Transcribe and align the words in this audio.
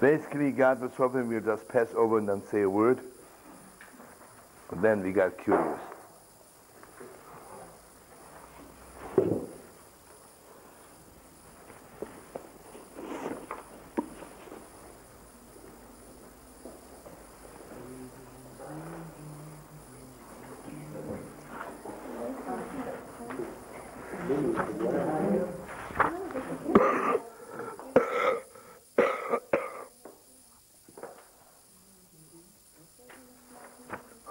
Basically, 0.00 0.50
God 0.52 0.80
was 0.80 0.92
hoping 0.96 1.28
we'll 1.28 1.40
just 1.40 1.66
pass 1.68 1.88
over 1.94 2.18
and 2.18 2.28
then 2.28 2.42
say 2.50 2.62
a 2.62 2.70
word. 2.70 3.00
But 4.68 4.82
then 4.82 5.02
we 5.02 5.12
got 5.12 5.38
curious. 5.38 5.78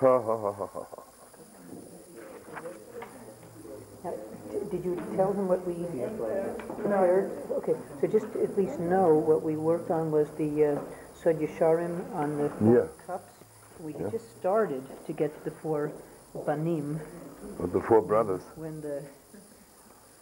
Now, 0.06 0.54
Did 4.70 4.86
you 4.86 5.02
tell 5.16 5.34
him 5.34 5.48
what 5.48 5.66
we 5.66 5.74
prepared? 6.78 7.32
Okay, 7.52 7.74
so 8.00 8.06
just 8.08 8.28
at 8.36 8.56
least 8.56 8.80
know, 8.80 9.16
what 9.16 9.42
we 9.42 9.56
worked 9.56 9.90
on 9.90 10.12
was 10.12 10.28
the 10.38 10.66
uh, 10.66 10.80
Sod 11.24 11.40
Yesharim 11.40 12.14
on 12.14 12.38
the 12.38 12.52
Yeah. 12.72 12.86
cups. 13.08 13.34
We 13.80 13.94
had 13.94 14.12
just 14.12 14.30
started 14.40 14.84
to 15.08 15.12
get 15.14 15.36
to 15.40 15.44
the 15.50 15.56
four 15.58 15.92
banim 16.46 17.00
With 17.58 17.74
the 17.74 17.82
four 17.82 18.04
brothers. 18.04 18.44
when 18.56 18.82
the, 18.82 19.02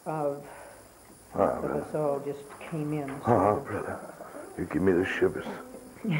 of 0.06 0.46
Ah, 1.34 1.58
of 1.58 1.60
brother. 1.60 1.82
us 1.82 1.94
all 1.94 2.20
just 2.24 2.40
came 2.70 2.94
in. 2.94 3.10
Ah, 3.26 3.56
brother. 3.56 4.00
You 4.56 4.64
give 4.64 4.80
me 4.80 4.92
the 4.92 5.04
shivers. 5.04 5.44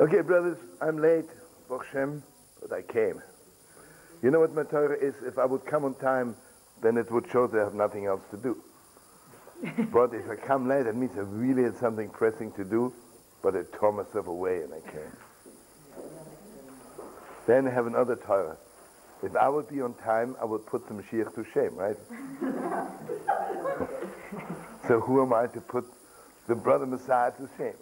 okay, 0.00 0.20
brothers, 0.20 0.58
I'm 0.80 0.98
late. 0.98 1.26
Baruch 1.68 2.22
but 2.60 2.72
I 2.72 2.82
came. 2.82 3.22
You 4.22 4.30
know 4.30 4.40
what 4.40 4.54
my 4.54 4.64
Torah 4.64 4.98
is? 4.98 5.14
If 5.24 5.38
I 5.38 5.44
would 5.44 5.64
come 5.64 5.84
on 5.84 5.94
time, 5.94 6.36
then 6.82 6.96
it 6.96 7.10
would 7.10 7.30
show 7.30 7.46
that 7.46 7.60
I 7.60 7.64
have 7.64 7.74
nothing 7.74 8.06
else 8.06 8.22
to 8.30 8.36
do. 8.36 8.56
but 9.92 10.14
if 10.14 10.28
I 10.30 10.36
come 10.36 10.68
late, 10.68 10.84
that 10.84 10.96
means 10.96 11.12
I 11.16 11.20
really 11.20 11.64
had 11.64 11.76
something 11.76 12.08
pressing 12.08 12.52
to 12.52 12.64
do, 12.64 12.92
but 13.42 13.54
I 13.54 13.62
tore 13.76 13.92
myself 13.92 14.26
away 14.26 14.62
and 14.62 14.72
I 14.72 14.80
came. 14.90 15.12
Then 17.46 17.66
I 17.66 17.70
have 17.70 17.86
another 17.86 18.16
Torah. 18.16 18.56
If 19.22 19.34
I 19.34 19.48
would 19.48 19.68
be 19.68 19.80
on 19.80 19.94
time, 19.94 20.36
I 20.40 20.44
would 20.44 20.64
put 20.66 20.86
the 20.86 20.94
Mashiach 20.94 21.34
to 21.34 21.44
shame, 21.52 21.74
right? 21.74 21.96
so 24.86 25.00
who 25.00 25.22
am 25.22 25.32
I 25.32 25.48
to 25.48 25.60
put 25.60 25.84
the 26.46 26.54
brother 26.54 26.86
Messiah 26.86 27.32
to 27.32 27.48
shame? 27.56 27.74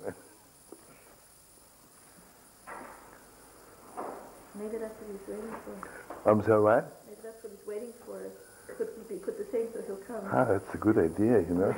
Maybe 4.55 4.77
that's 4.77 4.95
what 4.99 5.09
he's 5.11 5.27
waiting 5.27 5.55
for. 5.63 5.75
I'm 6.29 6.43
sorry, 6.43 6.61
what? 6.61 6.83
Maybe 7.07 7.21
that's 7.23 7.43
what 7.43 7.51
he's 7.53 7.65
waiting 7.67 7.93
for. 8.05 8.19
Put, 8.77 9.09
be 9.09 9.15
put 9.15 9.37
the 9.37 9.45
same 9.51 9.67
so 9.73 9.81
he'll 9.85 9.97
come. 10.07 10.23
Ah, 10.31 10.45
that's 10.45 10.73
a 10.73 10.77
good 10.77 10.97
idea, 10.97 11.39
you 11.39 11.55
know. 11.55 11.71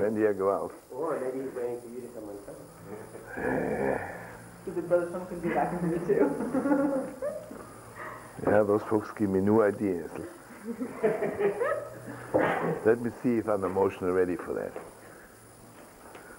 when 0.00 0.14
do 0.14 0.20
you 0.20 0.32
go 0.32 0.52
out? 0.52 0.72
Or 0.90 1.20
maybe 1.20 1.44
he's 1.44 1.54
waiting 1.54 1.80
for 1.80 1.88
you 1.88 2.00
to 2.00 2.08
come 2.14 2.28
on 2.28 2.36
time. 2.46 2.56
Because 4.64 4.84
brother 4.84 5.08
some 5.10 5.26
can 5.26 5.40
be 5.40 5.48
back 5.48 5.72
in 5.82 5.88
here 5.88 5.98
too. 6.06 6.30
Yeah, 8.46 8.62
those 8.62 8.82
folks 8.82 9.08
give 9.18 9.28
me 9.30 9.40
new 9.40 9.62
ideas. 9.62 10.10
Let 12.84 13.00
me 13.00 13.10
see 13.22 13.36
if 13.36 13.46
I'm 13.48 13.64
emotionally 13.64 14.12
ready 14.12 14.36
for 14.36 14.54
that. 14.54 14.72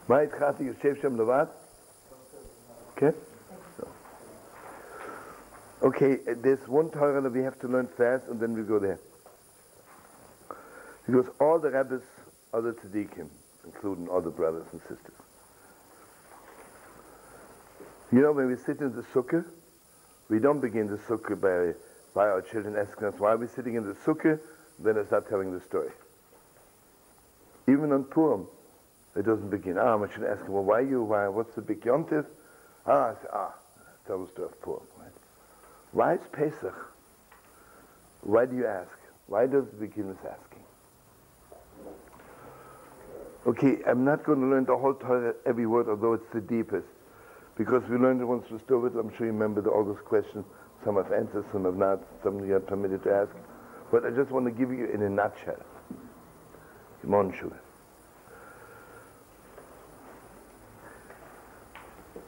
מה 0.10 0.20
איתך? 0.20 0.44
אתה 0.50 0.64
יושב 0.64 0.96
שם 0.96 1.22
לבד? 1.22 1.46
כן? 2.99 3.15
So. 3.77 3.87
Okay, 5.83 6.19
uh, 6.27 6.35
there's 6.43 6.67
one 6.67 6.91
Torah 6.91 7.21
that 7.21 7.33
we 7.33 7.43
have 7.43 7.59
to 7.61 7.69
learn 7.69 7.87
fast 7.87 8.27
and 8.29 8.41
then 8.41 8.53
we 8.55 8.63
go 8.63 8.79
there. 8.79 8.99
Because 11.07 11.27
all 11.41 11.59
the 11.59 11.71
rabbis, 11.71 12.03
all 12.53 12.63
the 12.63 12.73
tzaddikim, 12.73 13.29
including 13.65 14.09
all 14.09 14.21
the 14.21 14.31
brothers 14.31 14.67
and 14.73 14.81
sisters. 14.83 15.15
You 18.11 18.21
know, 18.23 18.33
when 18.33 18.49
we 18.49 18.57
sit 18.57 18.81
in 18.81 18.95
the 18.95 19.03
sukkah, 19.15 19.45
we 20.29 20.39
don't 20.39 20.61
begin 20.61 20.89
the 20.89 20.97
sukkah 20.97 21.41
by, 21.41 21.79
by 22.15 22.27
our 22.29 22.43
children 22.43 22.75
asking 22.77 23.09
us 23.09 23.15
why 23.19 23.35
we're 23.35 23.55
sitting 23.55 23.75
in 23.75 23.87
the 23.87 23.95
sukkah, 23.95 24.41
then 24.79 24.99
I 24.99 25.05
start 25.05 25.29
telling 25.29 25.53
the 25.53 25.61
story. 25.61 25.91
Even 27.69 27.93
on 27.93 28.05
Purim, 28.05 28.47
it 29.15 29.25
doesn't 29.25 29.51
begin. 29.51 29.79
Ah, 29.79 29.99
I 29.99 30.13
should 30.13 30.25
ask 30.25 30.49
well, 30.49 30.65
why 30.65 30.81
you, 30.81 31.03
why, 31.03 31.29
what's 31.29 31.55
the 31.55 31.63
big 31.63 31.83
yontif? 31.83 32.27
Ah, 32.87 33.15
ah, 33.33 33.55
the 34.07 34.27
story 34.33 34.49
of 34.49 34.83
Right? 34.97 35.13
Why 35.93 36.15
is 36.15 36.21
Pesach? 36.33 36.75
Why 38.23 38.47
do 38.47 38.57
you 38.57 38.67
ask? 38.67 38.91
Why 39.27 39.47
does 39.47 39.65
it 39.65 39.81
begin 39.81 40.09
with 40.09 40.19
asking? 40.19 40.65
Okay, 43.47 43.79
I'm 43.87 44.05
not 44.05 44.25
going 44.25 44.41
to 44.41 44.47
learn 44.47 44.65
the 44.65 44.77
whole 44.77 44.95
Torah, 44.95 45.35
every 45.47 45.67
word, 45.67 45.89
although 45.89 46.15
it's 46.15 46.33
the 46.33 46.41
deepest. 46.41 46.87
Because 47.57 47.83
we 47.89 47.97
learned 47.97 48.21
it 48.21 48.25
once 48.25 48.49
with 48.51 48.67
Stovit, 48.67 48.99
I'm 48.99 49.15
sure 49.17 49.27
you 49.27 49.33
remember 49.33 49.61
the, 49.61 49.71
all 49.71 49.85
those 49.85 50.01
questions. 50.05 50.45
Some 50.85 50.97
have 50.97 51.13
answered, 51.13 51.45
some 51.53 51.65
have 51.65 51.77
not, 51.77 52.01
some 52.23 52.45
you 52.47 52.55
are 52.55 52.61
permitted 52.61 53.03
to 53.05 53.13
ask. 53.13 53.31
But 53.91 54.05
I 54.05 54.11
just 54.11 54.31
want 54.31 54.47
to 54.47 54.53
give 54.53 54.71
you 54.71 54.87
in 54.87 55.03
a 55.03 55.09
nutshell. 55.09 55.61
Simon 57.03 57.33
Schuh. 57.33 57.53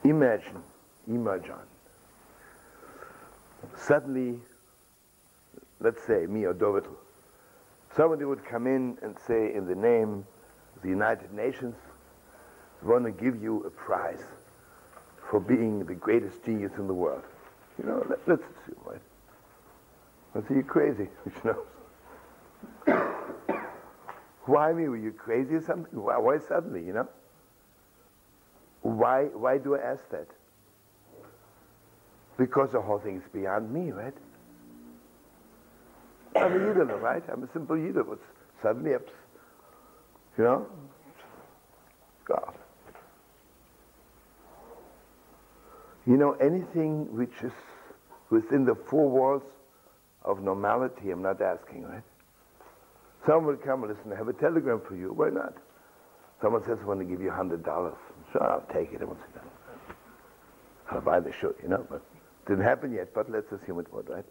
Imagine, 0.04 0.62
imagine. 1.08 1.54
Suddenly, 3.76 4.38
let's 5.80 6.02
say 6.06 6.26
me 6.26 6.44
or 6.44 6.54
Dovital, 6.54 6.96
somebody 7.94 8.24
would 8.24 8.44
come 8.44 8.66
in 8.66 8.96
and 9.02 9.16
say, 9.26 9.52
in 9.54 9.66
the 9.66 9.74
name 9.74 10.24
of 10.76 10.82
the 10.82 10.88
United 10.88 11.32
Nations, 11.32 11.74
we 12.82 12.90
want 12.90 13.04
to 13.04 13.10
give 13.10 13.42
you 13.42 13.64
a 13.64 13.70
prize 13.70 14.24
for 15.30 15.38
being 15.38 15.84
the 15.84 15.94
greatest 15.94 16.44
genius 16.44 16.72
in 16.78 16.86
the 16.86 16.94
world. 16.94 17.22
You 17.78 17.84
know, 17.88 18.06
let, 18.08 18.18
let's 18.26 18.42
assume, 18.42 18.80
right? 18.84 19.00
I 20.34 20.40
say, 20.40 20.54
you're 20.54 20.62
crazy, 20.62 21.08
which 21.24 21.44
knows. 21.44 21.66
why 24.46 24.72
me? 24.72 24.88
Were 24.88 24.96
you 24.96 25.12
crazy 25.12 25.56
or 25.56 25.62
something? 25.62 26.02
Why, 26.02 26.16
why 26.16 26.38
suddenly, 26.38 26.84
you 26.84 26.92
know? 26.94 27.08
Why, 28.96 29.24
why 29.26 29.58
do 29.58 29.76
I 29.76 29.80
ask 29.80 30.08
that? 30.10 30.26
Because 32.36 32.72
the 32.72 32.80
whole 32.80 32.98
thing 32.98 33.18
is 33.18 33.28
beyond 33.32 33.72
me, 33.72 33.92
right? 33.92 34.14
I'm 36.36 36.52
a 36.52 36.66
Yiddish, 36.66 37.00
right? 37.00 37.22
I'm 37.30 37.42
a 37.42 37.48
simple 37.52 37.76
Yiddish. 37.76 38.04
What's 38.06 38.22
suddenly, 38.62 38.94
ups, 38.94 39.12
you 40.38 40.44
know? 40.44 40.66
God. 42.24 42.54
You 46.06 46.16
know, 46.16 46.32
anything 46.32 47.14
which 47.14 47.42
is 47.42 47.52
within 48.30 48.64
the 48.64 48.74
four 48.74 49.08
walls 49.08 49.42
of 50.24 50.42
normality, 50.42 51.10
I'm 51.10 51.22
not 51.22 51.40
asking, 51.40 51.84
right? 51.84 52.02
Someone 53.26 53.46
will 53.46 53.56
come 53.56 53.84
and 53.84 53.94
listen, 53.94 54.12
I 54.12 54.16
have 54.16 54.28
a 54.28 54.32
telegram 54.32 54.80
for 54.86 54.96
you. 54.96 55.12
Why 55.12 55.28
not? 55.28 55.54
Someone 56.40 56.64
says, 56.64 56.78
I 56.82 56.86
want 56.86 57.00
to 57.00 57.04
give 57.04 57.20
you 57.20 57.30
$100. 57.30 57.64
Sure, 58.32 58.42
I'll 58.42 58.64
take 58.72 58.92
it. 58.92 59.02
I'll 60.90 61.00
buy 61.00 61.20
the 61.20 61.32
shoe, 61.32 61.54
you 61.62 61.68
know, 61.68 61.86
but 61.88 62.02
didn't 62.46 62.64
happen 62.64 62.92
yet, 62.92 63.12
but 63.14 63.30
let's 63.30 63.52
assume 63.52 63.78
it 63.80 63.92
would, 63.92 64.08
right? 64.08 64.24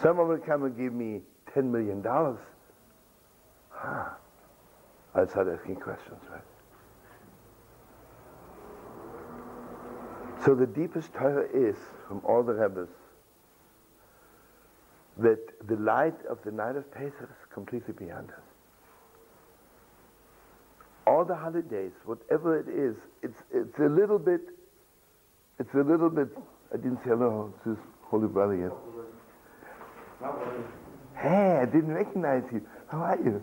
Someone 0.00 0.28
will 0.28 0.38
come 0.38 0.64
and 0.64 0.76
give 0.76 0.92
me 0.92 1.20
$10 1.54 1.64
million. 1.64 2.02
Huh. 2.02 2.36
Ah. 3.70 4.16
I'll 5.14 5.28
start 5.28 5.48
asking 5.48 5.76
questions, 5.76 6.20
right? 6.30 6.42
So 10.44 10.54
the 10.54 10.66
deepest 10.66 11.12
Torah 11.14 11.46
is, 11.54 11.76
from 12.08 12.20
all 12.24 12.42
the 12.42 12.54
Rebbes, 12.54 12.90
that 15.18 15.38
the 15.68 15.76
light 15.76 16.16
of 16.28 16.38
the 16.44 16.50
night 16.50 16.76
of 16.76 16.90
Pesach 16.90 17.22
is 17.22 17.46
completely 17.52 17.94
beyond 17.94 18.30
us. 18.30 18.43
All 21.06 21.24
the 21.24 21.34
holidays, 21.34 21.92
whatever 22.04 22.58
it 22.58 22.68
is, 22.68 22.96
it's, 23.22 23.38
it's 23.52 23.78
a 23.78 23.88
little 23.88 24.18
bit, 24.18 24.40
it's 25.58 25.74
a 25.74 25.82
little 25.82 26.08
bit, 26.08 26.28
I 26.72 26.76
didn't 26.76 26.98
say 26.98 27.10
hello 27.10 27.52
to 27.62 27.74
this 27.74 27.78
holy 28.02 28.28
brother 28.28 28.56
yet. 28.56 28.72
Hey, 31.16 31.58
I 31.60 31.66
didn't 31.66 31.92
recognize 31.94 32.42
you. 32.52 32.62
How 32.88 32.98
are 32.98 33.18
you? 33.18 33.42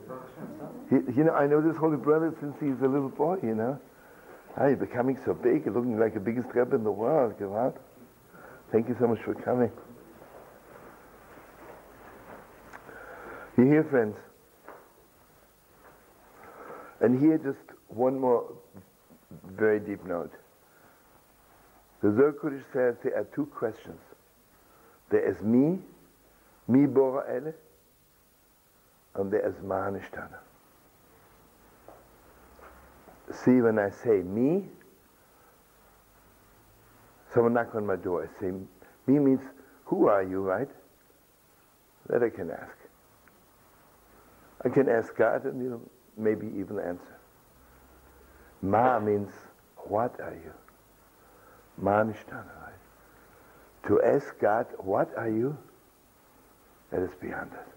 He, 0.90 0.96
you 1.18 1.24
know, 1.24 1.34
I 1.34 1.48
know 1.48 1.62
this 1.62 1.78
holy 1.78 1.98
brother 1.98 2.34
since 2.40 2.56
he's 2.60 2.82
a 2.82 2.88
little 2.88 3.10
boy, 3.10 3.38
you 3.44 3.56
know. 3.56 3.80
Ah, 4.58 4.68
you're 4.68 4.78
becoming 4.78 5.18
so 5.24 5.34
big, 5.34 5.66
you're 5.66 5.74
looking 5.74 5.98
like 6.00 6.14
the 6.14 6.20
biggest 6.20 6.48
rebbe 6.54 6.76
in 6.76 6.84
the 6.84 6.92
world. 6.92 7.36
Out. 7.42 7.78
Thank 8.72 8.90
you 8.90 8.96
so 9.00 9.08
much 9.08 9.20
for 9.20 9.34
coming. 9.36 9.72
You 13.58 13.66
hear, 13.66 13.84
friends? 13.84 14.16
And 17.02 17.20
here, 17.20 17.38
just 17.38 17.58
one 17.88 18.20
more 18.20 18.46
very 19.58 19.80
deep 19.80 20.06
note. 20.06 20.32
The 22.02 22.12
Zohar 22.12 22.34
Kodesh 22.34 22.64
says 22.74 22.96
there 23.04 23.18
are 23.18 23.28
two 23.36 23.48
questions. 23.48 24.00
There 25.10 25.28
is 25.28 25.42
me, 25.42 25.80
me 26.68 26.86
bora 26.86 27.24
ele, 27.28 27.54
and 29.16 29.32
there 29.32 29.46
is 29.48 29.56
mahanishtana. 29.56 30.38
See, 33.32 33.62
when 33.62 33.80
I 33.80 33.90
say 33.90 34.22
me, 34.22 34.66
someone 37.34 37.54
knock 37.54 37.76
on 37.76 37.86
my 37.86 37.96
door. 37.96 38.24
I 38.28 38.42
say 38.42 38.52
me 39.08 39.20
means 39.20 39.42
who 39.86 40.08
are 40.08 40.24
you, 40.24 40.42
right? 40.42 40.70
That 42.08 42.24
I 42.24 42.30
can 42.30 42.52
ask. 42.52 42.78
I 44.64 44.70
can 44.70 44.90
ask 44.90 45.16
God 45.16 45.46
and 45.46 45.62
he'll 45.62 45.82
maybe 46.18 46.48
even 46.58 46.80
answer. 46.80 47.18
Ma 48.62 49.00
means 49.00 49.32
what 49.76 50.20
are 50.20 50.34
you? 50.34 50.54
Ma 51.78 52.04
nishtana? 52.04 52.62
To 53.88 54.02
ask 54.04 54.38
God, 54.40 54.68
what 54.78 55.10
are 55.18 55.30
you? 55.30 55.58
That 56.92 57.02
is 57.02 57.10
beyond 57.20 57.52
us. 57.54 57.68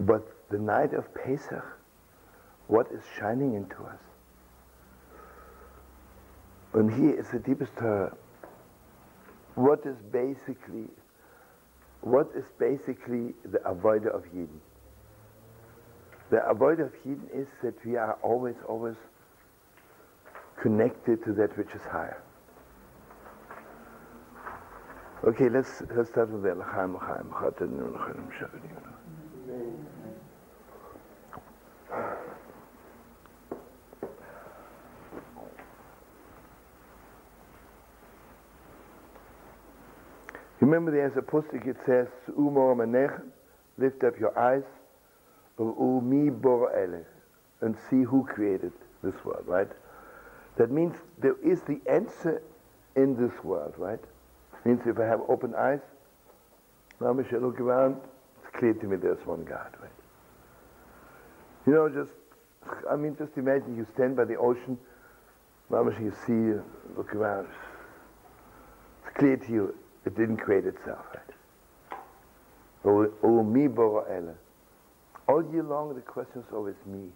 But 0.00 0.22
the 0.50 0.58
night 0.58 0.92
of 0.94 1.12
Pesach, 1.14 1.64
what 2.68 2.86
is 2.92 3.02
shining 3.18 3.54
into 3.54 3.82
us? 3.82 3.98
And 6.74 6.92
here 6.92 7.18
is 7.18 7.28
the 7.30 7.38
deepest 7.38 7.74
Torah. 7.76 8.16
What 9.54 9.80
is 9.86 9.96
basically, 10.12 10.88
what 12.00 12.28
is 12.36 12.44
basically 12.58 13.34
the 13.44 13.58
avodah 13.58 14.14
of 14.14 14.24
Yidden? 14.34 14.60
The 16.30 16.36
avodah 16.36 16.86
of 16.86 16.92
Yidden 17.04 17.28
is 17.32 17.46
that 17.62 17.74
we 17.84 17.96
are 17.96 18.14
always, 18.22 18.56
always 18.66 18.96
connected 20.60 21.22
to 21.24 21.32
that 21.34 21.56
which 21.58 21.74
is 21.74 21.82
higher. 21.82 22.22
Okay, 25.24 25.48
let's, 25.48 25.82
let's 25.96 26.10
start 26.10 26.30
with 26.30 26.42
the 26.42 26.54
L'chaim, 26.54 26.94
L'chaim, 26.94 27.30
L'chaim, 27.30 27.54
Remember 40.60 40.90
there's 40.90 41.16
a 41.16 41.20
posuk, 41.20 41.66
it 41.66 41.76
says, 41.84 42.08
Umor 42.38 42.74
manechem, 42.74 43.30
lift 43.76 44.02
up 44.02 44.18
your 44.18 44.38
eyes, 44.38 44.62
And 45.58 46.16
see 47.88 48.02
who 48.02 48.24
created 48.24 48.72
this 49.02 49.14
world, 49.24 49.44
right? 49.46 49.68
That 50.56 50.70
means 50.70 50.94
there 51.18 51.36
is 51.42 51.62
the 51.62 51.80
answer 51.90 52.42
in 52.96 53.16
this 53.16 53.32
world, 53.42 53.74
right? 53.76 53.98
Means 54.64 54.80
if 54.86 54.98
I 54.98 55.04
have 55.04 55.20
open 55.28 55.54
eyes, 55.54 55.80
now 57.00 57.18
I 57.18 57.28
shall 57.28 57.40
look 57.40 57.60
around, 57.60 57.96
it's 58.42 58.56
clear 58.56 58.72
to 58.72 58.86
me 58.86 58.96
there's 58.96 59.24
one 59.26 59.44
God, 59.44 59.76
right? 59.80 59.90
You 61.66 61.74
know, 61.74 61.88
just, 61.88 62.12
I 62.90 62.96
mean, 62.96 63.16
just 63.18 63.36
imagine 63.36 63.76
you 63.76 63.86
stand 63.94 64.16
by 64.16 64.24
the 64.24 64.36
ocean, 64.36 64.78
Mamash, 65.70 66.00
you 66.00 66.12
see, 66.26 66.60
look 66.96 67.14
around, 67.14 67.48
it's 69.06 69.16
clear 69.18 69.36
to 69.36 69.52
you, 69.52 69.74
it 70.06 70.16
didn't 70.16 70.38
create 70.38 70.66
itself, 70.66 71.04
right? 71.14 71.34
Me 72.84 73.64
ele. 73.64 74.34
All 75.26 75.42
year 75.52 75.62
long, 75.62 75.94
the 75.94 76.02
question 76.02 76.40
is 76.40 76.52
always 76.52 76.74
me. 76.86 77.08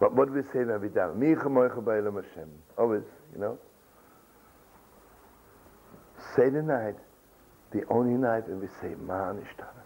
But 0.00 0.14
what 0.14 0.28
do 0.28 0.34
we 0.34 0.42
say 0.42 0.64
when 0.64 0.80
we 0.80 0.88
down? 0.88 1.18
Me 1.18 1.34
Hashem. 1.34 2.50
Always, 2.78 3.04
you 3.32 3.40
know. 3.40 3.58
Say 6.34 6.48
the 6.48 6.62
night, 6.62 6.96
the 7.72 7.84
only 7.90 8.14
night 8.14 8.48
when 8.48 8.60
we 8.60 8.68
say 8.80 8.94
Ma 9.06 9.32
Nishtana. 9.32 9.82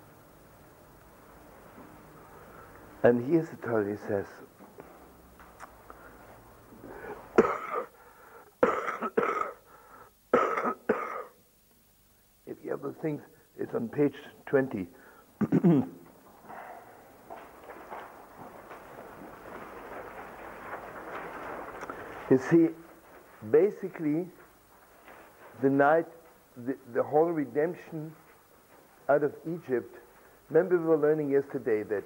And 3.02 3.28
here's 3.30 3.48
the 3.50 3.56
Torah, 3.56 3.90
he 3.90 3.96
says, 4.08 4.26
if 12.46 12.56
you 12.64 12.70
those 12.82 12.96
things, 13.02 13.22
it's 13.58 13.74
on 13.74 13.88
page 13.88 14.14
20. 14.46 14.86
You 22.30 22.38
see, 22.50 22.68
basically, 23.50 24.26
the 25.62 25.70
night, 25.70 26.06
the, 26.66 26.76
the 26.92 27.02
whole 27.02 27.30
redemption 27.30 28.12
out 29.08 29.22
of 29.22 29.32
Egypt, 29.46 29.96
remember 30.50 30.76
we 30.78 30.84
were 30.84 30.98
learning 30.98 31.30
yesterday 31.30 31.82
that 31.84 32.04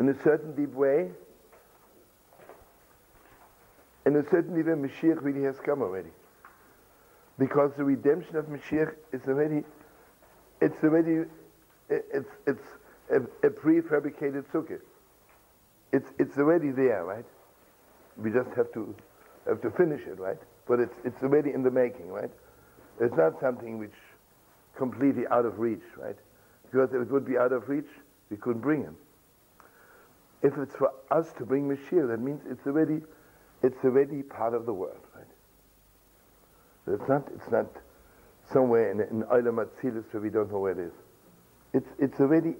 in 0.00 0.08
a 0.08 0.22
certain 0.22 0.54
deep 0.54 0.72
way, 0.74 1.10
in 4.06 4.16
a 4.16 4.22
certain 4.30 4.54
deep 4.54 4.66
way, 4.66 4.72
Mashiach 4.72 5.22
really 5.22 5.42
has 5.42 5.58
come 5.60 5.82
already. 5.82 6.10
Because 7.38 7.72
the 7.76 7.84
redemption 7.84 8.36
of 8.36 8.46
Mashiach 8.46 8.94
is 9.12 9.22
already, 9.26 9.64
it's 10.60 10.82
already, 10.84 11.28
it's, 11.88 12.30
it's 12.46 12.66
a, 13.10 13.16
a 13.46 13.50
prefabricated 13.50 14.44
sukkah. 14.52 14.80
It's, 15.92 16.10
it's 16.18 16.36
already 16.38 16.70
there, 16.70 17.04
right? 17.04 17.24
We 18.16 18.30
just 18.30 18.50
have 18.56 18.72
to, 18.72 18.94
have 19.46 19.60
to 19.62 19.70
finish 19.70 20.02
it, 20.06 20.18
right? 20.18 20.38
But 20.66 20.80
it's, 20.80 20.94
it's 21.04 21.22
already 21.22 21.52
in 21.52 21.62
the 21.62 21.70
making, 21.70 22.08
right? 22.08 22.30
It's 23.00 23.14
not 23.16 23.38
something 23.40 23.78
which 23.78 23.94
completely 24.76 25.24
out 25.30 25.44
of 25.44 25.58
reach, 25.58 25.82
right? 25.96 26.16
Because 26.70 26.90
if 26.92 27.02
it 27.02 27.10
would 27.10 27.26
be 27.26 27.38
out 27.38 27.52
of 27.52 27.68
reach, 27.68 27.88
we 28.30 28.36
couldn't 28.36 28.62
bring 28.62 28.82
him. 28.82 28.96
If 30.42 30.56
it's 30.58 30.74
for 30.76 30.92
us 31.10 31.32
to 31.38 31.44
bring 31.44 31.68
Mashiach, 31.68 32.08
that 32.08 32.20
means 32.20 32.42
it's 32.50 32.66
already 32.66 33.02
it's 33.64 33.82
already 33.82 34.22
part 34.22 34.52
of 34.52 34.66
the 34.66 34.74
world, 34.74 35.00
right? 35.14 35.24
It's 36.86 37.08
not, 37.08 37.26
it's 37.34 37.50
not 37.50 37.66
somewhere 38.52 38.90
in, 38.90 39.00
in 39.00 39.22
Atzilis 39.22 40.04
where 40.12 40.22
we 40.22 40.28
don't 40.28 40.52
know 40.52 40.58
where 40.58 40.72
it 40.72 40.78
is. 40.78 40.92
It's, 41.74 41.88
it's 41.98 42.20
already 42.20 42.54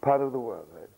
part 0.00 0.22
of 0.22 0.30
the 0.30 0.38
world, 0.38 0.68
right? 0.72 0.88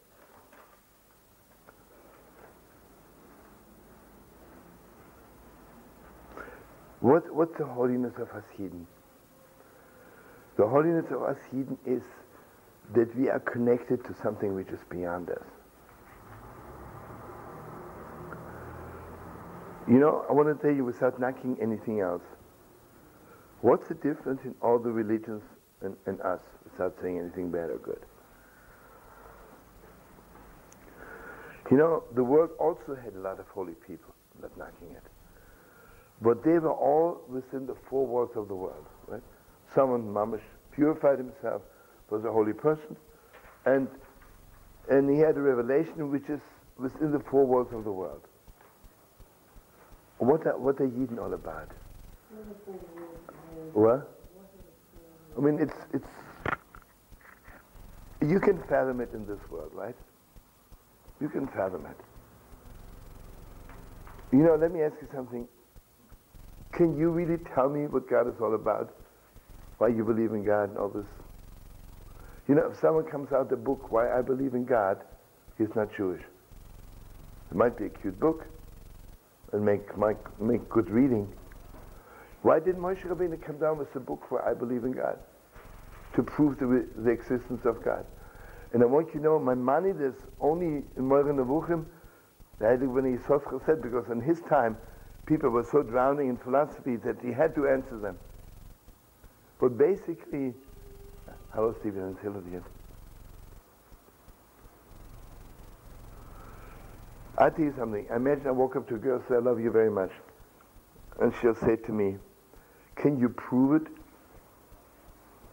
What, 7.00 7.34
what's 7.34 7.56
the 7.56 7.64
holiness 7.64 8.12
of 8.18 8.28
Hasidim? 8.28 8.86
The 10.58 10.66
holiness 10.66 11.06
of 11.10 11.20
Hasidim 11.20 11.78
is 11.86 12.02
that 12.94 13.16
we 13.16 13.30
are 13.30 13.40
connected 13.40 14.04
to 14.04 14.14
something 14.22 14.54
which 14.54 14.68
is 14.68 14.80
beyond 14.90 15.30
us. 15.30 15.44
You 19.88 19.98
know, 19.98 20.26
I 20.28 20.34
want 20.34 20.48
to 20.48 20.66
tell 20.66 20.74
you 20.74 20.84
without 20.84 21.18
knocking 21.18 21.56
anything 21.62 22.00
else. 22.00 22.22
What's 23.62 23.88
the 23.88 23.94
difference 23.94 24.42
in 24.44 24.54
all 24.60 24.78
the 24.78 24.90
religions 24.90 25.42
and, 25.82 25.96
and 26.06 26.20
us 26.20 26.40
without 26.64 26.94
saying 27.02 27.18
anything 27.18 27.50
bad 27.50 27.70
or 27.70 27.78
good? 27.78 28.00
You 31.70 31.76
know, 31.76 32.04
the 32.14 32.24
world 32.24 32.50
also 32.58 32.96
had 33.02 33.14
a 33.14 33.18
lot 33.18 33.38
of 33.38 33.46
holy 33.48 33.74
people, 33.86 34.14
not 34.40 34.56
knocking 34.56 34.90
it. 34.90 35.02
But 36.22 36.42
they 36.42 36.58
were 36.58 36.72
all 36.72 37.20
within 37.28 37.66
the 37.66 37.76
four 37.88 38.06
walls 38.06 38.30
of 38.36 38.48
the 38.48 38.54
world, 38.54 38.86
right? 39.06 39.22
Someone, 39.74 40.02
Mamish, 40.02 40.42
purified 40.72 41.18
himself, 41.18 41.62
was 42.10 42.24
a 42.24 42.32
holy 42.32 42.54
person, 42.54 42.96
and, 43.66 43.86
and 44.88 45.10
he 45.10 45.18
had 45.18 45.36
a 45.36 45.40
revelation 45.40 46.10
which 46.10 46.28
is 46.30 46.40
within 46.78 47.12
the 47.12 47.20
four 47.30 47.46
walls 47.46 47.68
of 47.72 47.84
the 47.84 47.92
world. 47.92 48.22
What 50.18 50.46
are, 50.46 50.58
what 50.58 50.80
are 50.80 50.86
Yidden 50.86 51.18
all 51.18 51.34
about? 51.34 51.70
What? 53.74 54.17
I 55.38 55.40
mean, 55.40 55.60
it's, 55.60 55.74
it's, 55.94 56.08
you 58.20 58.40
can 58.40 58.60
fathom 58.68 59.00
it 59.00 59.10
in 59.14 59.24
this 59.24 59.38
world, 59.48 59.70
right? 59.72 59.94
You 61.20 61.28
can 61.28 61.46
fathom 61.46 61.86
it. 61.86 61.96
You 64.32 64.42
know, 64.42 64.56
let 64.56 64.72
me 64.72 64.82
ask 64.82 64.94
you 65.00 65.08
something. 65.14 65.46
Can 66.72 66.98
you 66.98 67.10
really 67.10 67.38
tell 67.54 67.68
me 67.68 67.86
what 67.86 68.10
God 68.10 68.28
is 68.28 68.34
all 68.40 68.54
about? 68.54 68.94
Why 69.78 69.88
you 69.88 70.04
believe 70.04 70.32
in 70.32 70.44
God 70.44 70.70
and 70.70 70.78
all 70.78 70.88
this? 70.88 71.06
You 72.48 72.56
know, 72.56 72.70
if 72.70 72.80
someone 72.80 73.04
comes 73.04 73.32
out 73.32 73.48
the 73.48 73.56
book, 73.56 73.92
Why 73.92 74.10
I 74.10 74.22
Believe 74.22 74.54
in 74.54 74.64
God, 74.64 74.98
he's 75.56 75.74
not 75.76 75.94
Jewish. 75.96 76.22
It 77.50 77.56
might 77.56 77.78
be 77.78 77.86
a 77.86 77.88
cute 77.88 78.18
book 78.18 78.44
and 79.52 79.64
make, 79.64 79.96
make, 79.96 80.40
make 80.40 80.68
good 80.68 80.90
reading. 80.90 81.32
Why 82.42 82.58
did 82.58 82.76
Moshe 82.76 83.04
Rabbeinu 83.04 83.44
come 83.44 83.58
down 83.58 83.78
with 83.78 83.92
the 83.92 84.00
book 84.00 84.30
Why 84.30 84.50
I 84.50 84.54
Believe 84.54 84.84
in 84.84 84.92
God? 84.92 85.18
To 86.14 86.22
prove 86.22 86.58
the, 86.58 86.86
the 86.96 87.10
existence 87.10 87.64
of 87.64 87.84
God. 87.84 88.04
And 88.72 88.82
I 88.82 88.86
want 88.86 89.08
you 89.08 89.14
to 89.14 89.20
know, 89.20 89.38
my 89.38 89.54
money 89.54 89.90
is 89.90 90.14
only 90.40 90.82
in 90.96 91.04
Moreh 91.06 91.32
Nevuchim, 91.32 91.86
when 92.58 93.04
he 93.04 93.18
said, 93.66 93.82
because 93.82 94.10
in 94.10 94.20
his 94.20 94.40
time, 94.42 94.76
people 95.26 95.50
were 95.50 95.64
so 95.64 95.82
drowning 95.82 96.28
in 96.28 96.36
philosophy 96.36 96.96
that 96.96 97.16
he 97.22 97.32
had 97.32 97.54
to 97.54 97.68
answer 97.68 97.98
them. 97.98 98.18
But 99.60 99.78
basically, 99.78 100.54
hello 101.54 101.74
Stephen 101.80 102.02
and 102.02 102.16
Sylvia. 102.22 102.62
I'll 107.38 107.50
tell 107.52 107.64
you 107.64 107.74
something. 107.78 108.06
I 108.10 108.16
imagine 108.16 108.48
I 108.48 108.50
walk 108.50 108.74
up 108.74 108.88
to 108.88 108.96
a 108.96 108.98
girl 108.98 109.16
and 109.16 109.24
say, 109.28 109.36
I 109.36 109.38
love 109.38 109.60
you 109.60 109.70
very 109.70 109.90
much. 109.90 110.10
And 111.20 111.32
she'll 111.40 111.54
say 111.54 111.76
to 111.76 111.92
me, 111.92 112.16
Can 112.96 113.20
you 113.20 113.28
prove 113.28 113.82
it? 113.82 113.92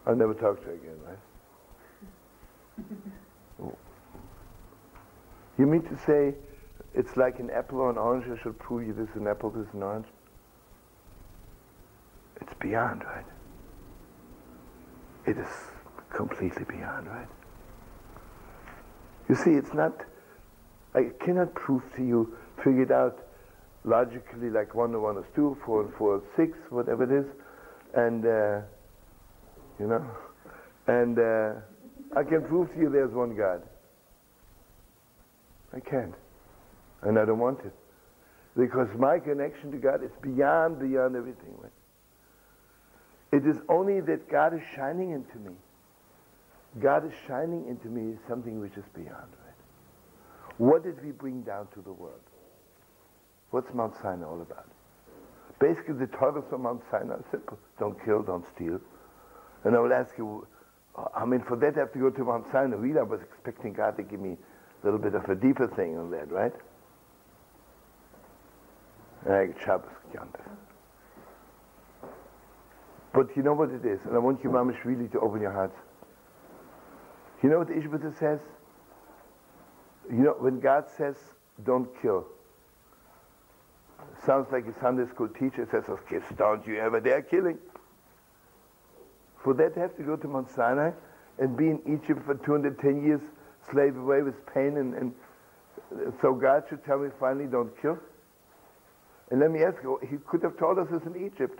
I'll 0.05 0.15
never 0.15 0.33
talk 0.33 0.61
to 0.61 0.67
her 0.67 0.73
again, 0.73 0.97
right? 1.05 1.17
You 5.57 5.65
mean 5.65 5.83
to 5.83 5.97
say 6.05 6.35
it's 6.93 7.15
like 7.15 7.39
an 7.39 7.49
apple 7.49 7.79
or 7.79 7.89
an 7.89 7.97
orange, 7.97 8.25
I 8.27 8.41
should 8.41 8.59
prove 8.59 8.85
you 8.85 8.93
this 8.93 9.09
is 9.09 9.15
an 9.15 9.27
apple, 9.27 9.51
this 9.51 9.67
is 9.67 9.73
an 9.73 9.83
orange? 9.83 10.07
It's 12.41 12.53
beyond, 12.59 13.03
right? 13.03 13.25
It 15.25 15.37
is 15.37 15.47
completely 16.13 16.65
beyond, 16.65 17.07
right? 17.07 17.27
You 19.29 19.35
see, 19.35 19.51
it's 19.51 19.73
not, 19.73 20.01
I 20.93 21.11
cannot 21.19 21.53
prove 21.55 21.83
to 21.95 22.03
you, 22.03 22.37
figure 22.57 22.83
it 22.83 22.91
out 22.91 23.19
logically 23.83 24.49
like 24.49 24.75
one 24.75 24.93
and 24.93 25.01
one 25.01 25.17
is 25.17 25.25
two, 25.35 25.57
four 25.65 25.83
and 25.83 25.93
four 25.93 26.17
is 26.17 26.23
six, 26.35 26.57
whatever 26.69 27.03
it 27.03 27.11
is, 27.11 27.25
and, 27.93 28.25
uh, 28.25 28.61
you 29.79 29.87
know, 29.87 30.05
and 30.87 31.17
uh, 31.19 31.53
I 32.15 32.23
can 32.23 32.43
prove 32.43 32.71
to 32.73 32.79
you 32.79 32.89
there's 32.89 33.11
one 33.11 33.35
God. 33.35 33.61
I 35.73 35.79
can't. 35.79 36.15
And 37.01 37.19
I 37.19 37.25
don't 37.25 37.39
want 37.39 37.59
it. 37.65 37.73
Because 38.57 38.87
my 38.97 39.19
connection 39.19 39.71
to 39.71 39.77
God 39.77 40.03
is 40.03 40.11
beyond, 40.21 40.79
beyond 40.79 41.15
everything. 41.15 41.53
It 43.31 43.45
is 43.45 43.57
only 43.67 43.99
that 44.01 44.29
God 44.29 44.53
is 44.53 44.61
shining 44.75 45.11
into 45.11 45.37
me. 45.39 45.55
God 46.81 47.05
is 47.05 47.11
shining 47.27 47.67
into 47.67 47.87
me 47.87 48.13
is 48.13 48.19
something 48.29 48.61
which 48.61 48.77
is 48.77 48.85
beyond. 48.93 49.11
Right? 49.11 50.55
What 50.57 50.83
did 50.83 51.03
we 51.03 51.11
bring 51.11 51.41
down 51.41 51.67
to 51.73 51.81
the 51.81 51.91
world? 51.91 52.21
What's 53.51 53.73
Mount 53.73 53.93
Sinai 54.01 54.25
all 54.25 54.41
about? 54.41 54.67
Basically, 55.59 55.95
the 55.95 56.07
titles 56.07 56.45
of 56.51 56.59
Mount 56.59 56.81
Sinai 56.91 57.15
are 57.15 57.25
simple. 57.31 57.57
Don't 57.79 57.97
kill, 58.05 58.23
don't 58.23 58.45
steal. 58.55 58.79
And 59.65 59.75
I 59.75 59.79
will 59.79 59.91
ask 59.93 60.17
you, 60.17 60.47
uh, 60.97 61.05
I 61.13 61.25
mean, 61.25 61.41
for 61.41 61.57
that 61.57 61.75
I 61.75 61.79
have 61.81 61.91
to 61.93 61.99
go 61.99 62.09
to 62.09 62.23
Mount 62.23 62.45
Sinai. 62.51 62.77
Really, 62.77 62.99
I 62.99 63.03
was 63.03 63.19
expecting 63.21 63.73
God 63.73 63.97
to 63.97 64.03
give 64.03 64.19
me 64.19 64.37
a 64.83 64.85
little 64.85 64.99
bit 64.99 65.15
of 65.15 65.25
a 65.25 65.35
deeper 65.35 65.67
thing 65.67 65.97
on 65.97 66.11
that, 66.11 66.31
right? 66.31 66.53
But 73.13 73.35
you 73.35 73.43
know 73.43 73.53
what 73.53 73.71
it 73.71 73.85
is, 73.85 73.99
and 74.05 74.15
I 74.15 74.19
want 74.19 74.43
you, 74.43 74.49
Mamish, 74.51 74.83
really 74.85 75.07
to 75.09 75.19
open 75.19 75.41
your 75.41 75.51
hearts. 75.51 75.77
You 77.41 77.49
know 77.49 77.59
what 77.59 77.69
Ishbita 77.69 78.17
says? 78.19 78.39
You 80.09 80.17
know, 80.17 80.35
when 80.37 80.59
God 80.59 80.85
says, 80.95 81.15
don't 81.65 81.89
kill, 82.01 82.27
sounds 84.25 84.51
like 84.51 84.67
a 84.67 84.79
Sunday 84.79 85.09
school 85.09 85.29
teacher 85.29 85.67
says, 85.71 85.85
oh, 85.87 85.99
kids, 86.07 86.25
don't 86.37 86.65
you 86.67 86.77
ever 86.77 86.99
dare 86.99 87.21
killing. 87.21 87.57
For 89.45 89.53
that, 89.53 89.75
have 89.75 89.95
to 89.97 90.03
go 90.03 90.15
to 90.15 90.27
Mount 90.27 90.49
Sinai 90.49 90.89
and 91.37 91.55
be 91.55 91.65
in 91.67 91.79
Egypt 91.85 92.25
for 92.25 92.33
210 92.33 93.05
years, 93.05 93.21
slave 93.69 93.95
away 93.95 94.23
with 94.23 94.33
pain, 94.47 94.77
and, 94.77 94.95
and 94.95 95.13
so 96.19 96.33
God 96.33 96.63
should 96.67 96.83
tell 96.83 96.97
me 96.97 97.09
finally, 97.19 97.45
don't 97.45 97.71
kill? 97.79 97.99
And 99.29 99.39
let 99.39 99.51
me 99.51 99.61
ask 99.61 99.77
you, 99.83 99.99
he 100.01 100.17
could 100.27 100.41
have 100.41 100.57
told 100.57 100.79
us 100.79 100.87
this 100.89 101.03
in 101.03 101.23
Egypt. 101.23 101.59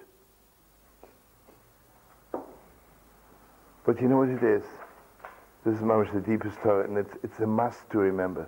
But 3.86 4.01
you 4.01 4.08
know 4.08 4.18
what 4.18 4.30
it 4.30 4.42
is? 4.42 4.63
This 5.63 5.75
is 5.75 5.82
much 5.82 6.08
the 6.12 6.22
deepest 6.22 6.58
story, 6.62 6.86
and 6.86 6.98
it's, 6.98 7.13
it's 7.24 7.39
a 7.39 7.46
must 7.46 7.88
to 7.92 8.00
remember. 8.00 8.48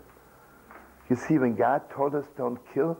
You 1.11 1.15
see, 1.15 1.37
when 1.37 1.53
God 1.53 1.87
told 1.91 2.15
us 2.15 2.25
don't 2.35 2.57
kill, 2.73 2.97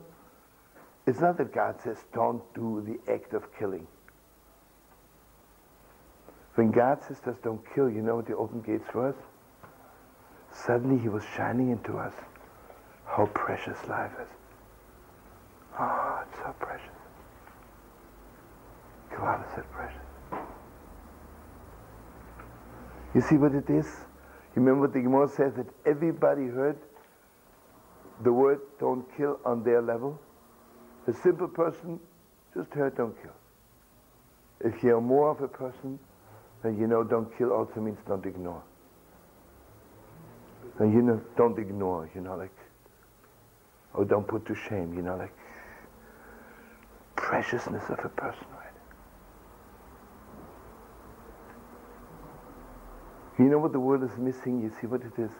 it's 1.07 1.19
not 1.19 1.39
that 1.39 1.51
God 1.51 1.81
says 1.81 1.97
don't 2.13 2.43
do 2.53 2.85
the 2.85 3.11
act 3.11 3.33
of 3.33 3.43
killing. 3.57 3.87
When 6.57 6.71
God 6.71 7.03
says 7.07 7.19
us, 7.27 7.35
don't 7.43 7.61
kill, 7.75 7.87
you 7.87 8.01
know 8.01 8.15
what 8.15 8.25
the 8.25 8.35
open 8.35 8.61
gates 8.61 8.89
us? 8.95 9.13
Suddenly 10.51 10.99
he 10.99 11.07
was 11.07 11.23
shining 11.35 11.69
into 11.69 11.99
us 11.99 12.13
how 13.05 13.27
precious 13.27 13.77
life 13.87 14.11
is. 14.19 14.27
Oh, 15.79 16.23
it's 16.27 16.39
so 16.39 16.55
precious. 16.59 16.89
God 19.15 19.45
is 19.45 19.53
so 19.53 19.63
precious. 19.71 20.01
You 23.13 23.21
see 23.21 23.37
what 23.37 23.53
it 23.53 23.69
is? 23.69 23.85
You 24.55 24.63
remember 24.63 24.81
what 24.81 24.93
the 24.93 25.01
Gemara 25.01 25.27
says 25.27 25.53
that 25.57 25.67
everybody 25.85 26.47
heard 26.47 26.79
the 28.23 28.33
word 28.33 28.61
don't 28.79 29.05
kill 29.15 29.39
on 29.45 29.63
their 29.63 29.83
level? 29.83 30.19
A 31.05 31.13
simple 31.13 31.49
person 31.49 31.99
just 32.55 32.73
heard 32.73 32.97
don't 32.97 33.15
kill. 33.21 33.35
If 34.59 34.81
you're 34.81 35.01
more 35.01 35.29
of 35.29 35.41
a 35.41 35.47
person, 35.47 35.99
you 36.75 36.87
know, 36.87 37.03
don't 37.03 37.35
kill 37.37 37.51
also 37.51 37.79
means 37.79 37.99
don't 38.07 38.25
ignore. 38.25 38.63
And 40.79 40.93
you 40.93 41.01
know, 41.01 41.21
don't 41.35 41.57
ignore, 41.57 42.09
you 42.13 42.21
know, 42.21 42.35
like, 42.35 42.55
or 43.93 44.05
don't 44.05 44.27
put 44.27 44.45
to 44.47 44.55
shame, 44.55 44.93
you 44.93 45.01
know, 45.01 45.15
like, 45.15 45.33
preciousness 47.15 47.83
of 47.89 47.99
a 48.03 48.09
person, 48.09 48.45
right? 48.51 48.67
You 53.39 53.45
know 53.45 53.59
what 53.59 53.71
the 53.71 53.79
world 53.79 54.03
is 54.03 54.17
missing? 54.17 54.61
You 54.61 54.71
see 54.79 54.87
what 54.87 55.01
it 55.01 55.19
is? 55.19 55.31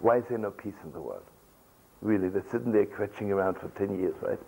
Why 0.00 0.18
is 0.18 0.24
there 0.28 0.38
no 0.38 0.50
peace 0.50 0.74
in 0.84 0.92
the 0.92 1.00
world? 1.00 1.24
Really, 2.02 2.28
they're 2.28 2.44
sitting 2.50 2.72
there 2.72 2.86
scratching 2.92 3.30
around 3.30 3.58
for 3.58 3.68
10 3.68 3.98
years, 3.98 4.14
right? 4.22 4.38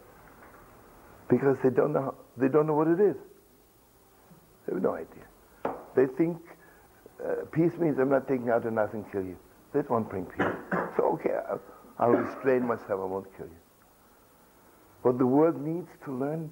Because 1.28 1.56
they 1.62 1.70
don't 1.70 1.92
know, 1.92 2.14
they 2.36 2.48
don't 2.48 2.66
know 2.66 2.74
what 2.74 2.88
it 2.88 3.00
is. 3.00 3.16
They 4.66 4.74
have 4.74 4.82
no 4.82 4.94
idea. 4.94 5.24
They 5.94 6.06
think 6.06 6.38
uh, 7.24 7.44
peace 7.52 7.72
means 7.78 7.98
I'm 7.98 8.10
not 8.10 8.26
taking 8.26 8.50
out 8.50 8.64
a 8.64 8.70
knife 8.70 8.94
and 8.94 9.10
kill 9.12 9.22
you. 9.22 9.36
That 9.72 9.88
won't 9.90 10.08
bring 10.08 10.26
peace. 10.26 10.46
So 10.96 11.04
okay, 11.14 11.34
I'll, 11.48 11.60
I'll 11.98 12.10
restrain 12.10 12.66
myself, 12.66 12.90
I 12.90 13.04
won't 13.04 13.36
kill 13.36 13.46
you. 13.46 13.62
But 15.02 15.18
the 15.18 15.26
world 15.26 15.60
needs 15.60 15.88
to 16.04 16.12
learn 16.12 16.50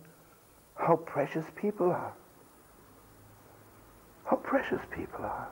how 0.77 0.97
precious 0.97 1.45
people 1.57 1.91
are. 1.91 2.13
How 4.25 4.37
precious 4.37 4.81
people 4.91 5.25
are. 5.25 5.49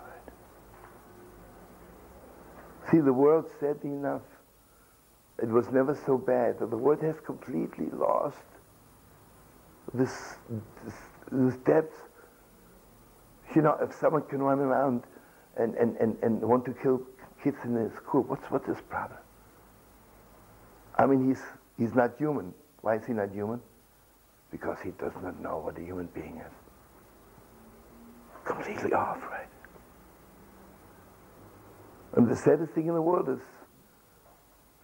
See, 2.91 3.01
the 3.01 3.13
world 3.13 3.45
said 3.61 3.79
enough. 3.85 4.23
It 5.43 5.49
was 5.49 5.69
never 5.71 5.95
so 6.07 6.17
bad. 6.17 6.59
The 6.59 6.67
world 6.67 7.03
has 7.03 7.17
completely 7.25 7.87
lost 7.93 8.39
this, 9.95 10.37
this, 10.85 10.95
this 11.31 11.57
depth. 11.59 11.95
You 13.55 13.63
know, 13.63 13.77
if 13.81 13.95
someone 13.95 14.23
can 14.23 14.43
run 14.43 14.59
around 14.59 15.05
and, 15.57 15.75
and, 15.75 15.97
and, 15.97 16.17
and 16.23 16.41
want 16.41 16.65
to 16.67 16.73
kill 16.73 17.03
kids 17.43 17.57
in 17.65 17.75
the 17.75 17.91
school, 17.97 18.23
what's, 18.25 18.45
what's 18.51 18.67
his 18.67 18.81
problem? 18.89 19.19
I 20.97 21.07
mean, 21.07 21.29
he's, 21.29 21.43
he's 21.79 21.95
not 21.95 22.17
human. 22.19 22.53
Why 22.83 22.97
is 22.97 23.07
he 23.07 23.13
not 23.13 23.31
human? 23.31 23.61
Because 24.51 24.79
he 24.83 24.91
does 24.91 25.13
not 25.23 25.41
know 25.41 25.59
what 25.59 25.79
a 25.79 25.83
human 25.83 26.07
being 26.15 26.43
is. 26.45 26.53
Completely 28.45 28.93
off, 28.93 29.23
right? 29.31 29.49
And 32.17 32.29
the 32.29 32.37
saddest 32.37 32.73
thing 32.73 32.89
in 32.89 32.95
the 32.95 33.03
world 33.03 33.29
is 33.29 33.41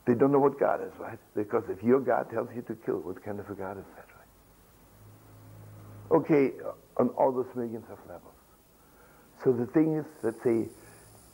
they 0.06 0.14
don't 0.14 0.32
know 0.32 0.38
what 0.38 0.60
God 0.60 0.82
is, 0.86 0.92
right? 0.98 1.18
Because 1.34 1.64
if 1.68 1.82
your 1.82 2.00
God 2.00 2.30
tells 2.30 2.48
you 2.54 2.62
to 2.62 2.74
kill, 2.74 2.96
what 2.96 3.22
kind 3.24 3.40
of 3.40 3.48
a 3.48 3.54
God 3.54 3.78
is 3.78 3.84
that, 3.96 4.06
right? 6.10 6.18
Okay, 6.18 6.52
on 6.98 7.08
all 7.10 7.32
those 7.32 7.48
millions 7.56 7.86
of 7.90 7.98
levels. 8.06 8.33
So 9.44 9.52
the 9.52 9.66
thing 9.66 9.94
is, 9.96 10.06
let's 10.22 10.42
say, 10.42 10.68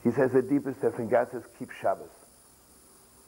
he 0.02 0.10
says 0.10 0.32
the 0.32 0.42
deepest 0.42 0.80
stuff, 0.80 0.98
and 0.98 1.08
God 1.08 1.28
says, 1.30 1.44
keep 1.58 1.70
Shabbos. 1.70 2.10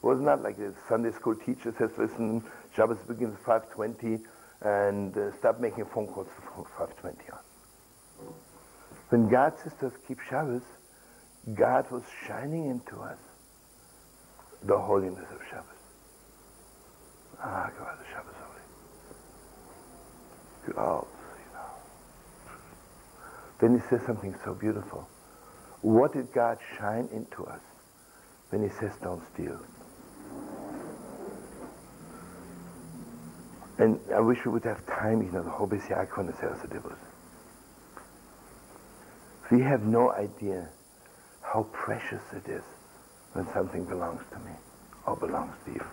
It 0.03 0.07
was 0.07 0.21
not 0.21 0.43
like 0.43 0.59
the 0.59 0.75
Sunday 0.89 1.13
school 1.13 1.37
teacher 1.37 1.73
says, 1.79 1.91
listen, 1.97 2.43
Shabbos 2.75 2.99
begins 3.07 3.37
at 3.47 3.63
5.20, 3.71 4.21
and 4.63 5.17
uh, 5.17 5.31
stop 5.39 5.61
making 5.61 5.85
phone 5.85 6.09
calls 6.09 6.27
from 6.53 6.65
5.20 6.65 7.33
on. 7.33 7.39
When 9.11 9.29
God 9.29 9.53
says 9.63 9.73
to 9.81 9.87
us, 9.87 9.93
keep 10.09 10.19
Shabbos, 10.29 10.63
God 11.55 11.89
was 11.93 12.03
shining 12.27 12.67
into 12.67 12.99
us 13.01 13.19
the 14.65 14.79
holiness 14.79 15.31
of 15.31 15.41
Shabbos. 15.49 15.67
Ah, 17.41 17.71
God, 17.79 17.99
the 18.01 18.05
Shabbos 18.11 18.35
holy. 20.67 20.77
Know. 20.77 21.07
Then 23.63 23.79
he 23.79 23.89
says 23.89 24.01
something 24.05 24.35
so 24.45 24.55
beautiful. 24.55 25.09
What 25.83 26.15
did 26.15 26.33
God 26.33 26.59
shine 26.77 27.09
into 27.13 27.45
us 27.47 27.61
when 28.51 28.61
he 28.61 28.69
says 28.81 28.91
don't 29.01 29.23
steal? 29.33 29.61
And 33.79 34.01
I 34.13 34.19
wish 34.19 34.45
we 34.45 34.51
would 34.51 34.65
have 34.65 34.85
time, 34.87 35.23
you 35.23 35.31
know, 35.31 35.45
the 35.45 35.51
whole 35.51 35.69
Besiakon 35.69 36.29
is 36.29 36.43
also 36.43 36.67
devils. 36.67 36.99
We 39.53 39.61
have 39.61 39.85
no 39.85 40.11
idea 40.11 40.69
how 41.43 41.63
precious 41.73 42.23
it 42.33 42.51
is 42.51 42.65
when 43.33 43.47
something 43.53 43.85
belongs 43.85 44.23
to 44.33 44.39
me 44.41 44.53
or 45.07 45.15
belongs 45.15 45.55
to 45.67 45.71
you. 45.71 45.85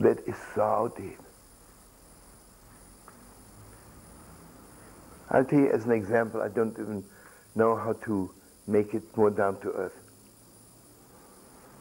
That 0.00 0.18
is 0.26 0.36
so 0.56 0.92
deep. 0.96 1.20
I'll 5.30 5.44
tell 5.44 5.60
you 5.60 5.70
as 5.70 5.84
an 5.84 5.92
example, 5.92 6.42
I 6.42 6.48
don't 6.48 6.72
even 6.78 7.04
know 7.54 7.76
how 7.76 7.92
to 8.04 8.32
make 8.66 8.94
it 8.94 9.16
more 9.16 9.30
down 9.30 9.60
to 9.60 9.70
earth. 9.72 9.96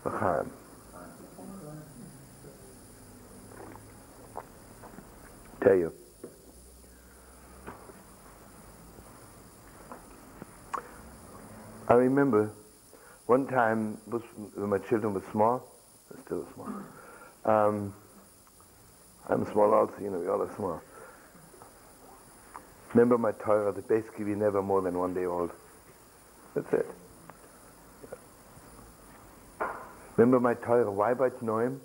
L'chaim. 0.05 0.51
Tell 5.61 5.75
you. 5.75 5.93
I 11.87 11.93
remember 11.95 12.51
one 13.25 13.47
time 13.47 13.97
when 14.05 14.69
my 14.69 14.77
children 14.77 15.13
were 15.13 15.23
small, 15.31 15.65
they're 16.09 16.23
still 16.23 16.47
small. 16.53 16.69
Um, 17.45 17.93
I'm 19.27 19.45
small 19.51 19.73
also, 19.73 19.93
you 20.01 20.11
know, 20.11 20.19
we 20.19 20.27
all 20.27 20.41
are 20.41 20.55
small. 20.55 20.81
Remember 22.93 23.17
my 23.17 23.31
Torah 23.31 23.71
that 23.71 23.87
basically 23.87 24.25
we 24.25 24.35
never 24.35 24.61
more 24.61 24.81
than 24.81 24.97
one 24.97 25.13
day 25.13 25.25
old. 25.25 25.51
That's 26.55 26.73
it. 26.73 26.85
Remember 30.17 30.39
my 30.39 30.53
Torah, 30.55 30.91
why 30.91 31.13
by 31.13 31.29
Noim? 31.29 31.79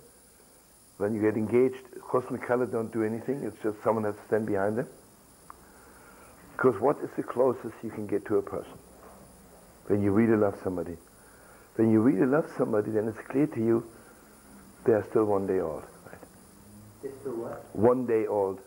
When 0.97 1.15
you 1.15 1.21
get 1.21 1.37
engaged, 1.37 1.85
Chos 2.11 2.25
and 2.31 2.41
Kala 2.43 2.67
don't 2.67 2.93
do 2.93 3.03
anything, 3.03 3.43
it's 3.43 3.61
just 3.63 3.83
someone 3.83 4.05
has 4.05 4.15
to 4.15 4.27
stand 4.27 4.47
behind 4.47 4.79
them. 4.79 4.89
Because 6.57 6.81
what 6.81 6.99
is 6.99 7.11
the 7.17 7.23
closest 7.23 7.75
you 7.83 7.91
can 7.91 8.07
get 8.07 8.25
to 8.27 8.39
a 8.39 8.43
person? 8.43 8.79
When 9.87 10.03
you 10.03 10.13
really 10.13 10.37
love 10.37 10.55
somebody. 10.63 10.97
When 11.77 11.91
you 11.91 12.01
really 12.01 12.27
love 12.27 12.47
somebody, 12.57 12.93
then 12.93 13.09
it's 13.09 13.21
clear 13.29 13.47
to 13.49 13.61
you 13.61 13.85
they 14.87 14.93
are 14.93 15.05
still 15.11 15.25
one 15.25 15.47
day 15.47 15.61
old. 15.61 15.83
Right? 16.07 16.19
They're 17.03 17.13
still 17.21 17.37
what? 17.37 17.65
One 17.75 18.07
day 18.07 18.27
old. 18.27 18.61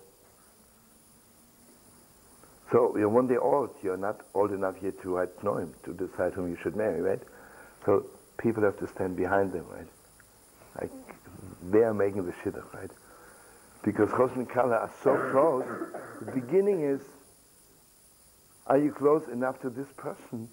So 2.72 2.98
you're 2.98 3.10
one 3.10 3.28
day 3.28 3.38
old. 3.38 3.72
You're 3.82 3.98
not 3.98 4.22
old 4.34 4.52
enough 4.52 4.76
yet 4.82 5.02
to 5.02 5.16
write 5.16 5.36
Noim, 5.40 5.72
to 5.84 5.94
decide 5.94 6.34
whom 6.34 6.50
you 6.50 6.58
should 6.62 6.76
marry, 6.76 7.02
right? 7.02 7.22
So 7.86 8.06
people 8.38 8.64
have 8.64 8.78
to 8.80 8.88
stand 8.88 9.16
behind 9.16 9.54
them, 9.54 9.66
right? 9.70 9.88
Like 10.80 10.92
they 11.72 11.80
are 11.80 11.94
making 11.94 12.26
the 12.26 12.34
shidduch, 12.34 12.74
right? 12.74 12.92
Because 13.84 14.10
Chos 14.12 14.32
and 14.36 14.50
Kala 14.50 14.76
are 14.76 14.92
so 15.02 15.16
close. 15.32 15.66
The 16.22 16.32
beginning 16.32 16.82
is, 16.82 17.02
are 18.66 18.78
you 18.78 18.92
close 18.92 19.24
enough 19.32 19.62
to 19.62 19.70
this 19.70 19.88
person 19.96 20.50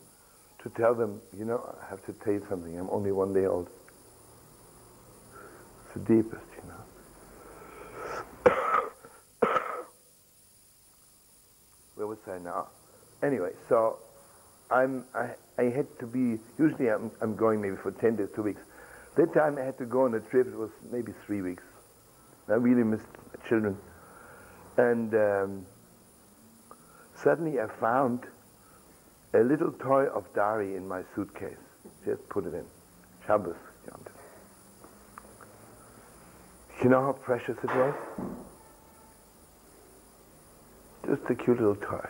to 0.62 0.68
tell 0.70 0.94
them, 0.94 1.20
you 1.36 1.44
know, 1.44 1.74
I 1.82 1.90
have 1.90 2.04
to 2.06 2.12
tell 2.12 2.32
you 2.32 2.46
something. 2.48 2.78
I'm 2.78 2.88
only 2.90 3.10
one 3.12 3.32
day 3.34 3.46
old. 3.46 3.68
It's 5.84 5.94
the 5.94 6.00
deepest, 6.14 6.46
you 6.56 6.68
know. 6.68 6.83
Where 11.94 12.06
was 12.06 12.18
I 12.26 12.38
now? 12.38 12.68
Anyway, 13.22 13.52
so 13.68 13.98
I'm, 14.70 15.04
I, 15.14 15.30
I 15.58 15.64
had 15.64 15.86
to 16.00 16.06
be, 16.06 16.38
usually 16.58 16.90
I'm, 16.90 17.10
I'm 17.20 17.36
going 17.36 17.60
maybe 17.60 17.76
for 17.76 17.92
10 17.92 18.16
days, 18.16 18.28
two 18.34 18.42
weeks. 18.42 18.60
That 19.16 19.32
time 19.32 19.58
I 19.58 19.62
had 19.62 19.78
to 19.78 19.84
go 19.84 20.04
on 20.04 20.14
a 20.14 20.20
trip, 20.20 20.48
it 20.48 20.56
was 20.56 20.70
maybe 20.90 21.12
three 21.26 21.40
weeks. 21.42 21.62
I 22.48 22.54
really 22.54 22.82
missed 22.82 23.06
my 23.32 23.48
children. 23.48 23.76
And 24.76 25.14
um, 25.14 25.66
suddenly 27.22 27.60
I 27.60 27.68
found 27.68 28.20
a 29.32 29.40
little 29.40 29.72
toy 29.72 30.06
of 30.06 30.32
Dari 30.34 30.74
in 30.76 30.86
my 30.86 31.02
suitcase. 31.14 31.56
Just 32.04 32.28
put 32.28 32.44
it 32.44 32.54
in. 32.54 32.64
Shabbos. 33.26 33.56
You 36.82 36.90
know 36.90 37.00
how 37.00 37.12
precious 37.12 37.56
it 37.62 37.70
was? 37.74 37.94
Just 41.06 41.28
a 41.28 41.34
cute 41.34 41.58
little 41.60 41.76
toy. 41.76 42.08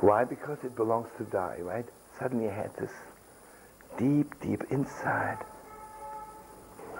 Why? 0.00 0.24
Because 0.24 0.58
it 0.64 0.74
belongs 0.76 1.08
to 1.18 1.24
Dari, 1.24 1.62
right? 1.62 1.86
Suddenly 2.18 2.48
I 2.48 2.54
had 2.54 2.76
this 2.76 2.92
deep, 3.98 4.34
deep 4.40 4.64
inside. 4.70 5.38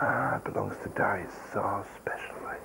Ah, 0.01 0.37
it 0.37 0.45
belongs 0.45 0.75
to 0.83 0.89
Dari. 0.91 1.23
It's 1.23 1.35
so 1.53 1.85
special, 2.01 2.37
right? 2.45 2.61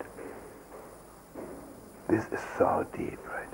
This 2.09 2.25
is 2.33 2.39
so 2.57 2.85
deep, 2.97 3.19
right? 3.27 3.47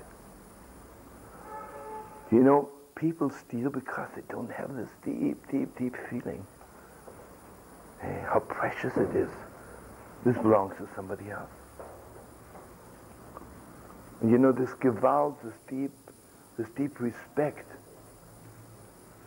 You 2.31 2.43
know, 2.43 2.69
people 2.95 3.29
steal 3.29 3.69
because 3.69 4.09
they 4.15 4.23
don't 4.29 4.51
have 4.51 4.75
this 4.75 4.89
deep, 5.03 5.38
deep, 5.51 5.77
deep 5.77 5.95
feeling. 6.09 6.45
Hey, 8.01 8.23
how 8.27 8.39
precious 8.39 8.95
it 8.97 9.15
is. 9.15 9.29
This 10.23 10.38
belongs 10.38 10.75
to 10.77 10.88
somebody 10.95 11.29
else. 11.29 11.54
And 14.21 14.32
you 14.32 14.38
know, 14.38 14.51
this 14.51 14.69
gewalt, 14.82 15.36
this 15.43 15.54
deep, 15.69 15.91
this 16.58 16.67
deep 16.75 16.99
respect, 16.99 17.67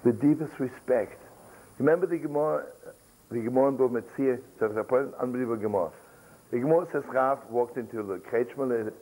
the 0.05 0.13
deepest 0.13 0.59
respect. 0.59 1.21
Remember 1.79 2.07
the 2.07 2.19
Gemara, 2.19 2.67
the 3.31 3.41
Gemara 3.41 3.69
in 3.69 3.79
Bava 3.79 4.03
Metzia, 4.03 4.41
so 4.59 4.67
it's 4.67 5.15
unbelievable 5.21 5.57
Gemara. 5.57 5.91
The 6.51 6.59
Gemara 6.61 6.87
says 6.91 7.05
Rav 7.07 7.39
walked 7.51 7.77
into 7.77 8.03
the 8.03 8.17
Kretschmer 8.17 8.93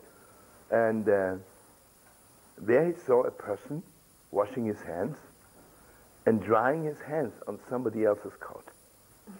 and 0.70 1.08
uh, 1.08 1.36
there 2.58 2.86
he 2.86 2.92
saw 3.06 3.22
a 3.22 3.30
person 3.30 3.82
washing 4.32 4.66
his 4.66 4.80
hands 4.80 5.16
and 6.26 6.42
drying 6.42 6.84
his 6.84 6.98
hands 7.00 7.32
on 7.46 7.60
somebody 7.68 8.04
else's 8.04 8.32
coat. 8.40 8.64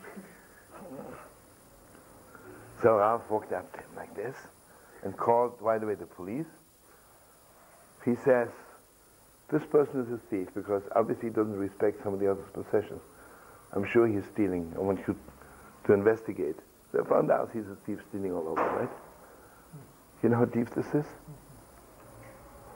So 2.82 2.98
Rav 2.98 3.22
walked 3.30 3.54
up 3.54 3.72
to 3.72 3.78
him 3.78 3.88
like 3.96 4.14
this 4.14 4.36
and 5.06 5.16
called 5.16 5.54
right 5.60 5.80
away 5.80 5.94
the 5.94 6.04
police. 6.04 6.50
He 8.04 8.16
says, 8.16 8.48
this 9.52 9.62
person 9.70 10.00
is 10.00 10.12
a 10.12 10.18
thief 10.18 10.48
because 10.52 10.82
obviously 10.96 11.28
he 11.28 11.34
doesn't 11.34 11.56
respect 11.56 12.02
somebody 12.02 12.26
else's 12.26 12.50
possessions. 12.52 13.00
I'm 13.72 13.86
sure 13.86 14.08
he's 14.08 14.24
stealing. 14.32 14.72
I 14.74 14.80
want 14.80 14.98
you 15.06 15.14
to 15.84 15.92
investigate. 15.92 16.56
They 16.92 17.04
found 17.04 17.30
out 17.30 17.50
he's 17.52 17.68
a 17.68 17.76
thief 17.86 18.00
stealing 18.08 18.32
all 18.32 18.48
over, 18.48 18.62
right? 18.62 18.88
You 20.24 20.30
know 20.30 20.38
how 20.38 20.44
deep 20.46 20.70
this 20.70 20.86
is? 20.92 21.06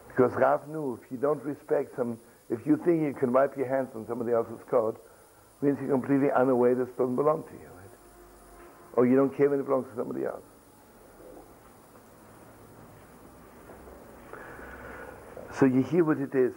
Because 0.07 0.33
Rav 0.35 0.69
knew 0.69 1.01
if 1.03 1.11
you 1.11 1.19
don't 1.19 1.43
respect 1.43 1.97
some, 1.97 2.17
if 2.49 2.65
you 2.65 2.77
think 2.77 3.03
you 3.03 3.13
can 3.13 3.33
wipe 3.33 3.57
your 3.57 3.67
hands 3.67 3.89
on 3.97 4.07
somebody 4.07 4.33
else's 4.33 4.63
coat, 4.71 5.05
means 5.63 5.79
you're 5.81 5.91
completely 5.91 6.31
unaware 6.31 6.77
this 6.77 6.89
doesn't 6.91 7.17
belong 7.17 7.43
to 7.43 7.55
you, 7.55 7.67
right? 7.67 7.97
Or 8.95 9.05
you 9.05 9.17
don't 9.17 9.37
care 9.37 9.51
when 9.51 9.59
it 9.59 9.65
belongs 9.65 9.89
to 9.89 9.97
somebody 9.97 10.25
else. 10.25 10.45
So 15.61 15.67
you 15.67 15.83
hear 15.83 16.05
what 16.05 16.17
it 16.19 16.35
is. 16.35 16.55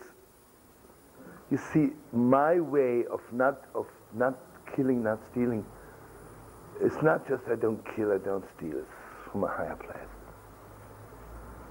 You 1.51 1.59
see, 1.73 1.89
my 2.13 2.61
way 2.61 3.03
of 3.11 3.19
not 3.33 3.65
of 3.75 3.85
not 4.13 4.39
killing, 4.73 5.03
not 5.03 5.19
stealing, 5.29 5.65
it's 6.79 7.01
not 7.03 7.27
just 7.27 7.43
I 7.51 7.55
don't 7.55 7.83
kill, 7.95 8.13
I 8.13 8.17
don't 8.17 8.45
steal. 8.57 8.77
It's 8.77 8.87
from 9.29 9.43
a 9.43 9.47
higher 9.47 9.75
place. 9.75 9.97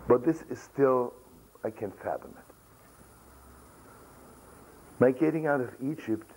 But 0.09 0.27
this 0.27 0.43
is 0.51 0.61
still, 0.61 1.15
I 1.65 1.71
can 1.71 1.91
fathom 1.91 2.35
it. 2.37 2.55
My 5.01 5.11
getting 5.11 5.47
out 5.47 5.63
of 5.63 5.71
Egypt, 5.83 6.31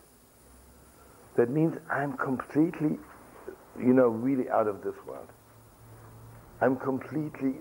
that 1.36 1.50
means 1.50 1.78
I'm 1.92 2.16
completely, 2.16 2.98
you 3.78 3.94
know, 3.94 4.08
really 4.08 4.50
out 4.50 4.68
of 4.68 4.82
this 4.82 4.96
world. 5.06 5.28
I'm 6.62 6.78
completely 6.78 7.56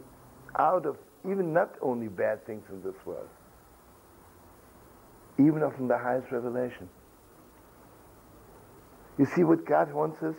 out 0.56 0.86
of 0.86 0.96
even 1.24 1.52
not 1.52 1.74
only 1.80 2.08
bad 2.08 2.44
things 2.46 2.64
in 2.70 2.82
this 2.82 2.94
world, 3.04 3.28
even 5.38 5.68
from 5.76 5.88
the 5.88 5.98
highest 5.98 6.30
revelation. 6.30 6.88
You 9.18 9.26
see, 9.26 9.44
what 9.44 9.64
God 9.64 9.92
wants 9.92 10.22
us 10.22 10.34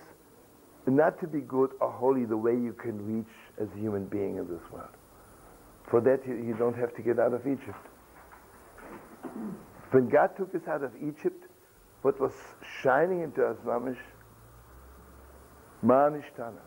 not 0.87 1.19
to 1.19 1.27
be 1.27 1.39
good 1.41 1.71
or 1.81 1.91
holy 1.91 2.25
the 2.25 2.37
way 2.37 2.53
you 2.53 2.73
can 2.73 3.17
reach 3.17 3.33
as 3.59 3.67
a 3.75 3.79
human 3.79 4.05
being 4.05 4.37
in 4.37 4.47
this 4.47 4.61
world. 4.71 4.89
For 5.89 6.01
that, 6.01 6.25
you, 6.27 6.35
you 6.35 6.53
don't 6.53 6.75
have 6.77 6.95
to 6.95 7.01
get 7.01 7.19
out 7.19 7.33
of 7.33 7.47
Egypt. 7.47 7.87
When 9.91 10.09
God 10.09 10.35
took 10.37 10.53
us 10.53 10.61
out 10.67 10.83
of 10.83 10.91
Egypt, 10.97 11.45
what 12.01 12.19
was 12.19 12.33
shining 12.81 13.21
into 13.21 13.45
us, 13.45 13.57
mamish, 13.65 13.97
manishtana, 15.83 16.61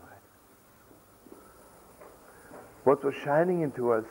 what 2.83 3.03
was 3.03 3.13
shining 3.23 3.61
into 3.61 3.91
us, 3.91 4.05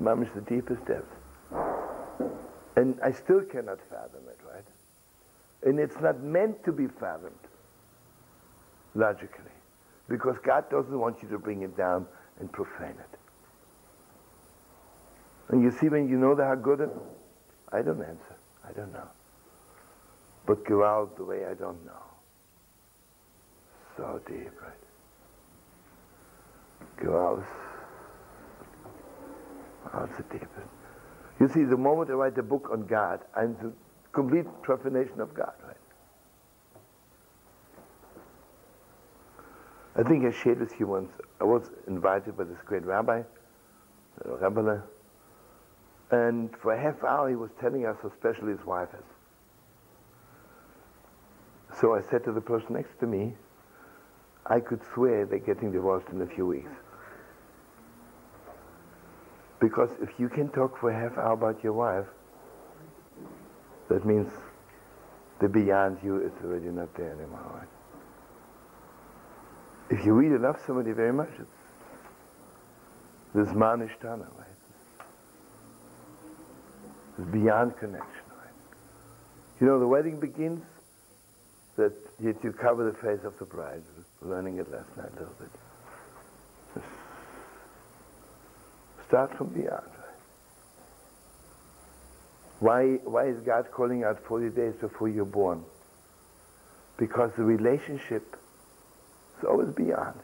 mamish, 0.00 0.32
the 0.34 0.40
deepest 0.40 0.84
depth. 0.86 1.14
And 2.76 2.98
I 3.02 3.12
still 3.12 3.42
cannot 3.42 3.78
fathom 3.90 4.22
it, 4.28 4.38
right? 4.50 4.64
And 5.62 5.78
it's 5.78 6.00
not 6.00 6.20
meant 6.22 6.64
to 6.64 6.72
be 6.72 6.86
fathomed 6.86 7.34
logically. 8.94 9.50
Because 10.08 10.36
God 10.42 10.68
doesn't 10.70 10.98
want 10.98 11.22
you 11.22 11.28
to 11.28 11.38
bring 11.38 11.62
it 11.62 11.76
down 11.76 12.06
and 12.40 12.50
profane 12.50 12.90
it. 12.98 13.18
And 15.48 15.62
you 15.62 15.70
see 15.70 15.88
when 15.88 16.08
you 16.08 16.16
know 16.16 16.34
the 16.34 16.42
Haggadah, 16.42 16.90
I 17.72 17.82
don't 17.82 18.02
answer. 18.02 18.36
I 18.68 18.72
don't 18.72 18.92
know. 18.92 19.08
But 20.46 20.64
go 20.64 20.84
out 20.84 21.16
the 21.16 21.24
way 21.24 21.44
I 21.44 21.54
don't 21.54 21.84
know. 21.84 22.02
So 23.96 24.20
deep, 24.26 24.50
right? 24.60 24.81
Go 26.96 27.18
out. 27.18 27.44
Out 29.94 30.16
the 30.16 30.22
deepest. 30.24 30.68
You 31.40 31.48
see, 31.48 31.64
the 31.64 31.76
moment 31.76 32.10
I 32.10 32.14
write 32.14 32.38
a 32.38 32.42
book 32.42 32.68
on 32.70 32.86
God, 32.86 33.20
I'm 33.36 33.56
the 33.60 33.72
complete 34.12 34.46
profanation 34.62 35.20
of 35.20 35.34
God, 35.34 35.52
right? 35.66 35.76
I 39.96 40.02
think 40.02 40.24
I 40.24 40.30
shared 40.30 40.60
with 40.60 40.78
you 40.80 40.86
once. 40.86 41.10
I 41.40 41.44
was 41.44 41.70
invited 41.86 42.36
by 42.36 42.44
this 42.44 42.58
great 42.64 42.84
rabbi, 42.84 43.22
Rebbe, 44.24 44.82
and 46.10 46.50
for 46.62 46.72
a 46.72 46.80
half 46.80 47.02
hour 47.04 47.28
he 47.28 47.36
was 47.36 47.50
telling 47.60 47.84
us 47.86 47.96
how 48.02 48.10
special 48.12 48.46
his 48.46 48.64
wife 48.64 48.88
is. 48.94 49.04
So 51.80 51.94
I 51.94 52.02
said 52.02 52.24
to 52.24 52.32
the 52.32 52.40
person 52.40 52.74
next 52.74 52.98
to 53.00 53.06
me, 53.06 53.34
I 54.46 54.60
could 54.60 54.80
swear 54.92 55.24
they're 55.26 55.38
getting 55.38 55.72
divorced 55.72 56.08
in 56.08 56.20
a 56.22 56.26
few 56.26 56.46
weeks. 56.46 56.70
Because 59.60 59.90
if 60.00 60.18
you 60.18 60.28
can 60.28 60.48
talk 60.48 60.78
for 60.80 60.90
a 60.90 60.94
half 60.94 61.16
hour 61.16 61.32
about 61.34 61.62
your 61.62 61.72
wife, 61.72 62.06
that 63.88 64.04
means 64.04 64.28
the 65.40 65.48
beyond 65.48 65.98
you 66.02 66.16
is 66.20 66.32
already 66.44 66.66
not 66.66 66.92
there 66.96 67.12
anymore. 67.12 67.40
Right? 67.54 67.68
If 69.90 70.04
you 70.04 70.14
really 70.14 70.38
love 70.38 70.58
somebody 70.66 70.92
very 70.92 71.12
much, 71.12 71.30
it's 71.38 71.50
this 73.34 73.48
manishtana, 73.48 74.26
right? 74.38 74.48
It's 77.18 77.28
beyond 77.28 77.76
connection, 77.76 78.24
right? 78.30 78.54
You 79.60 79.66
know, 79.66 79.78
the 79.78 79.86
wedding 79.86 80.18
begins 80.18 80.64
that 81.76 81.92
yet 82.20 82.42
you 82.42 82.52
cover 82.52 82.84
the 82.90 82.96
face 82.98 83.24
of 83.24 83.38
the 83.38 83.44
bride. 83.44 83.82
Learning 84.24 84.58
it 84.58 84.70
last 84.70 84.96
night 84.96 85.08
a 85.16 85.18
little 85.18 85.34
bit. 85.38 85.48
Just 86.74 86.86
start 89.08 89.36
from 89.36 89.48
beyond, 89.48 89.82
right? 92.60 92.60
Why, 92.60 92.84
why 93.04 93.26
is 93.26 93.40
God 93.40 93.70
calling 93.72 94.04
out 94.04 94.22
40 94.24 94.50
days 94.50 94.74
before 94.80 95.08
you're 95.08 95.24
born? 95.24 95.64
Because 96.96 97.32
the 97.36 97.42
relationship 97.42 98.36
is 99.38 99.44
always 99.44 99.70
beyond. 99.70 100.20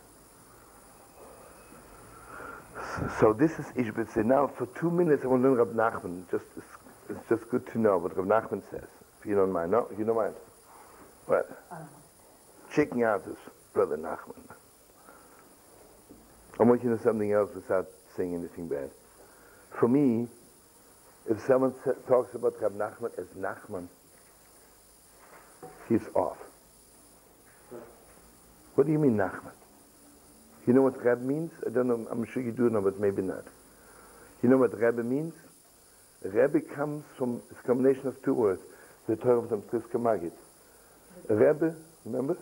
So 3.18 3.32
this 3.32 3.52
is 3.58 3.66
Ishbitze. 3.76 4.24
Now, 4.24 4.46
for 4.46 4.66
two 4.78 4.90
minutes, 4.90 5.24
I 5.24 5.28
want 5.28 5.42
to 5.42 5.48
learn 5.50 5.58
Reb 5.58 5.74
Nachman. 5.74 6.30
Just, 6.30 6.44
it's, 6.56 6.66
it's 7.10 7.28
just 7.28 7.50
good 7.50 7.66
to 7.72 7.80
know 7.80 7.98
what 7.98 8.16
Reb 8.16 8.26
Nachman 8.26 8.62
says. 8.70 8.86
If 9.20 9.26
you 9.26 9.34
don't 9.34 9.52
mind. 9.52 9.72
No? 9.72 9.88
You 9.98 10.04
don't 10.04 10.16
mind? 10.16 10.34
What? 11.26 11.50
Checking 12.72 13.02
out 13.02 13.24
this 13.24 13.36
Brother 13.78 13.96
Nachman. 13.96 14.34
I 16.58 16.64
want 16.64 16.82
you 16.82 16.90
to 16.90 16.96
know 16.96 17.00
something 17.04 17.30
else 17.30 17.54
without 17.54 17.86
saying 18.16 18.34
anything 18.34 18.66
bad. 18.66 18.90
For 19.78 19.86
me, 19.86 20.26
if 21.30 21.38
someone 21.46 21.72
talks 22.08 22.34
about 22.34 22.60
Reb 22.60 22.72
Nachman 22.72 23.16
as 23.16 23.26
Nachman, 23.38 23.86
he's 25.88 26.02
off. 26.16 26.38
What 28.74 28.88
do 28.88 28.92
you 28.92 28.98
mean 28.98 29.16
Nachman? 29.16 29.52
You 30.66 30.72
know 30.72 30.82
what 30.82 31.00
Reb 31.04 31.22
means? 31.22 31.52
I 31.64 31.70
don't 31.70 31.86
know, 31.86 32.04
I'm 32.10 32.26
sure 32.32 32.42
you 32.42 32.50
do 32.50 32.68
know, 32.70 32.82
but 32.82 32.98
maybe 32.98 33.22
not. 33.22 33.44
You 34.42 34.48
know 34.48 34.56
what 34.56 34.76
Rebbe 34.76 35.04
means? 35.04 35.34
Rebbe 36.24 36.62
comes 36.62 37.04
from, 37.16 37.42
it's 37.48 37.60
a 37.60 37.62
combination 37.62 38.08
of 38.08 38.20
two 38.24 38.34
words. 38.34 38.60
The 39.06 39.14
term 39.14 39.46
from 39.46 39.62
Trisker 39.70 40.00
Maggid. 40.00 40.32
Rebbe, 41.28 41.76
remember? 42.04 42.36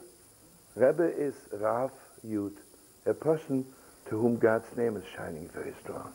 Rebbe 0.77 1.11
is 1.17 1.35
Rav 1.53 1.91
Yud, 2.25 2.53
a 3.07 3.15
person 3.15 3.65
to 4.11 4.19
whom 4.21 4.37
God's 4.37 4.77
name 4.77 4.97
is 4.97 5.05
shining 5.17 5.49
very 5.55 5.73
strong. 5.83 6.13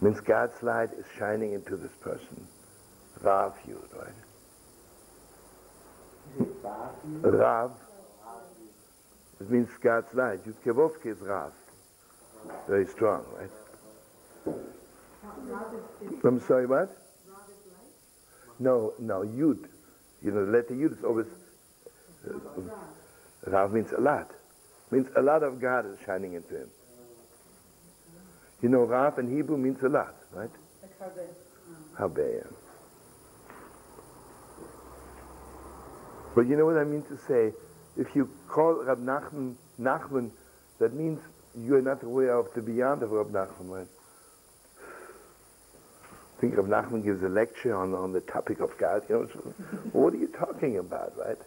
Means 0.00 0.20
God's 0.20 0.60
light 0.62 0.92
is 0.98 1.06
shining 1.16 1.52
into 1.52 1.76
this 1.76 1.92
person. 2.00 2.46
Rav 3.22 3.54
Yud, 3.68 3.94
right? 3.96 4.12
Rav. 7.22 7.72
It 9.40 9.50
means 9.50 9.68
God's 9.80 10.12
light. 10.12 10.44
Yud 10.44 10.54
Kevovke 10.66 11.06
is 11.06 11.18
Rav. 11.20 11.52
Very 12.68 12.86
strong, 12.86 13.24
right? 13.38 13.50
I'm 16.24 16.40
sorry, 16.40 16.66
what? 16.66 16.90
No, 18.58 18.92
no, 18.98 19.20
Yud. 19.20 19.68
You 20.22 20.32
know, 20.32 20.44
the 20.46 20.50
letter 20.50 20.74
Yud 20.74 20.98
is 20.98 21.04
always. 21.04 21.26
Rav 23.46 23.72
means 23.72 23.92
a 23.92 24.00
lot. 24.00 24.30
Means 24.90 25.08
a 25.16 25.22
lot 25.22 25.42
of 25.42 25.60
God 25.60 25.86
is 25.86 25.98
shining 26.04 26.34
into 26.34 26.56
him. 26.56 26.70
You 28.62 28.68
know, 28.68 28.84
Rav 28.84 29.18
in 29.18 29.34
Hebrew 29.34 29.56
means 29.56 29.82
a 29.82 29.88
lot, 29.88 30.14
right? 30.32 30.50
Habe, 31.98 32.18
yeah. 32.18 32.50
But 36.34 36.46
you 36.46 36.56
know 36.56 36.66
what 36.66 36.76
I 36.76 36.84
mean 36.84 37.02
to 37.04 37.18
say? 37.26 37.52
If 37.96 38.14
you 38.14 38.30
call 38.48 38.84
Reb 38.84 38.98
Nachman 38.98 39.56
Nachman, 39.80 40.30
that 40.78 40.94
means 40.94 41.20
you're 41.56 41.82
not 41.82 42.02
aware 42.02 42.36
of 42.36 42.52
the 42.54 42.62
beyond 42.62 43.02
of 43.02 43.10
Reb 43.10 43.30
Nachman, 43.32 43.68
right? 43.68 43.86
I 46.36 46.40
think 46.40 46.56
Reb 46.56 46.66
Nachman 46.66 47.04
gives 47.04 47.22
a 47.22 47.28
lecture 47.28 47.74
on, 47.74 47.94
on 47.94 48.12
the 48.12 48.20
topic 48.20 48.60
of 48.60 48.76
God. 48.78 49.02
You 49.08 49.16
know, 49.16 49.54
what 49.92 50.14
are 50.14 50.18
you 50.18 50.28
talking 50.28 50.78
about, 50.78 51.12
right? 51.18 51.38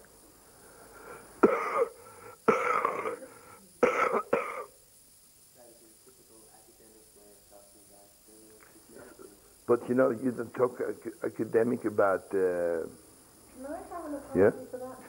But 9.72 9.88
you 9.88 9.96
know, 9.96 10.10
you 10.10 10.32
don't 10.32 10.54
talk 10.54 10.82
ac- 10.82 11.16
academic 11.24 11.86
about. 11.86 12.26
Uh, 12.34 12.36
Can 12.36 13.68
I 13.70 13.78
have 13.90 14.06
an 14.06 14.20
Yeah? 14.36 14.52
for 14.70 14.80
that? 14.84 15.00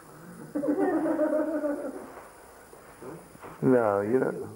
no, 3.62 4.00
you 4.02 4.20
know. 4.20 4.48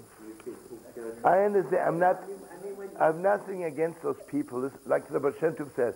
I 1.25 1.39
understand. 1.39 1.81
I'm 1.85 1.99
not. 1.99 2.23
I'm 3.01 3.21
nothing 3.21 3.65
against 3.65 4.01
those 4.01 4.15
people. 4.31 4.61
This, 4.61 4.71
like 4.85 5.09
the 5.09 5.19
Baal 5.19 5.33
Shem 5.41 5.57
says, 5.75 5.95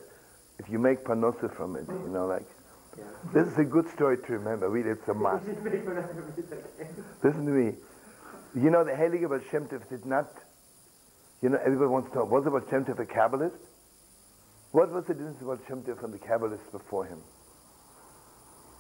if 0.60 0.68
you 0.70 0.78
make 0.78 1.06
parnossa 1.06 1.50
from 1.56 1.78
it, 1.78 1.86
you 1.88 2.10
know, 2.10 2.26
like. 2.28 2.50
This 3.34 3.48
is 3.48 3.58
a 3.58 3.64
good 3.64 3.88
story 3.92 4.18
to 4.18 4.34
remember. 4.34 4.68
Read 4.68 4.88
it, 4.88 4.98
it's 5.00 5.08
a 5.08 5.14
must. 5.14 5.46
Listen 7.24 7.46
to 7.46 7.52
me. 7.62 7.76
You 8.56 8.72
know, 8.72 8.84
the 8.84 8.92
Heilige 8.92 9.30
Baal 9.30 9.40
Shem 9.50 9.68
Tov 9.68 9.88
did 9.88 10.06
not. 10.06 10.28
You 11.42 11.48
know, 11.48 11.60
everybody 11.64 11.88
wants 11.88 12.10
to 12.12 12.18
know, 12.18 12.26
was 12.26 12.44
the 12.44 12.52
Baal 12.52 12.64
Shem 12.70 12.84
Tov 12.84 13.00
a 13.00 13.06
Kabbalist? 13.06 13.71
What 14.72 14.92
was 14.92 15.06
the 15.06 15.14
difference 15.14 15.42
of 15.42 15.48
Baal 15.48 15.60
Shem 15.68 15.84
Tov 15.84 16.00
from 16.00 16.12
the 16.12 16.18
Kabbalists 16.18 16.72
before 16.72 17.06
him? 17.06 17.20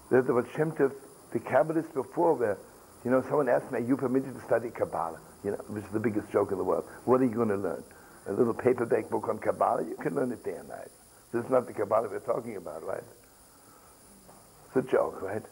That 0.09 0.25
the 0.25 0.33
Baal 0.33 0.45
Shem 0.55 0.71
Tov, 0.71 0.93
the 1.33 1.39
Kabbalists 1.39 1.93
before 1.93 2.35
were, 2.35 2.57
you 3.03 3.11
know, 3.11 3.21
someone 3.23 3.49
asked 3.49 3.71
me, 3.71 3.79
are 3.79 3.83
you 3.83 3.97
permitted 3.97 4.33
to 4.33 4.41
study 4.41 4.69
Kabbalah? 4.69 5.19
You 5.43 5.51
know, 5.51 5.57
which 5.67 5.83
is 5.83 5.89
the 5.91 5.99
biggest 5.99 6.31
joke 6.31 6.51
in 6.51 6.57
the 6.57 6.63
world. 6.63 6.85
What 7.05 7.19
are 7.19 7.25
you 7.25 7.35
going 7.35 7.49
to 7.49 7.57
learn? 7.57 7.83
A 8.27 8.31
little 8.31 8.53
paperback 8.53 9.09
book 9.09 9.27
on 9.27 9.39
Kabbalah? 9.39 9.83
You 9.83 9.97
can 10.01 10.15
learn 10.15 10.31
it 10.31 10.43
day 10.45 10.53
and 10.55 10.69
night. 10.69 10.91
This 11.33 11.43
is 11.43 11.49
not 11.49 11.67
the 11.67 11.73
Kabbalah 11.73 12.07
we're 12.09 12.19
talking 12.19 12.55
about, 12.55 12.85
right? 12.85 13.03
It's 14.67 14.87
a 14.87 14.89
joke, 14.89 15.21
right? 15.21 15.43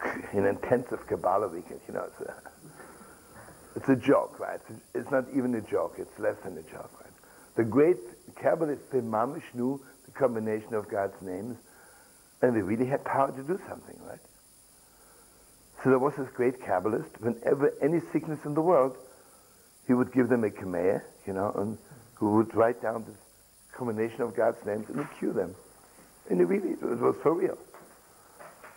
An 0.32 0.46
intensive 0.46 1.06
Kabbalah 1.08 1.48
weekend, 1.48 1.80
you 1.88 1.94
know, 1.94 2.04
it's 2.04 2.20
a, 2.20 2.34
it's 3.74 3.88
a 3.88 3.96
joke, 3.96 4.38
right? 4.38 4.60
It's, 4.68 4.80
it's 4.94 5.10
not 5.10 5.24
even 5.34 5.54
a 5.54 5.60
joke, 5.60 5.96
it's 5.98 6.16
less 6.18 6.36
than 6.44 6.56
a 6.58 6.62
joke, 6.62 6.90
right? 7.00 7.12
The 7.56 7.64
great 7.64 7.98
Kabbalists, 8.32 8.90
they 8.90 9.00
mamish 9.00 9.42
knew 9.54 9.80
the 10.06 10.12
combination 10.12 10.74
of 10.74 10.88
God's 10.88 11.20
names, 11.20 11.56
and 12.40 12.56
they 12.56 12.62
really 12.62 12.86
had 12.86 13.04
power 13.04 13.30
to 13.30 13.42
do 13.42 13.58
something, 13.68 13.96
right? 14.06 14.18
So 15.82 15.90
there 15.90 15.98
was 15.98 16.14
this 16.16 16.28
great 16.30 16.60
Kabbalist, 16.60 17.20
whenever 17.20 17.72
any 17.82 18.00
sickness 18.12 18.38
in 18.44 18.54
the 18.54 18.62
world, 18.62 18.96
he 19.86 19.94
would 19.94 20.12
give 20.12 20.28
them 20.28 20.44
a 20.44 20.50
Kameah, 20.50 21.02
you 21.26 21.32
know, 21.32 21.52
and 21.56 21.76
who 22.14 22.36
would 22.36 22.54
write 22.54 22.80
down 22.80 23.04
this 23.04 23.16
combination 23.72 24.22
of 24.22 24.36
God's 24.36 24.64
names 24.64 24.88
and 24.88 24.98
would 24.98 25.08
cure 25.18 25.32
them. 25.32 25.56
And 26.30 26.40
it 26.40 26.44
really, 26.44 26.70
it 26.70 26.82
was 26.82 27.16
for 27.20 27.34
real. 27.34 27.58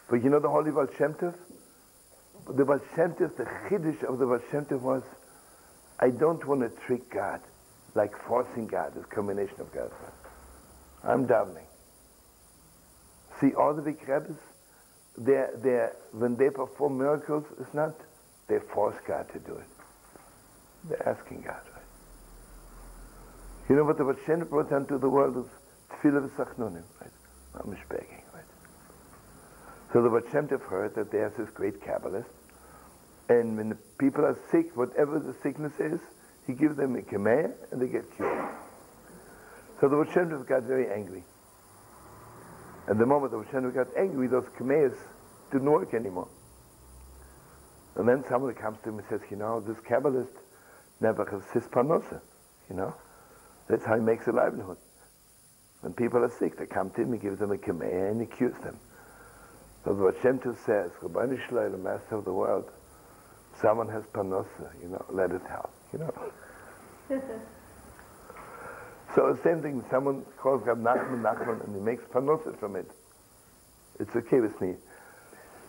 But 0.10 0.24
you 0.24 0.30
know 0.32 0.40
the 0.40 0.50
Holy 0.50 0.72
Baal 0.72 0.88
Shem 0.98 1.14
Tov? 1.14 1.36
The 2.48 2.66
Baal 2.66 2.80
Shem 2.96 3.14
Tov, 3.14 3.38
the 3.38 3.46
Chiddush 3.70 4.04
of 4.04 4.18
the 4.18 4.26
Baal 4.26 4.80
was, 4.80 5.04
I 6.00 6.10
don't 6.10 6.44
want 6.46 6.62
to 6.62 6.70
trick 6.86 7.10
God, 7.12 7.42
like 7.96 8.14
forcing 8.28 8.68
God, 8.68 8.94
this 8.94 9.06
combination 9.06 9.60
of 9.60 9.74
God. 9.74 9.90
I'm 11.04 11.26
davening. 11.26 11.66
See, 13.40 13.54
all 13.54 13.74
the 13.74 13.82
big 13.82 13.98
rabbis, 14.08 14.36
they're, 15.18 15.52
they're, 15.64 15.96
when 16.12 16.36
they 16.36 16.50
perform 16.50 16.98
miracles, 16.98 17.46
it's 17.60 17.74
not 17.74 17.94
they 18.48 18.60
force 18.74 18.96
God 19.08 19.28
to 19.34 19.40
do 19.40 19.56
it. 19.56 19.68
They're 20.90 21.10
asking 21.10 21.42
God, 21.42 21.62
right? 21.74 21.82
You 23.70 23.76
know 23.76 23.84
what 23.84 23.98
the 23.98 24.04
Baal 24.04 24.16
Shem 24.26 24.42
Tov 24.42 24.50
brought 24.50 24.72
into 24.72 24.98
the 24.98 25.10
world 25.10 25.38
is 25.38 25.46
tefillah 25.90 26.30
v'sachnunim, 26.30 26.84
right? 27.02 27.12
Mamish 27.56 27.90
begging, 27.90 28.24
right? 28.34 28.44
So 29.92 30.04
the 30.04 30.10
Baal 30.10 30.22
Shem 30.32 30.48
heard 30.48 30.94
that 30.96 31.12
there's 31.12 31.34
this 31.38 31.50
great 31.50 31.82
Kabbalist, 31.82 32.26
and 33.30 33.58
when 33.58 33.70
the 33.70 33.78
people 33.98 34.24
are 34.26 34.38
sick, 34.52 34.76
whatever 34.78 35.18
the 35.18 35.34
sickness 35.42 35.74
is, 35.80 36.00
he 36.48 36.54
gives 36.54 36.76
them 36.76 36.96
a 36.96 37.02
Kameah 37.02 37.52
and 37.72 37.82
they 37.82 37.88
get 37.88 38.04
cured. 38.16 38.50
So 39.80 39.90
the 39.90 39.96
Baal 39.96 40.12
Shem 40.14 40.46
got 40.48 40.64
very 40.64 40.90
angry. 40.92 41.24
And 42.88 43.00
the 43.00 43.06
moment 43.06 43.32
the 43.32 43.38
Baal 43.38 43.48
Shem 43.52 43.64
Tov 43.64 43.74
got 43.74 43.88
angry, 43.98 44.28
those 44.28 44.46
Kameahs 44.58 44.96
didn't 45.52 45.70
work 45.70 45.94
anymore. 45.94 46.28
And 47.96 48.08
then 48.08 48.24
someone 48.30 48.54
comes 48.56 48.80
to 48.84 48.90
him 48.90 49.00
and 49.00 49.08
says, 49.10 49.22
you 49.32 49.38
know, 49.38 49.60
this 49.62 49.78
Kabbalist 49.78 50.36
never 51.00 51.26
has 51.26 51.44
his 51.54 51.70
parnossa, 51.70 52.22
you 52.70 52.76
know. 52.76 52.94
That's 53.68 53.86
how 53.86 53.96
he 53.96 54.02
makes 54.02 54.28
a 54.28 54.32
livelihood. 54.32 54.78
When 55.82 55.94
people 55.94 56.24
are 56.24 56.32
sick, 56.40 56.58
they 56.58 56.66
come 56.66 56.90
to 56.92 57.02
him, 57.02 57.14
he 57.14 57.20
gives 57.20 57.40
them 57.40 57.52
a 57.52 57.58
Kameah 57.58 58.12
and 58.12 58.22
he 58.22 58.28
cures 58.28 58.58
them. 58.64 58.78
So 59.84 59.94
the 59.94 60.16
Shem 60.22 60.40
says, 60.66 60.92
Rabbi 61.02 61.36
Shalai, 61.36 61.72
the 61.72 61.78
master 61.78 62.16
of 62.16 62.26
the 62.26 62.34
world, 62.34 62.72
someone 63.62 63.88
has 63.90 64.04
parnossa, 64.06 64.72
you 64.82 64.90
know, 64.90 65.06
let 65.10 65.32
it 65.32 65.42
help, 65.48 65.72
you 65.94 66.00
know. 66.00 66.14
so 69.16 69.34
the 69.34 69.42
same 69.44 69.62
thing, 69.62 69.84
someone 69.90 70.24
calls 70.38 70.64
God 70.64 70.84
Nachman, 70.84 71.22
Nachman, 71.22 71.64
and 71.66 71.76
he 71.76 71.82
makes 71.82 72.04
parnossa 72.06 72.58
from 72.60 72.76
it. 72.76 72.90
It's 74.00 74.16
okay 74.16 74.40
with 74.40 74.60
me. 74.62 74.76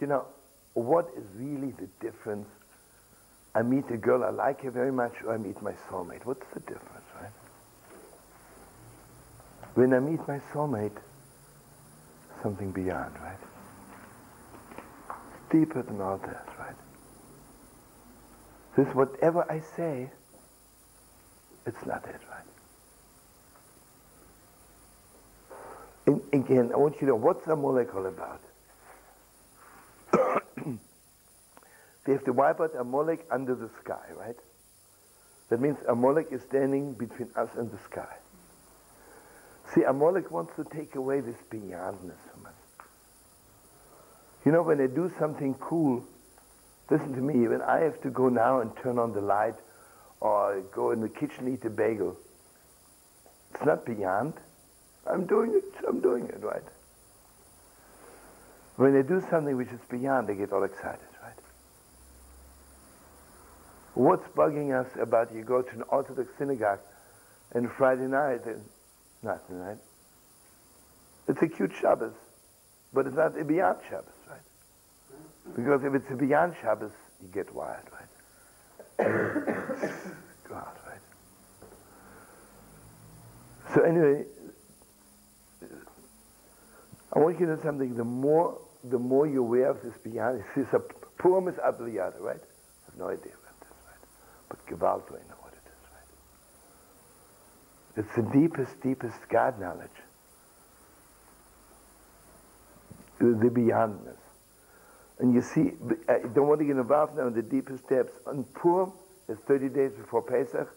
you 0.00 0.06
know, 0.06 0.26
what 0.74 1.08
is 1.16 1.24
really 1.34 1.72
the 1.72 1.88
difference? 2.00 2.48
I 3.54 3.62
meet 3.62 3.90
a 3.90 3.96
girl, 3.96 4.22
I 4.22 4.30
like 4.30 4.60
her 4.62 4.70
very 4.70 4.92
much, 4.92 5.14
or 5.24 5.32
I 5.32 5.38
meet 5.38 5.60
my 5.62 5.72
soulmate. 5.88 6.24
What's 6.24 6.46
the 6.52 6.60
difference, 6.60 7.06
right? 7.20 7.32
When 9.74 9.94
I 9.94 9.98
meet 10.00 10.20
my 10.28 10.40
soulmate, 10.52 10.98
something 12.42 12.70
beyond, 12.70 13.14
right? 13.20 13.38
Deeper 15.50 15.82
than 15.82 16.00
all 16.00 16.18
that, 16.18 16.48
right? 16.58 16.74
This 18.76 18.94
whatever 18.94 19.50
I 19.50 19.60
say, 19.76 20.10
it's 21.66 21.86
not 21.86 22.04
it, 22.06 22.20
right? 22.30 22.42
And 26.06 26.20
again, 26.32 26.70
I 26.72 26.76
want 26.76 26.94
you 26.94 27.00
to 27.00 27.06
know 27.06 27.16
what's 27.16 27.46
a 27.46 27.56
molecule 27.56 28.06
about? 28.06 28.40
they 32.04 32.12
have 32.12 32.24
to 32.24 32.32
wipe 32.32 32.60
out 32.60 32.72
Amalek 32.78 33.26
under 33.30 33.54
the 33.54 33.68
sky, 33.80 34.06
right? 34.16 34.36
That 35.48 35.60
means 35.60 35.78
a 35.88 35.92
Amalek 35.92 36.28
is 36.30 36.42
standing 36.42 36.92
between 36.94 37.30
us 37.36 37.48
and 37.56 37.70
the 37.70 37.78
sky. 37.78 38.16
See, 39.74 39.82
a 39.82 39.90
Amalek 39.90 40.30
wants 40.30 40.54
to 40.56 40.64
take 40.64 40.94
away 40.94 41.20
this 41.20 41.36
beyondness. 41.50 42.25
You 44.46 44.52
know, 44.52 44.62
when 44.62 44.80
I 44.80 44.86
do 44.86 45.12
something 45.18 45.54
cool, 45.54 46.04
listen 46.88 47.12
to 47.14 47.20
me, 47.20 47.48
when 47.48 47.62
I 47.62 47.80
have 47.80 48.00
to 48.02 48.10
go 48.10 48.28
now 48.28 48.60
and 48.60 48.70
turn 48.76 48.96
on 48.96 49.12
the 49.12 49.20
light 49.20 49.56
or 50.20 50.62
go 50.72 50.92
in 50.92 51.00
the 51.00 51.08
kitchen 51.08 51.52
eat 51.52 51.64
a 51.64 51.70
bagel, 51.70 52.16
it's 53.52 53.64
not 53.64 53.84
beyond. 53.84 54.34
I'm 55.04 55.26
doing 55.26 55.52
it, 55.52 55.84
I'm 55.88 56.00
doing 56.00 56.26
it, 56.26 56.38
right? 56.42 56.62
When 58.76 58.96
I 58.96 59.02
do 59.02 59.20
something 59.28 59.56
which 59.56 59.70
is 59.70 59.80
beyond, 59.90 60.30
I 60.30 60.34
get 60.34 60.52
all 60.52 60.62
excited, 60.62 61.08
right? 61.20 61.40
What's 63.94 64.28
bugging 64.28 64.78
us 64.78 64.86
about 65.00 65.34
you 65.34 65.42
go 65.42 65.62
to 65.62 65.70
an 65.74 65.82
Orthodox 65.88 66.28
synagogue 66.38 66.80
and 67.50 67.68
Friday 67.68 68.06
night 68.06 68.46
and 68.46 68.62
nothing, 69.24 69.58
right? 69.58 69.78
It's 71.26 71.42
a 71.42 71.48
cute 71.48 71.72
Shabbos, 71.80 72.14
but 72.92 73.08
it's 73.08 73.16
not 73.16 73.36
a 73.36 73.44
beyond 73.44 73.78
Shabbos? 73.90 74.15
Because 75.54 75.84
if 75.84 75.94
it's 75.94 76.10
beyond 76.20 76.54
Shabbos, 76.60 76.90
you 77.22 77.28
get 77.28 77.54
wild, 77.54 77.84
right? 77.92 78.08
God, 80.48 80.76
right? 80.86 81.00
So 83.74 83.82
anyway, 83.82 84.24
I 87.12 87.18
want 87.18 87.38
you 87.40 87.46
to 87.46 87.56
know 87.56 87.62
something. 87.62 87.94
The 87.96 88.04
more, 88.04 88.58
the 88.84 88.98
more 88.98 89.26
you're 89.26 89.38
aware 89.38 89.70
of 89.70 89.82
this 89.82 89.94
beyond, 90.02 90.42
is 90.56 90.66
a 90.72 90.78
Purim 91.18 91.48
is 91.48 91.54
Adloyada, 91.56 92.20
right? 92.20 92.36
I 92.36 92.90
have 92.90 92.98
no 92.98 93.08
idea 93.08 93.32
about 93.32 93.60
this, 93.60 93.72
right? 93.86 93.98
But 94.48 94.66
Gewalt, 94.66 95.10
I 95.10 95.22
know 95.28 95.36
what 95.40 95.52
it 95.54 95.66
is, 95.66 95.86
right? 95.94 96.08
It's 98.04 98.14
the 98.16 98.22
deepest, 98.38 98.80
deepest 98.82 99.28
God 99.30 99.58
knowledge. 99.60 99.90
The 103.18 103.26
the 103.26 103.50
beyondness. 103.50 104.15
And 105.18 105.32
you 105.34 105.40
see, 105.40 105.72
I 106.08 106.18
don't 106.34 106.46
want 106.46 106.60
to 106.60 106.66
get 106.66 106.76
involved 106.76 107.16
now 107.16 107.26
in 107.26 107.34
the 107.34 107.42
deepest 107.42 107.88
depths. 107.88 108.18
On 108.26 108.44
Purim, 108.54 108.92
it's 109.28 109.40
30 109.42 109.70
days 109.70 109.92
before 109.92 110.22
Pesach, 110.22 110.68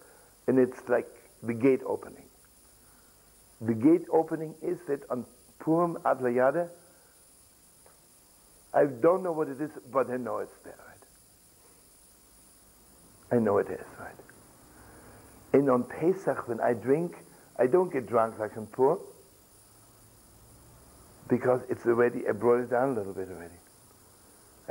and 0.47 0.57
it's 0.57 0.87
like 0.87 1.07
the 1.43 1.53
gate 1.53 1.81
opening. 1.85 2.23
The 3.61 3.73
gate 3.73 4.05
opening 4.11 4.55
is 4.61 4.79
that 4.87 5.03
on 5.09 5.25
Purim 5.59 5.97
Adloyada, 6.05 6.69
I 8.73 8.85
don't 8.85 9.23
know 9.23 9.33
what 9.33 9.49
it 9.49 9.59
is, 9.59 9.71
but 9.91 10.09
I 10.09 10.17
know 10.17 10.37
it's 10.37 10.57
there, 10.63 10.77
right? 10.87 11.05
I 13.37 13.39
know 13.39 13.57
it 13.57 13.67
is, 13.69 13.85
right? 13.99 14.15
And 15.51 15.69
on 15.69 15.83
Pesach, 15.83 16.47
when 16.47 16.61
I 16.61 16.73
drink, 16.73 17.17
I 17.57 17.67
don't 17.67 17.91
get 17.91 18.07
drunk 18.07 18.39
like 18.39 18.55
on 18.55 18.67
Purim, 18.67 18.99
because 21.27 21.61
it's 21.69 21.85
already, 21.85 22.27
I 22.27 22.31
brought 22.31 22.61
it 22.61 22.69
down 22.69 22.89
a 22.89 22.93
little 22.93 23.13
bit 23.13 23.27
already. 23.29 23.59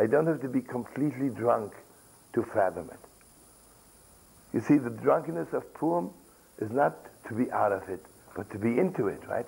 I 0.00 0.06
don't 0.06 0.26
have 0.26 0.40
to 0.42 0.48
be 0.48 0.60
completely 0.60 1.28
drunk 1.28 1.72
to 2.34 2.42
fathom 2.42 2.90
it. 2.92 3.00
You 4.52 4.60
see, 4.60 4.78
the 4.78 4.90
drunkenness 4.90 5.52
of 5.52 5.74
Purim 5.74 6.10
is 6.58 6.70
not 6.70 6.94
to 7.28 7.34
be 7.34 7.50
out 7.50 7.72
of 7.72 7.88
it, 7.88 8.04
but 8.34 8.50
to 8.50 8.58
be 8.58 8.78
into 8.78 9.08
it, 9.08 9.20
right? 9.28 9.46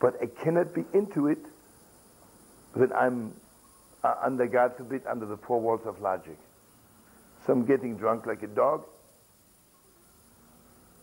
But 0.00 0.14
I 0.20 0.26
cannot 0.26 0.74
be 0.74 0.84
into 0.92 1.28
it 1.28 1.38
when 2.74 2.92
I'm 2.92 3.32
uh, 4.02 4.14
under, 4.22 4.46
God 4.46 4.76
forbid, 4.76 5.02
under 5.06 5.26
the 5.26 5.36
four 5.36 5.60
walls 5.60 5.86
of 5.86 6.00
logic. 6.00 6.36
So 7.46 7.52
I'm 7.52 7.64
getting 7.64 7.96
drunk 7.96 8.26
like 8.26 8.42
a 8.42 8.48
dog. 8.48 8.84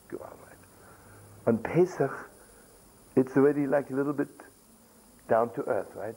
Go 0.10 0.18
on, 0.18 0.32
right? 0.46 1.48
On 1.48 1.58
Pesach, 1.58 2.12
it's 3.16 3.36
already 3.36 3.68
like 3.68 3.90
a 3.90 3.94
little 3.94 4.14
bit 4.14 4.30
down 5.28 5.54
to 5.54 5.64
earth, 5.64 5.92
right? 5.96 6.16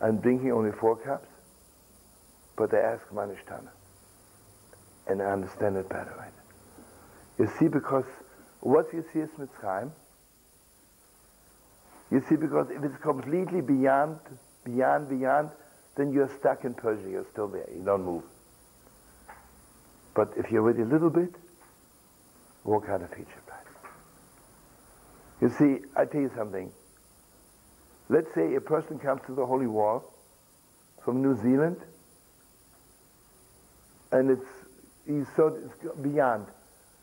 I'm 0.00 0.18
drinking 0.18 0.52
only 0.52 0.72
four 0.72 0.96
cups, 0.96 1.28
but 2.56 2.72
I 2.72 2.78
ask 2.78 3.12
Ma 3.12 3.22
Nishtana. 3.22 3.70
And 5.06 5.22
I 5.22 5.26
understand 5.26 5.76
it 5.76 5.88
better, 5.88 6.14
right? 6.18 6.32
You 7.38 7.50
see, 7.58 7.68
because 7.68 8.04
what 8.60 8.92
you 8.92 9.04
see 9.12 9.20
is 9.20 9.30
Mitzrayim. 9.38 9.90
You 12.10 12.22
see, 12.28 12.36
because 12.36 12.70
if 12.70 12.82
it's 12.82 12.96
completely 12.98 13.60
beyond, 13.60 14.18
beyond, 14.64 15.08
beyond, 15.08 15.50
then 15.96 16.12
you're 16.12 16.30
stuck 16.38 16.64
in 16.64 16.74
Persia. 16.74 17.08
You're 17.08 17.26
still 17.32 17.48
there. 17.48 17.68
You 17.74 17.82
don't 17.84 18.04
move. 18.04 18.24
But 20.14 20.32
if 20.36 20.50
you're 20.50 20.62
with 20.62 20.78
a 20.80 20.84
little 20.84 21.10
bit, 21.10 21.34
walk 22.64 22.88
out 22.88 23.02
of 23.02 23.12
Egypt. 23.12 23.48
Right? 23.48 23.58
You 25.40 25.50
see, 25.50 25.84
I 25.96 26.04
tell 26.04 26.20
you 26.20 26.30
something. 26.36 26.72
Let's 28.08 28.32
say 28.34 28.54
a 28.54 28.60
person 28.60 28.98
comes 28.98 29.20
to 29.26 29.34
the 29.34 29.44
Holy 29.44 29.66
Wall 29.66 30.02
from 31.04 31.22
New 31.22 31.36
Zealand, 31.36 31.76
and 34.12 34.30
it's 34.30 34.46
he's 35.06 35.26
so 35.36 35.58
it's 35.64 35.96
beyond. 36.00 36.46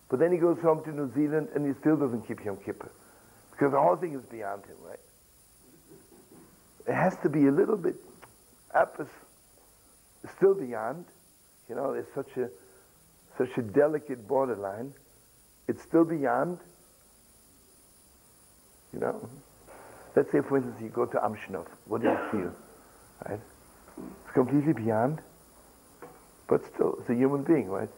But 0.10 0.20
then 0.20 0.32
he 0.32 0.38
goes 0.38 0.60
home 0.60 0.84
to 0.84 0.92
New 0.92 1.12
Zealand 1.14 1.50
and 1.56 1.66
he 1.66 1.74
still 1.80 1.98
doesn't 1.98 2.28
keep 2.28 2.44
Yom 2.46 2.58
Kippur. 2.58 2.92
Because 3.52 3.72
the 3.72 3.80
whole 3.80 3.96
thing 3.96 4.14
is 4.14 4.22
beyond 4.24 4.64
him, 4.66 4.76
right? 4.84 5.00
It 6.88 6.94
has 6.94 7.18
to 7.24 7.30
be 7.30 7.48
a 7.48 7.52
little 7.52 7.78
bit 7.78 7.96
up, 8.74 9.00
is 9.00 9.08
still 10.38 10.54
beyond. 10.54 11.06
You 11.68 11.76
know, 11.76 11.94
it's 11.94 12.14
such 12.14 12.38
a 12.38 12.50
such 13.38 13.58
a 13.58 13.62
delicate 13.62 14.28
borderline. 14.28 14.94
It's 15.68 15.82
still 15.82 16.06
beyond. 16.06 16.60
You 18.94 19.00
know? 19.00 19.30
Let's 20.16 20.32
say, 20.32 20.40
for 20.42 20.58
instance, 20.58 20.78
you 20.82 20.90
go 20.90 21.06
to 21.06 21.18
Amshinov. 21.18 21.68
What 21.86 22.02
do 22.02 22.08
you 22.08 22.18
feel? 22.32 22.56
Right? 23.28 23.40
It's 23.98 24.34
completely 24.34 24.74
beyond, 24.74 25.20
but 26.48 26.62
still, 26.74 26.98
it's 27.00 27.10
a 27.10 27.16
human 27.16 27.44
being, 27.44 27.70
right? 27.70 27.90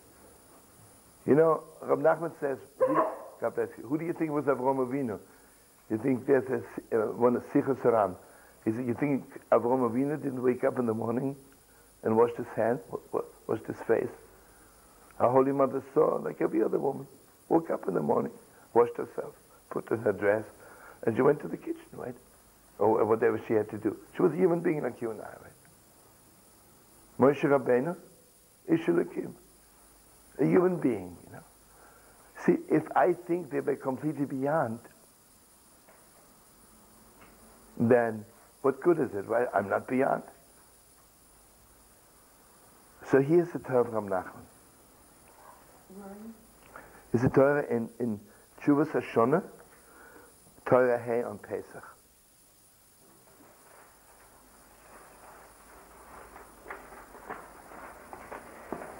You 1.26 1.36
know, 1.36 1.64
Rab 1.82 2.00
Nachman 2.00 2.32
says, 2.40 2.58
God 3.42 3.56
bless 3.56 3.70
you, 3.78 3.86
who 3.86 3.98
do 3.98 4.06
you 4.06 4.14
think 4.14 4.32
was 4.32 4.46
Avram 4.46 4.78
Avinu? 4.78 5.20
You 5.90 5.98
think 5.98 6.26
there's 6.26 6.48
a, 6.50 6.96
uh, 6.96 7.06
one 7.12 7.36
of 7.36 7.44
Sichos 7.52 7.78
HaRan. 7.82 8.16
He 8.66 8.72
said, 8.72 8.86
you 8.86 8.94
think 8.94 9.24
Avram 9.52 9.90
Avinu 9.90 10.22
didn't 10.22 10.42
wake 10.42 10.64
up 10.64 10.80
in 10.80 10.86
the 10.86 10.94
morning 10.94 11.36
and 12.04 12.16
wash 12.16 12.32
his 12.38 12.48
hands, 12.56 12.82
wash 13.48 13.60
his 13.68 13.78
face? 13.88 14.10
Our 15.20 15.32
Holy 15.32 15.52
Mother 15.52 15.84
saw, 15.94 16.16
like 16.16 16.42
every 16.42 16.64
other 16.64 16.78
woman, 16.78 17.08
woke 17.50 17.70
up 17.70 17.88
in 17.88 17.94
the 17.94 18.02
morning, 18.02 18.32
washed 18.74 18.98
herself, 18.98 19.34
put 19.72 19.92
on 19.92 20.00
her 20.00 20.14
dress, 20.14 20.44
and 21.06 21.16
she 21.16 21.22
went 21.22 21.40
to 21.42 21.48
the 21.48 21.58
kitchen, 21.58 21.76
right? 21.94 22.16
Or 22.80 23.06
whatever 23.06 23.42
she 23.48 23.54
had 23.54 23.70
to 23.72 23.78
do. 23.78 23.98
She 24.16 24.22
was 24.22 24.34
a 24.34 24.36
human 24.36 24.62
being 24.62 24.84
like 24.84 25.02
you 25.02 25.12
and 25.12 25.22
I, 25.22 25.26
right? 25.26 25.58
Moshe 27.20 27.42
Rabbeinu, 27.42 27.96
Ishulakim, 28.70 29.34
a 30.40 30.46
human 30.46 30.80
being, 30.80 31.18
you 31.26 31.34
know. 31.34 31.44
See, 32.46 32.58
if 32.70 32.84
I 32.96 33.14
think 33.14 33.50
they 33.50 33.60
were 33.62 33.76
completely 33.76 34.26
beyond, 34.26 34.80
then 37.80 38.26
what 38.62 38.80
good 38.82 39.00
is 39.00 39.14
it, 39.14 39.26
right? 39.28 39.48
I'm 39.54 39.70
not 39.70 39.88
beyond. 39.88 40.24
So 43.10 43.22
here's 43.22 43.50
the 43.52 43.60
Torah 43.60 43.86
from 43.90 44.10
Nachman. 44.10 44.44
Is 47.14 47.22
the 47.22 47.30
Torah 47.30 47.66
in, 47.70 47.90
in 48.00 48.20
Chuvas 48.62 48.90
Hashanah, 48.90 49.44
Torah 50.68 51.00
Hay 51.00 51.24
on 51.24 51.38
Pesach. 51.40 51.84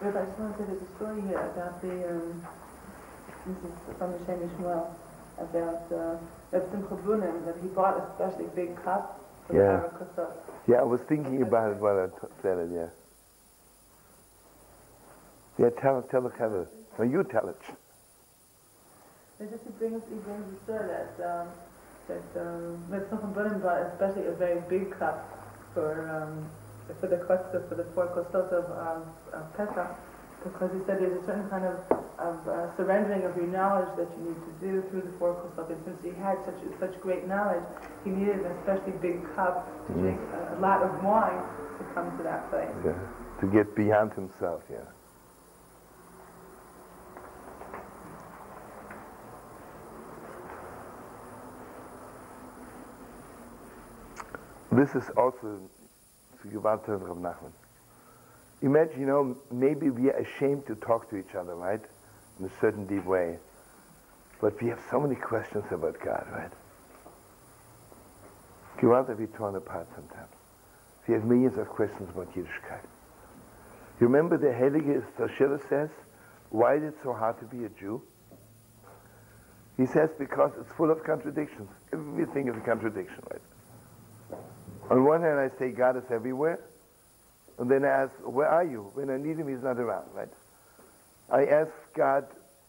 Rabbi, 0.02 0.20
I 0.22 0.26
just 0.26 0.40
want 0.40 0.58
to 0.58 0.64
say 0.64 0.70
there's 0.70 0.82
a 0.82 0.96
story 0.96 1.22
here 1.22 1.40
about 1.40 1.82
the, 1.82 2.10
um, 2.10 2.48
this 3.46 3.58
is 3.58 3.98
from 3.98 4.12
the 4.14 4.20
Shem 4.26 4.40
MiShmuel, 4.40 4.94
about 5.40 5.92
uh, 5.92 6.18
Reb 6.52 6.70
Simcha 6.72 6.96
Bunim, 7.04 7.46
that 7.46 7.56
he 7.62 7.68
bought 7.70 7.98
a 7.98 8.04
especially 8.14 8.46
big 8.56 8.76
cup 8.84 9.20
for 9.48 9.56
Yeah. 9.58 9.82
the. 10.16 10.28
Yeah, 10.72 10.80
I 10.82 10.84
was 10.84 11.02
thinking 11.02 11.42
about 11.42 11.72
it 11.72 11.78
while 11.78 12.00
I 12.00 12.08
t- 12.08 12.34
said 12.42 12.58
it, 12.60 12.70
yeah. 12.74 12.90
Yeah, 15.58 15.70
tell, 15.82 16.02
tell 16.04 16.22
the 16.22 16.30
Heather. 16.30 16.68
No, 17.00 17.04
you 17.06 17.24
tell 17.24 17.50
it. 17.50 17.60
It's 19.40 19.52
just 19.52 19.78
brings, 19.78 20.02
he 20.10 20.16
brings 20.26 20.46
the 20.50 20.58
story 20.66 20.88
that, 20.90 21.14
um, 21.22 21.48
that 22.10 22.26
um, 22.42 22.82
Bunim 22.90 23.62
bought 23.62 23.82
especially 23.94 24.26
a 24.26 24.32
very 24.34 24.62
big 24.68 24.90
cup 24.98 25.30
for, 25.74 26.10
um, 26.10 26.50
for 27.00 27.06
the 27.08 27.18
kosos, 27.18 27.68
for 27.70 27.76
the 27.76 27.86
four 27.94 28.08
kosos 28.08 28.50
of, 28.52 28.66
of, 28.66 29.06
of 29.34 29.54
Pesach, 29.56 29.94
because 30.44 30.72
he 30.74 30.80
said 30.86 31.00
there's 31.02 31.22
a 31.22 31.26
certain 31.26 31.48
kind 31.50 31.66
of, 31.66 31.78
of 32.18 32.48
uh, 32.48 32.76
surrendering 32.78 33.24
of 33.26 33.36
your 33.38 33.46
knowledge 33.46 33.90
that 33.98 34.10
you 34.18 34.34
need 34.34 34.42
to 34.42 34.54
do 34.60 34.82
through 34.90 35.02
the 35.02 35.14
four 35.20 35.36
kosos. 35.38 35.70
And 35.70 35.86
since 35.86 36.02
he 36.02 36.10
had 36.20 36.38
such 36.46 36.58
such 36.80 37.00
great 37.02 37.28
knowledge, 37.28 37.64
he 38.04 38.10
needed 38.10 38.40
an 38.42 38.52
especially 38.58 38.94
big 39.02 39.22
cup 39.36 39.70
to 39.86 39.94
Mm. 39.94 40.02
drink 40.02 40.20
a, 40.34 40.56
a 40.56 40.60
lot 40.60 40.82
of 40.82 41.04
wine 41.04 41.44
to 41.78 41.84
come 41.94 42.10
to 42.18 42.24
that 42.24 42.50
place. 42.50 42.74
Yeah. 42.84 42.98
To 43.42 43.46
get 43.54 43.76
beyond 43.76 44.14
himself, 44.14 44.64
yeah. 44.72 44.82
This 54.78 54.94
is 54.94 55.10
also 55.18 55.60
to 56.44 56.50
to 56.52 56.60
Rav 56.60 56.86
Nachman. 56.86 57.52
Imagine, 58.62 59.00
you 59.00 59.08
know, 59.08 59.36
maybe 59.52 59.90
we 59.90 60.12
are 60.12 60.18
ashamed 60.18 60.68
to 60.68 60.76
talk 60.76 61.10
to 61.10 61.18
each 61.18 61.34
other, 61.34 61.56
right? 61.56 61.82
In 62.40 62.46
a 62.46 62.52
certain 62.62 62.86
deep 62.86 63.04
way. 63.04 63.40
But 64.40 64.62
we 64.62 64.68
have 64.68 64.80
so 64.92 65.00
many 65.00 65.16
questions 65.16 65.66
about 65.72 66.00
God, 66.00 66.28
right? 66.32 66.52
Rather 68.84 69.16
be 69.16 69.26
torn 69.26 69.56
apart 69.56 69.88
sometimes. 69.96 70.30
We 71.08 71.16
have 71.16 71.26
millions 71.26 71.58
of 71.58 71.68
questions 71.70 72.10
about 72.12 72.32
Yiddishkeit. 72.36 72.86
You 74.00 74.06
remember 74.06 74.38
the 74.38 74.48
Heilige 74.48 75.04
Stashila 75.18 75.68
says, 75.68 75.90
why 76.52 76.76
is 76.76 76.84
it 76.84 76.96
so 77.02 77.14
hard 77.14 77.40
to 77.40 77.46
be 77.46 77.66
a 77.66 77.70
Jew? 77.70 78.04
He 79.76 79.88
says 79.88 80.12
because 80.20 80.52
it's 80.60 80.72
full 80.74 80.92
of 80.92 81.04
contradictions. 81.04 81.70
Everything 81.92 82.48
is 82.48 82.56
a 82.56 82.60
contradiction, 82.60 83.24
right? 83.32 83.42
On 84.90 85.04
one 85.04 85.22
hand, 85.22 85.40
I 85.40 85.50
say 85.60 85.72
God 85.72 85.98
is 85.98 86.10
everywhere, 86.10 86.60
and 87.58 87.70
then 87.70 87.84
I 87.84 87.90
ask, 87.90 88.14
where 88.24 88.48
are 88.48 88.64
you? 88.64 88.90
When 88.94 89.10
I 89.10 89.18
need 89.18 89.38
him, 89.38 89.48
he's 89.48 89.62
not 89.62 89.78
around, 89.78 90.06
right? 90.14 90.30
I 91.30 91.46
ask 91.46 91.72
God, 91.94 92.26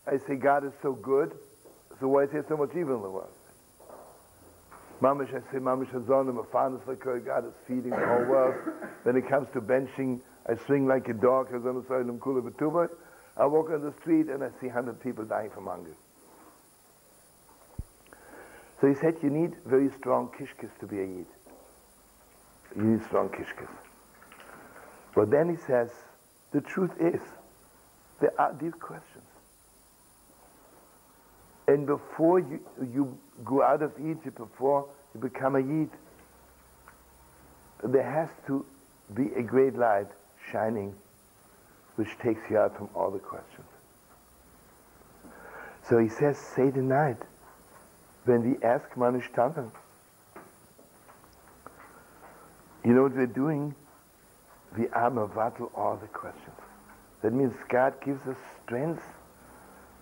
I 0.06 0.18
say 0.26 0.34
God 0.36 0.64
is 0.64 0.72
so 0.82 0.94
good, 0.94 1.32
so 2.00 2.08
why 2.08 2.24
is 2.24 2.30
there 2.30 2.44
so 2.48 2.56
much 2.56 2.70
evil 2.74 2.96
in 2.96 3.02
the 3.02 3.10
world? 3.10 3.30
Mamish, 5.00 5.28
I 5.28 5.40
say, 5.52 5.58
Mamish 5.58 5.90
Hazonim, 5.90 6.44
Afanis 6.44 6.82
Lakoi, 6.82 7.24
God 7.24 7.46
is 7.46 7.54
feeding 7.68 7.90
the 7.90 8.04
whole 8.04 8.24
world. 8.24 8.56
When 9.04 9.16
it 9.16 9.28
comes 9.28 9.48
to 9.52 9.60
benching, 9.60 10.20
I 10.44 10.56
swing 10.66 10.88
like 10.88 11.08
a 11.08 11.14
dog. 11.14 11.52
I 11.52 13.46
walk 13.46 13.70
on 13.70 13.82
the 13.82 13.92
street 14.00 14.28
and 14.28 14.42
I 14.42 14.50
see 14.60 14.66
100 14.66 15.00
people 15.00 15.24
dying 15.24 15.50
from 15.50 15.66
hunger. 15.66 15.94
So 18.80 18.88
he 18.88 18.94
said, 18.96 19.18
you 19.22 19.30
need 19.30 19.54
very 19.64 19.90
strong 19.98 20.30
kishkis 20.36 20.70
to 20.80 20.86
be 20.88 21.00
a 21.00 21.04
Yid. 21.04 21.26
Need 22.74 23.02
strong 23.04 23.28
kishkis. 23.30 23.68
But 25.14 25.30
then 25.30 25.48
he 25.48 25.56
says, 25.56 25.90
the 26.52 26.60
truth 26.60 26.92
is, 27.00 27.20
there 28.20 28.32
are 28.38 28.54
these 28.60 28.74
questions. 28.74 29.24
And 31.66 31.86
before 31.86 32.38
you, 32.38 32.60
you 32.80 33.18
go 33.44 33.62
out 33.62 33.82
of 33.82 33.92
Egypt, 33.98 34.38
before 34.38 34.88
you 35.14 35.20
become 35.20 35.56
a 35.56 35.60
Yid, 35.60 35.90
there 37.84 38.10
has 38.10 38.28
to 38.46 38.64
be 39.14 39.32
a 39.34 39.42
great 39.42 39.76
light 39.76 40.08
shining 40.50 40.94
which 41.96 42.08
takes 42.22 42.40
you 42.50 42.58
out 42.58 42.76
from 42.76 42.88
all 42.94 43.10
the 43.10 43.18
questions. 43.18 43.66
So 45.88 45.98
he 45.98 46.08
says, 46.08 46.38
say 46.38 46.70
the 46.70 46.82
night, 46.82 47.18
when 48.24 48.50
we 48.50 48.62
ask 48.62 48.88
Manushtanam, 48.90 49.70
you 52.88 52.94
know 52.94 53.02
what 53.02 53.14
we're 53.14 53.26
doing? 53.26 53.74
We 54.78 54.88
are 54.88 55.10
mavatal 55.10 55.70
all 55.74 55.98
the 56.00 56.06
questions. 56.06 56.56
That 57.20 57.34
means 57.34 57.52
God 57.68 57.92
gives 58.02 58.26
us 58.26 58.38
strength 58.64 59.02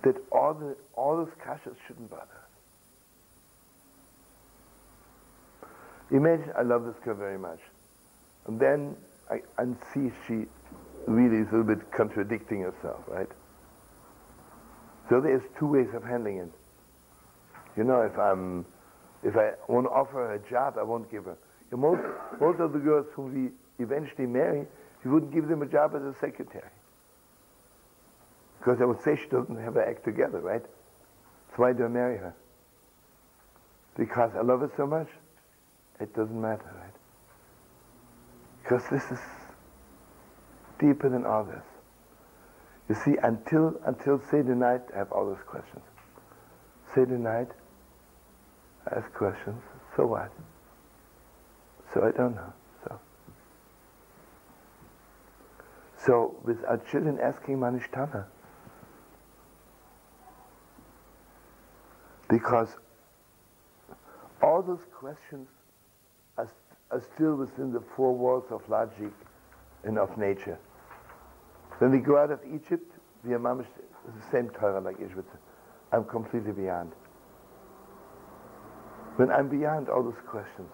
that 0.04 0.14
all, 0.30 0.54
the, 0.54 0.76
all 0.94 1.16
those 1.16 1.32
kashas 1.44 1.74
shouldn't 1.84 2.08
bother 2.08 2.22
us. 2.22 2.28
Imagine 6.12 6.52
I 6.56 6.62
love 6.62 6.84
this 6.84 6.94
girl 7.04 7.16
very 7.16 7.38
much. 7.38 7.58
And 8.46 8.60
then 8.60 8.94
I, 9.28 9.40
I 9.58 9.64
see 9.92 10.12
she 10.28 10.46
really 11.08 11.38
is 11.38 11.48
a 11.48 11.56
little 11.56 11.64
bit 11.64 11.90
contradicting 11.90 12.60
herself, 12.60 13.02
right? 13.08 13.26
So 15.08 15.20
there's 15.20 15.42
two 15.58 15.66
ways 15.66 15.88
of 15.92 16.04
handling 16.04 16.38
it. 16.38 16.52
You 17.76 17.82
know, 17.82 18.02
if 18.02 18.16
I'm, 18.16 18.64
if 19.24 19.36
I 19.36 19.54
want 19.66 19.86
to 19.86 19.90
offer 19.90 20.28
her 20.28 20.34
a 20.34 20.38
job, 20.48 20.76
I 20.78 20.84
won't 20.84 21.10
give 21.10 21.24
her. 21.24 21.36
You 21.76 21.82
most, 21.82 22.02
most 22.40 22.60
of 22.60 22.72
the 22.72 22.78
girls 22.78 23.06
whom 23.14 23.34
we 23.34 23.50
eventually 23.84 24.26
marry, 24.26 24.66
we 25.04 25.10
wouldn't 25.10 25.32
give 25.32 25.46
them 25.46 25.60
a 25.60 25.66
job 25.66 25.94
as 25.94 26.02
a 26.02 26.14
secretary. 26.18 26.70
Because 28.58 28.80
I 28.80 28.86
would 28.86 29.02
say 29.02 29.16
she 29.16 29.28
doesn't 29.28 29.56
have 29.56 29.74
her 29.74 29.84
act 29.86 30.04
together, 30.04 30.40
right? 30.40 30.64
So 31.50 31.56
why 31.56 31.74
do 31.74 31.84
I 31.84 31.88
marry 31.88 32.16
her? 32.16 32.34
Because 33.96 34.30
I 34.34 34.40
love 34.40 34.60
her 34.60 34.70
so 34.76 34.86
much? 34.86 35.08
It 36.00 36.14
doesn't 36.14 36.40
matter, 36.40 36.64
right? 36.64 36.92
Because 38.62 38.82
this 38.90 39.04
is 39.10 39.20
deeper 40.78 41.08
than 41.08 41.26
all 41.26 41.44
this. 41.44 41.62
You 42.88 42.94
see, 42.94 43.16
until 43.22 43.78
until 43.84 44.20
Seder 44.30 44.54
night, 44.54 44.82
I 44.94 44.98
have 44.98 45.12
all 45.12 45.26
those 45.26 45.44
questions. 45.46 45.82
Seder 46.94 47.18
night, 47.18 47.48
I 48.90 48.96
ask 48.96 49.12
questions. 49.12 49.62
So 49.96 50.06
what? 50.06 50.30
So 51.96 52.04
I 52.04 52.10
don't 52.10 52.34
know. 52.34 52.52
So. 52.84 53.00
So 55.96 56.36
with 56.44 56.62
our 56.68 56.76
children 56.90 57.18
asking 57.18 57.58
Ma 57.58 57.70
Nishtana. 57.70 58.26
Because 62.28 62.68
all 64.42 64.60
those 64.60 64.84
questions 64.92 65.48
are, 66.36 66.50
are 66.90 67.02
still 67.14 67.36
within 67.36 67.72
the 67.72 67.82
four 67.96 68.14
walls 68.14 68.44
of 68.50 68.60
logic 68.68 69.14
and 69.84 69.98
of 69.98 70.18
nature. 70.18 70.58
When 71.78 71.92
we 71.92 71.98
go 72.00 72.18
out 72.18 72.30
of 72.30 72.40
Egypt, 72.44 72.92
we 73.24 73.32
are 73.32 73.38
mamish, 73.38 73.68
the 74.04 74.30
same 74.30 74.50
Torah 74.50 74.82
like 74.82 74.98
Izhbitz. 74.98 75.24
I'm 75.92 76.04
completely 76.04 76.52
beyond. 76.52 76.92
When 79.16 79.30
I'm 79.30 79.48
beyond 79.48 79.88
all 79.88 80.02
those 80.02 80.20
questions, 80.26 80.68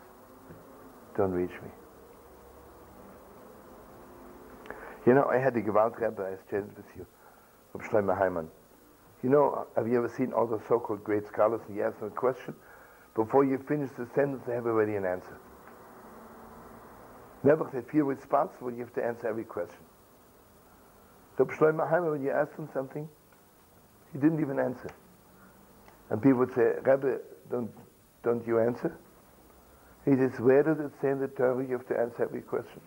don't 1.17 1.33
reach 1.33 1.51
me. 1.51 1.69
You 5.07 5.15
know, 5.15 5.25
I 5.25 5.39
had 5.39 5.55
the 5.55 5.61
Gewalt 5.61 6.01
Rebbe, 6.01 6.23
I 6.23 6.51
shared 6.51 6.77
with 6.77 6.87
you, 6.97 7.07
of 7.75 7.81
Shlomo 7.83 8.17
Heiman. 8.19 8.47
You 9.23 9.31
know, 9.31 9.67
have 9.77 9.89
you 9.89 9.99
ever 9.99 10.09
seen 10.09 10.33
all 10.33 10.47
the 10.47 10.61
so-called 10.69 11.03
great 11.05 11.27
scholars 11.27 11.61
and 11.69 11.77
you 11.77 11.83
ask 11.83 11.99
them 11.99 12.09
a 12.09 12.11
question? 12.11 12.55
Before 13.15 13.45
you 13.45 13.59
finish 13.69 13.91
the 13.99 14.07
sentence, 14.15 14.43
they 14.47 14.55
have 14.55 14.67
already 14.67 14.95
an 14.95 15.05
answer. 15.05 15.37
Never 17.45 17.69
they 17.73 17.83
feel 17.83 18.05
responsible, 18.05 18.73
you 18.73 18.81
have 18.81 18.95
to 18.95 19.05
answer 19.05 19.27
every 19.27 19.45
question. 19.45 19.81
So 21.37 21.45
Shlomo 21.45 21.91
Heiman, 21.91 22.13
when 22.13 22.23
you 22.23 22.31
asked 22.31 22.57
him 22.57 22.69
something, 22.73 23.09
he 24.13 24.19
didn't 24.19 24.41
even 24.41 24.59
answer. 24.59 24.91
And 26.11 26.23
people 26.23 26.39
would 26.41 26.55
say, 26.55 26.75
Rebbe, 26.83 27.19
don't, 27.51 27.71
don't 28.23 28.47
you 28.47 28.61
answer? 28.61 28.97
He 30.05 30.17
says, 30.17 30.39
where 30.41 30.63
does 30.63 30.81
it 30.81 30.93
say 31.01 31.11
in 31.11 31.21
the 31.21 31.29
Torah 31.29 31.65
you 31.65 31.73
have 31.73 31.87
to 31.89 31.99
answer 31.99 32.25
every 32.25 32.43
question? 32.43 32.81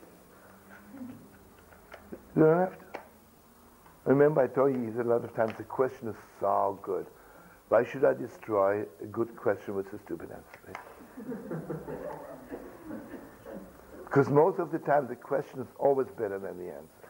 You 2.36 2.44
don't 2.44 2.60
have 2.60 2.78
to. 2.80 2.86
Remember, 4.06 4.42
I 4.42 4.48
told 4.48 4.74
you, 4.74 4.86
he 4.86 4.92
said 4.92 5.06
a 5.06 5.10
lot 5.10 5.24
of 5.24 5.34
times, 5.36 5.54
the 5.58 5.64
question 5.64 6.10
is 6.10 6.16
so 6.40 6.78
good. 6.84 7.08
Why 7.70 7.84
should 7.84 8.06
I 8.06 8.14
destroy 8.14 8.86
a 9.02 9.06
good 9.06 9.36
question 9.36 9.76
with 9.76 9.92
a 9.94 10.00
stupid 10.06 10.30
answer? 10.32 10.80
Because 14.04 14.30
most 14.30 14.60
of 14.60 14.72
the 14.72 14.80
time, 14.80 15.08
the 15.08 15.16
question 15.16 15.62
is 15.62 15.68
always 15.80 16.08
better 16.18 16.38
than 16.38 16.58
the 16.58 16.72
answer. 16.72 17.06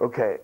Okay. 0.00 0.38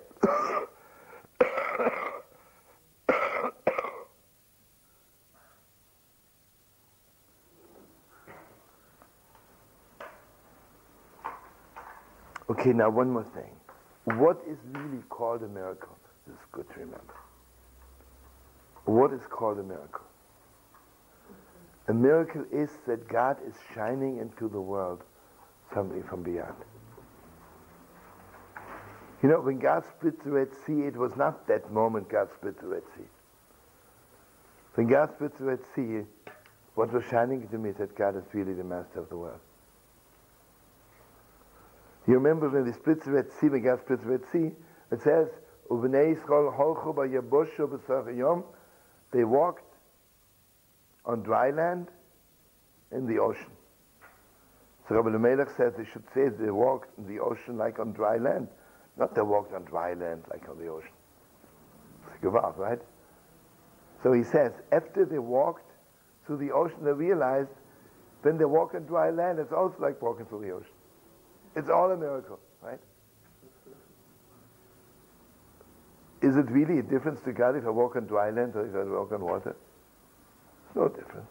Okay, 12.53 12.73
now 12.73 12.91
one 12.91 13.11
more 13.11 13.25
thing. 13.25 13.55
What 14.19 14.43
is 14.49 14.59
really 14.73 15.03
called 15.09 15.43
a 15.43 15.49
miracle? 15.49 15.97
This 16.27 16.35
is 16.37 16.43
good 16.53 16.69
to 16.75 16.81
remember. 16.81 17.15
What 18.85 19.13
is 19.13 19.23
called 19.29 19.59
a 19.59 19.63
miracle? 19.63 20.05
A 21.89 21.95
miracle 21.95 22.45
is 22.53 22.71
that 22.87 23.09
God 23.09 23.37
is 23.47 23.55
shining 23.75 24.19
into 24.19 24.49
the 24.49 24.61
world 24.61 25.03
something 25.73 26.03
from 26.03 26.23
beyond. 26.23 26.55
You 29.23 29.29
know, 29.29 29.41
when 29.41 29.59
God 29.59 29.85
split 29.85 30.23
the 30.25 30.31
Red 30.31 30.49
Sea, 30.67 30.83
it 30.83 30.97
was 30.97 31.17
not 31.17 31.47
that 31.47 31.73
moment 31.73 32.09
God 32.09 32.29
split 32.35 32.61
the 32.61 32.67
Red 32.67 32.83
Sea. 32.97 33.07
When 34.75 34.89
God 34.89 35.11
split 35.15 35.39
the 35.39 35.45
Red 35.45 35.61
Sea, 35.75 36.03
what 36.75 36.93
was 36.93 37.05
shining 37.05 37.47
to 37.49 37.59
me 37.59 37.71
is 37.71 37.77
that 37.77 37.97
God 37.97 38.17
is 38.17 38.25
really 38.33 38.55
the 38.55 38.65
master 38.65 38.99
of 38.99 39.09
the 39.09 39.17
world. 39.17 39.41
You 42.07 42.15
remember 42.15 42.49
when 42.49 42.65
we 42.65 42.73
split 42.73 43.05
the 43.05 43.13
Red 43.13 43.33
Sea, 43.41 43.49
when 43.49 43.63
God 43.63 43.81
split 43.81 44.01
the 44.01 44.53
it 44.91 45.01
says, 45.03 45.29
they 49.13 49.25
walked 49.25 49.75
on 51.07 51.23
dry 51.23 51.51
land 51.51 51.89
in 52.91 53.07
the 53.07 53.19
ocean. 53.19 53.51
So 54.89 54.97
Rabbi 54.97 55.17
Melech 55.17 55.51
says 55.57 55.73
they 55.79 55.85
should 55.93 56.05
say 56.15 56.29
they 56.29 56.51
walked 56.51 56.99
in 56.99 57.07
the 57.07 57.21
ocean 57.21 57.57
like 57.57 57.79
on 57.79 57.93
dry 57.93 58.17
land, 58.19 58.49
not 58.99 59.15
they 59.15 59.23
walked 59.23 59.55
on 59.55 59.65
dry 59.65 59.95
land 59.95 60.25
like 60.31 60.49
on 60.49 60.59
the 60.59 60.67
ocean. 60.67 60.91
It's 62.15 62.25
right? 62.59 62.81
So 64.03 64.13
he 64.13 64.25
says, 64.25 64.53
after 64.73 65.05
they 65.05 65.19
walked 65.19 65.71
through 66.27 66.39
the 66.39 66.51
ocean, 66.53 66.85
they 66.85 66.93
realized 66.93 67.51
when 68.23 68.39
they 68.39 68.45
walk 68.45 68.75
on 68.75 68.85
dry 68.87 69.11
land, 69.11 69.39
it's 69.39 69.53
also 69.53 69.77
like 69.79 70.01
walking 70.03 70.27
through 70.27 70.43
the 70.43 70.51
ocean. 70.51 70.72
It's 71.55 71.69
all 71.69 71.91
a 71.91 71.97
miracle, 71.97 72.39
right? 72.63 72.81
Is 76.23 76.37
it 76.37 76.49
really 76.51 76.79
a 76.79 76.83
difference 76.83 77.21
to 77.23 77.33
God 77.33 77.57
if 77.57 77.67
I 77.67 77.71
walk 77.71 77.97
on 77.97 78.07
dry 78.07 78.31
land 78.31 78.55
or 78.55 78.65
if 78.65 78.75
I 78.75 78.85
walk 78.91 79.13
on 79.13 79.21
water? 79.21 79.57
It's 80.67 80.77
no 80.77 80.89
difference. 80.89 81.29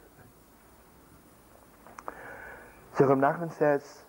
So 2.98 3.06
Ram 3.06 3.22
Nachman 3.22 3.58
says, 3.58 4.00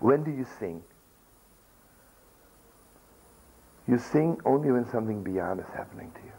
when 0.00 0.24
do 0.24 0.30
you 0.30 0.46
sing? 0.58 0.82
You 3.86 3.98
sing 3.98 4.40
only 4.46 4.72
when 4.72 4.86
something 4.90 5.22
beyond 5.22 5.60
is 5.60 5.66
happening 5.74 6.10
to 6.12 6.20
you. 6.24 6.32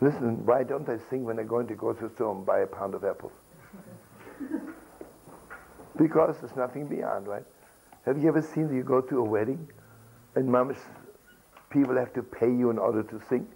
Listen, 0.00 0.44
why 0.44 0.64
don't 0.64 0.88
I 0.88 0.98
sing 1.10 1.24
when 1.24 1.38
I 1.38 1.44
go 1.44 1.60
into 1.60 1.74
grocery 1.74 2.10
store 2.14 2.34
and 2.34 2.44
buy 2.44 2.60
a 2.60 2.66
pound 2.66 2.94
of 2.94 3.04
apples? 3.04 3.32
Because 5.98 6.36
there's 6.40 6.56
nothing 6.56 6.86
beyond, 6.86 7.26
right? 7.26 7.44
Have 8.06 8.22
you 8.22 8.28
ever 8.28 8.40
seen 8.40 8.74
you 8.74 8.82
go 8.82 9.00
to 9.00 9.18
a 9.18 9.24
wedding 9.24 9.68
and 10.34 10.46
mama's 10.50 10.78
people 11.70 11.96
have 11.96 12.14
to 12.14 12.22
pay 12.22 12.46
you 12.46 12.70
in 12.70 12.78
order 12.78 13.02
to 13.02 13.20
sing? 13.28 13.46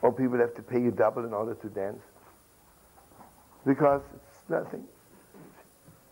Or 0.00 0.12
people 0.12 0.38
have 0.38 0.54
to 0.54 0.62
pay 0.62 0.80
you 0.80 0.90
double 0.90 1.24
in 1.24 1.34
order 1.34 1.54
to 1.54 1.68
dance? 1.68 2.02
Because 3.66 4.00
it's 4.14 4.48
nothing. 4.48 4.84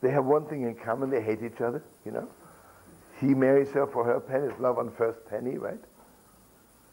They 0.03 0.11
have 0.11 0.25
one 0.25 0.47
thing 0.47 0.63
in 0.63 0.75
common, 0.75 1.11
they 1.11 1.23
hate 1.23 1.43
each 1.43 1.61
other, 1.61 1.83
you 2.05 2.13
know? 2.13 2.29
He 3.21 3.35
marries 3.35 3.71
her 3.71 3.87
for 3.87 4.05
her 4.05 4.19
penny, 4.21 4.49
love 4.59 4.79
on 4.79 4.91
first 4.93 5.19
penny, 5.29 5.59
right? 5.59 5.81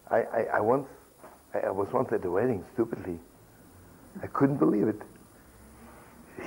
I, 0.10 0.18
I, 0.18 0.48
I 0.56 0.60
once, 0.60 0.88
I, 1.54 1.60
I 1.60 1.72
was 1.72 1.92
once 1.92 2.12
at 2.12 2.26
a 2.26 2.32
wedding, 2.32 2.66
stupidly. 2.74 3.20
I 4.22 4.28
couldn't 4.28 4.58
believe 4.58 4.88
it. 4.88 5.02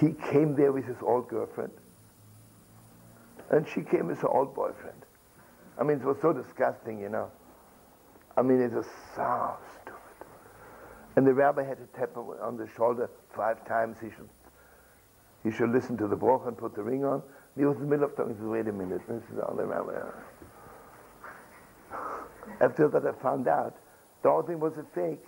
He 0.00 0.12
came 0.30 0.56
there 0.56 0.72
with 0.72 0.86
his 0.86 0.96
old 1.02 1.28
girlfriend, 1.28 1.72
and 3.50 3.68
she 3.68 3.82
came 3.82 4.06
with 4.06 4.20
her 4.20 4.28
old 4.28 4.54
boyfriend. 4.54 4.96
I 5.78 5.84
mean, 5.84 5.98
it 5.98 6.04
was 6.04 6.16
so 6.22 6.32
disgusting, 6.32 6.98
you 6.98 7.10
know. 7.10 7.30
I 8.36 8.42
mean, 8.42 8.62
it 8.62 8.72
was 8.72 8.86
so 9.14 9.56
stupid. 9.74 10.26
And 11.16 11.26
the 11.26 11.34
rabbi 11.34 11.64
had 11.64 11.76
to 11.78 11.98
tap 11.98 12.14
him 12.14 12.24
on 12.40 12.56
the 12.56 12.66
shoulder 12.76 13.10
five 13.36 13.66
times. 13.66 13.98
He 14.00 14.08
should, 14.08 14.28
he 15.44 15.50
should 15.50 15.70
listen 15.70 15.98
to 15.98 16.08
the 16.08 16.16
broch 16.16 16.44
and 16.46 16.56
put 16.56 16.74
the 16.74 16.82
ring 16.82 17.04
on. 17.04 17.22
He 17.56 17.64
was 17.66 17.76
in 17.76 17.82
the 17.82 17.88
middle 17.88 18.06
of 18.06 18.16
talking. 18.16 18.34
He 18.34 18.38
said, 18.38 18.48
wait 18.48 18.68
a 18.68 18.72
minute. 18.72 19.02
This 19.06 19.22
is 19.32 19.38
all 19.38 19.54
the 19.54 19.66
rabbi. 19.66 20.00
After 22.60 22.88
that, 22.88 23.04
I 23.04 23.12
found 23.20 23.48
out 23.48 23.76
the 24.22 24.30
whole 24.30 24.42
thing 24.42 24.60
was 24.60 24.78
a 24.78 24.84
fake 24.94 25.24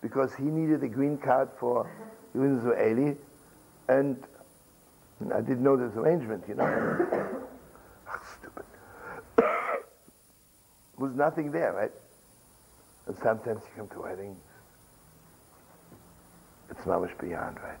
because 0.00 0.32
he 0.34 0.44
needed 0.44 0.84
a 0.84 0.88
green 0.88 1.18
card 1.18 1.48
for 1.58 1.90
he 2.32 2.38
was 2.38 2.58
Israeli 2.58 3.16
And 3.88 4.22
I 5.34 5.40
didn't 5.40 5.62
know 5.62 5.76
this 5.76 5.96
arrangement, 5.96 6.44
you 6.48 6.54
know. 6.54 6.66
Stupid. 8.38 8.64
was 10.98 11.14
nothing 11.14 11.50
there, 11.50 11.72
right? 11.72 11.92
And 13.06 13.16
sometimes 13.22 13.60
you 13.62 13.70
come 13.76 13.88
to 13.88 14.02
weddings. 14.02 14.38
It's 16.70 16.80
mamish 16.82 17.18
beyond, 17.18 17.58
right? 17.62 17.78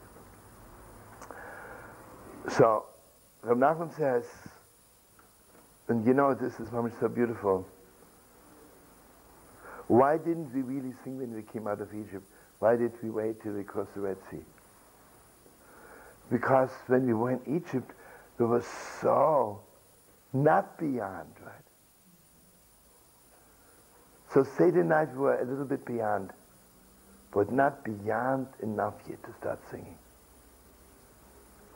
So, 2.56 2.86
Rav 3.42 3.56
Nachman 3.56 3.96
says, 3.96 4.24
and 5.88 6.06
you 6.06 6.14
know 6.14 6.34
this 6.34 6.58
is 6.60 6.68
mamish 6.70 6.98
so 7.00 7.08
beautiful. 7.08 7.66
Why 9.86 10.18
didn't 10.18 10.54
we 10.54 10.62
really 10.62 10.94
sing 11.02 11.18
when 11.18 11.34
we 11.34 11.42
came 11.42 11.66
out 11.66 11.80
of 11.80 11.92
Egypt? 11.92 12.24
Why 12.60 12.76
did 12.76 12.92
we 13.02 13.10
wait 13.10 13.42
till 13.42 13.52
we 13.52 13.64
crossed 13.64 13.94
the 13.94 14.00
Red 14.00 14.18
Sea? 14.30 14.38
Because 16.30 16.70
when 16.86 17.06
we 17.06 17.14
were 17.14 17.32
in 17.32 17.40
Egypt, 17.46 17.92
we 18.38 18.46
were 18.46 18.64
so 19.00 19.60
not 20.32 20.78
beyond, 20.78 21.28
right? 21.44 21.64
So 24.32 24.46
we 24.58 24.70
were 24.70 25.40
a 25.40 25.44
little 25.44 25.64
bit 25.64 25.84
beyond, 25.84 26.30
but 27.32 27.52
not 27.52 27.84
beyond 27.84 28.46
enough 28.62 28.94
yet 29.08 29.22
to 29.24 29.32
start 29.40 29.58
singing. 29.70 29.98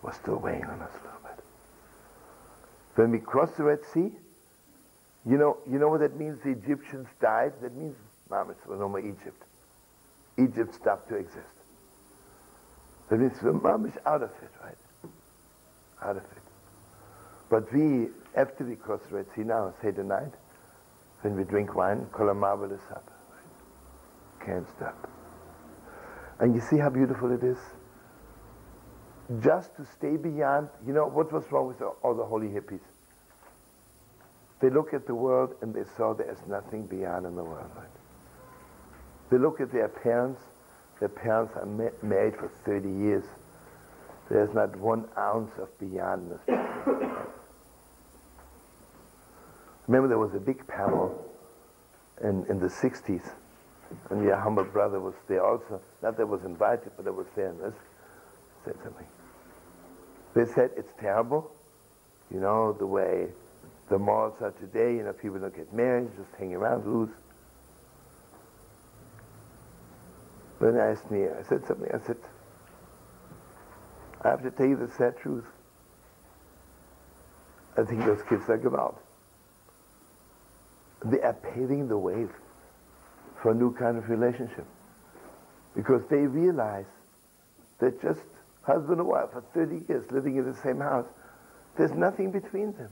We're 0.03 0.13
still 0.13 0.37
weighing 0.37 0.65
on 0.65 0.81
us 0.81 0.91
a 0.93 1.05
little 1.05 1.21
bit. 1.25 1.45
When 2.95 3.11
we 3.11 3.19
crossed 3.19 3.57
the 3.57 3.65
Red 3.65 3.81
Sea, 3.93 4.13
you 5.27 5.39
know, 5.39 5.57
you 5.69 5.79
know 5.79 5.89
what 5.89 6.01
that 6.01 6.17
means? 6.17 6.39
The 6.45 6.51
Egyptians 6.51 7.09
died. 7.21 7.55
That 7.63 7.75
means, 7.75 7.97
Mamish, 8.31 8.65
was 8.67 8.79
no 8.79 8.89
more 8.89 9.01
Egypt. 9.01 9.43
Egypt 10.39 10.75
stopped 10.75 11.09
to 11.09 11.17
exist. 11.17 11.64
That 13.09 13.21
means 13.21 13.33
we're 13.43 13.53
mamish 13.53 13.97
out 14.07 14.23
of 14.23 14.31
it, 14.43 14.51
right? 14.63 14.77
Out 16.03 16.17
of 16.17 16.23
it. 16.23 16.43
But 17.51 17.73
we, 17.73 18.09
after 18.35 18.65
we 18.65 18.77
cross 18.77 19.01
the 19.09 19.17
Red 19.17 19.27
Sea 19.35 19.43
now, 19.43 19.75
say 19.83 19.91
the 19.91 20.05
night, 20.05 20.33
when 21.21 21.37
we 21.37 21.45
drink 21.45 21.75
wine, 21.75 22.07
kolamabel 22.13 22.73
is 22.73 22.81
up. 22.91 23.11
Right? 23.31 24.47
Can't 24.47 24.67
stop. 24.77 25.11
And 26.41 26.55
you 26.55 26.61
see 26.61 26.79
how 26.79 26.91
beautiful 26.91 27.33
it 27.33 27.43
is? 27.43 27.59
Just 29.41 29.77
to 29.77 29.87
stay 29.97 30.17
beyond, 30.17 30.69
you 30.87 30.93
know, 30.93 31.07
what 31.07 31.33
was 31.33 31.45
wrong 31.51 31.69
with 31.69 31.81
all 31.81 32.15
the 32.15 32.25
holy 32.25 32.49
hippies? 32.49 32.81
They 34.61 34.71
look 34.71 34.93
at 34.95 35.07
the 35.07 35.15
world 35.15 35.55
and 35.63 35.75
they 35.75 35.85
saw 35.97 36.15
there 36.15 36.31
is 36.31 36.39
nothing 36.47 36.87
beyond 36.87 37.27
in 37.27 37.37
the 37.37 37.45
world, 37.45 37.71
right? 37.77 37.87
They 39.31 39.39
look 39.39 39.61
at 39.61 39.73
their 39.73 39.89
parents, 39.89 40.41
their 41.01 41.09
parents 41.09 41.55
are 41.57 41.67
ma- 41.67 41.91
married 42.03 42.37
for 42.37 42.49
30 42.65 42.89
years. 42.89 43.25
There's 44.31 44.55
not 44.55 44.77
one 44.77 45.07
ounce 45.19 45.53
of 45.59 45.69
beyondness. 45.79 46.41
Remember, 49.87 50.09
there 50.09 50.19
was 50.19 50.35
a 50.35 50.41
big 50.41 50.67
panel 50.67 51.31
in, 52.23 52.47
in 52.49 52.59
the 52.59 52.69
60s, 52.69 53.23
and 54.11 54.25
your 54.25 54.37
humble 54.37 54.65
brother 54.65 54.99
was 54.99 55.15
there 55.29 55.45
also. 55.45 55.81
Not 56.03 56.17
that 56.17 56.27
was 56.27 56.45
invited, 56.45 56.93
but 56.97 57.07
I 57.07 57.11
was 57.11 57.27
there 57.37 57.49
and 57.49 57.61
this 57.61 57.75
said 58.65 58.77
something. 58.83 59.07
They 60.35 60.47
said 60.47 60.71
it's 60.77 60.93
terrible, 60.99 61.53
you 62.33 62.41
know, 62.41 62.73
the 62.73 62.87
way 62.87 63.29
the 63.89 63.99
morals 63.99 64.35
are 64.41 64.53
today, 64.53 64.97
you 64.97 65.03
know, 65.03 65.13
people 65.13 65.39
don't 65.39 65.55
get 65.55 65.73
married, 65.73 66.09
just 66.17 66.35
hang 66.39 66.55
around 66.55 66.87
loose. 66.87 67.11
Then 70.65 70.79
I 70.79 70.93
asked 70.93 71.11
me, 71.11 71.25
I 71.25 71.43
said 71.43 71.67
something, 71.67 71.91
I 71.93 71.99
said, 72.07 72.17
I 74.23 74.31
have 74.31 74.43
to 74.45 74.51
tell 74.51 74.65
you 74.65 74.77
the 74.77 74.91
sad 74.97 75.19
truth. 75.19 75.45
I 77.77 77.83
think 77.83 78.03
those 78.07 78.23
kids 78.23 78.49
are 78.49 78.57
gewalt. 78.57 78.97
They 81.05 81.21
are 81.21 81.35
paving 81.35 81.89
the 81.89 81.99
way 81.99 82.29
for 83.43 83.51
a 83.51 83.55
new 83.55 83.75
kind 83.75 83.99
of 83.99 84.09
relationship. 84.09 84.65
Because 85.77 86.01
they 86.09 86.27
realize 86.27 86.89
that 87.81 88.01
just 88.01 88.21
husband 88.63 89.01
and 89.01 89.07
wife 89.07 89.33
for 89.33 89.43
30 89.53 89.85
years 89.87 90.11
living 90.11 90.37
in 90.37 90.51
the 90.51 90.57
same 90.63 90.81
house, 90.81 91.05
there's 91.77 91.93
nothing 91.93 92.31
between 92.31 92.73
them. 92.73 92.91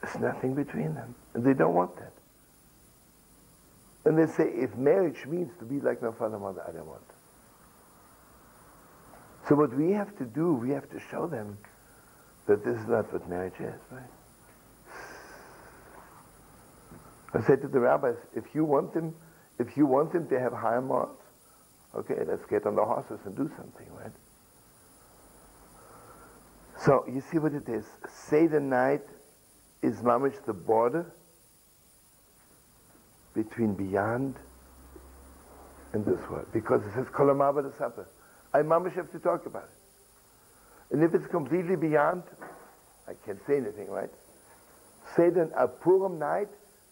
There's 0.00 0.18
nothing 0.18 0.54
between 0.54 0.94
them. 0.94 1.14
And 1.34 1.44
they 1.44 1.52
don't 1.52 1.74
want 1.74 1.94
that. 1.96 2.12
And 4.04 4.18
they 4.18 4.26
say, 4.26 4.44
if 4.48 4.74
marriage 4.76 5.26
means 5.26 5.50
to 5.58 5.64
be 5.64 5.80
like 5.80 6.02
my 6.02 6.12
father 6.12 6.38
mother, 6.38 6.62
I 6.68 6.72
don't 6.72 6.86
want. 6.86 7.02
So 9.48 9.54
what 9.54 9.74
we 9.74 9.92
have 9.92 10.16
to 10.18 10.24
do, 10.24 10.54
we 10.54 10.70
have 10.70 10.88
to 10.90 11.00
show 11.10 11.26
them 11.26 11.58
that 12.46 12.64
this 12.64 12.76
is 12.78 12.86
not 12.86 13.12
what 13.12 13.28
marriage 13.28 13.58
is, 13.60 13.80
right? 13.90 14.02
I 17.34 17.40
said 17.42 17.62
to 17.62 17.68
the 17.68 17.80
rabbis, 17.80 18.16
if 18.34 18.54
you 18.54 18.64
want 18.64 18.94
them, 18.94 19.14
if 19.58 19.76
you 19.76 19.86
want 19.86 20.12
them 20.12 20.28
to 20.28 20.38
have 20.38 20.52
higher 20.52 20.80
morals, 20.80 21.18
okay, 21.94 22.22
let's 22.26 22.44
get 22.46 22.66
on 22.66 22.76
the 22.76 22.84
horses 22.84 23.20
and 23.24 23.36
do 23.36 23.50
something, 23.56 23.86
right? 23.96 24.12
So 26.84 27.04
you 27.08 27.22
see 27.32 27.38
what 27.38 27.54
it 27.54 27.68
is. 27.68 27.84
Seder 28.08 28.60
night 28.60 29.02
is 29.82 29.96
mamish 30.02 30.44
the 30.44 30.52
border 30.52 31.12
between 33.34 33.74
beyond 33.74 34.36
and 35.92 36.04
this 36.04 36.20
world. 36.30 36.46
Because 36.52 36.82
it 36.86 36.92
says 36.94 37.06
Kolamaba 37.06 37.62
the 37.62 37.72
supper. 37.78 38.08
I 38.52 38.58
mamish 38.58 38.94
have 38.94 39.10
to 39.12 39.18
talk 39.18 39.46
about 39.46 39.64
it. 39.64 40.94
And 40.94 41.02
if 41.02 41.14
it's 41.14 41.26
completely 41.26 41.76
beyond, 41.76 42.22
I 43.08 43.12
can't 43.26 43.40
say 43.46 43.56
anything, 43.56 43.90
right? 43.90 44.10
Say 45.16 45.30
then 45.30 45.50
a 45.56 45.66
Purim 45.66 46.18
night, 46.18 46.48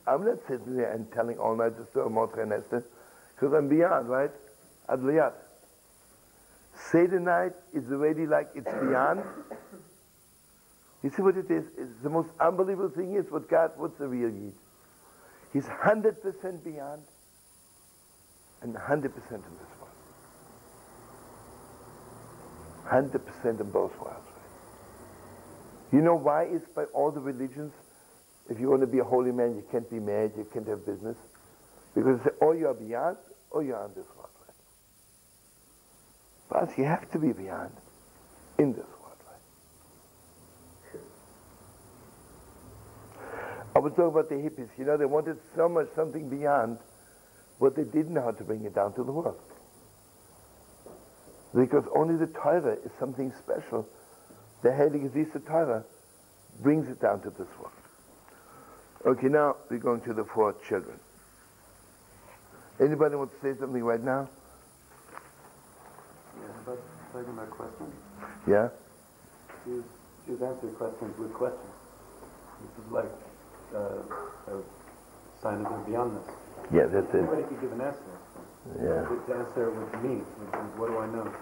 I'm 0.06 0.24
not 0.24 0.38
sitting 0.48 0.76
there 0.76 0.92
and 0.92 1.10
telling 1.12 1.38
all 1.38 1.56
night 1.56 1.76
the 1.78 1.86
story 1.86 2.06
of 2.06 2.12
Mordechai 2.12 2.42
and 2.42 2.52
Esther, 2.52 2.84
because 3.34 3.52
I'm 3.52 3.68
beyond, 3.68 4.08
right? 4.08 4.30
Adloyada. 4.88 5.34
Seder 6.90 7.20
night 7.20 7.52
is 7.72 7.90
already 7.92 8.26
like 8.26 8.48
it's 8.54 8.66
beyond. 8.66 9.22
You 11.02 11.10
see 11.10 11.22
what 11.22 11.36
it 11.36 11.50
is? 11.50 11.64
It's 11.78 12.02
the 12.02 12.10
most 12.10 12.30
unbelievable 12.40 12.90
thing 12.90 13.14
is 13.14 13.30
what 13.30 13.48
God, 13.48 13.72
what's 13.76 13.98
the 13.98 14.08
real 14.08 14.30
Yid? 14.30 14.54
He's 15.52 15.66
100% 15.66 16.64
beyond 16.64 17.02
and 18.62 18.74
100% 18.74 19.04
in 19.04 19.10
this 19.10 19.72
world. 19.80 19.90
100% 22.86 23.60
in 23.60 23.70
both 23.70 23.98
worlds. 24.00 24.28
You 25.92 26.00
know 26.00 26.14
why 26.14 26.44
it's 26.44 26.66
by 26.68 26.84
all 26.94 27.10
the 27.10 27.20
religions, 27.20 27.72
if 28.48 28.58
you 28.58 28.70
want 28.70 28.80
to 28.80 28.86
be 28.86 29.00
a 29.00 29.04
holy 29.04 29.32
man, 29.32 29.54
you 29.54 29.64
can't 29.70 29.88
be 29.90 30.00
married, 30.00 30.32
you 30.36 30.46
can't 30.52 30.66
have 30.66 30.86
business. 30.86 31.16
Because 31.94 32.18
they 32.20 32.30
say, 32.30 32.36
or 32.40 32.56
you 32.56 32.68
are 32.68 32.74
beyond, 32.74 33.18
or 33.50 33.62
you 33.62 33.74
are 33.74 33.84
in 33.84 33.94
this 33.94 34.06
world. 34.16 34.30
Right? 36.50 36.66
But 36.68 36.78
you 36.78 36.84
have 36.84 37.10
to 37.10 37.18
be 37.18 37.32
beyond 37.32 37.72
in 38.58 38.72
this 38.72 38.86
world. 38.86 39.02
I 43.74 43.78
was 43.78 43.92
talking 43.92 44.08
about 44.08 44.28
the 44.28 44.34
hippies. 44.34 44.68
You 44.78 44.84
know, 44.84 44.96
they 44.96 45.06
wanted 45.06 45.38
so 45.56 45.68
much 45.68 45.88
something 45.94 46.28
beyond, 46.28 46.78
but 47.60 47.74
they 47.74 47.84
didn't 47.84 48.12
know 48.14 48.22
how 48.22 48.32
to 48.32 48.44
bring 48.44 48.64
it 48.64 48.74
down 48.74 48.92
to 48.94 49.04
the 49.04 49.12
world. 49.12 49.40
Because 51.54 51.84
only 51.94 52.16
the 52.16 52.26
Torah 52.26 52.74
is 52.84 52.90
something 52.98 53.32
special. 53.42 53.86
The 54.62 54.70
Heilige 54.70 55.10
Zisa 55.10 55.44
Torah 55.46 55.84
brings 56.62 56.88
it 56.88 57.00
down 57.00 57.20
to 57.22 57.30
this 57.30 57.48
world. 57.58 57.72
Okay, 59.04 59.28
now 59.28 59.56
we're 59.70 59.78
going 59.78 60.00
to 60.02 60.12
the 60.12 60.24
four 60.24 60.54
children. 60.68 60.98
Anybody 62.80 63.16
want 63.16 63.30
to 63.32 63.40
say 63.40 63.58
something 63.58 63.82
right 63.82 64.02
now? 64.02 64.28
Yeah, 66.36 66.46
but 66.64 66.78
talking 67.12 67.32
about 67.32 67.50
questions, 67.50 67.94
Yeah? 68.46 68.68
choose, 69.64 69.84
choose 70.26 70.42
answer 70.42 70.68
questions 70.68 71.18
with 71.18 71.32
questions. 71.34 71.72
This 72.62 72.84
is 72.86 72.92
like 72.92 73.31
uh, 73.74 74.52
a 74.52 74.62
sign 75.42 75.64
of 75.64 75.84
the 75.84 75.90
beyondness. 75.90 76.28
Yeah, 76.72 76.86
that's 76.86 77.12
it. 77.14 77.22
Everybody 77.22 77.42
could 77.44 77.60
give 77.60 77.72
an 77.72 77.80
answer. 77.80 78.12
Yeah. 78.78 79.02
To 79.04 79.34
answer 79.34 79.70
with 79.70 80.02
me, 80.02 80.20
is 80.20 80.78
what 80.78 80.88
do 80.88 80.98
I 80.98 81.06
know? 81.06 81.32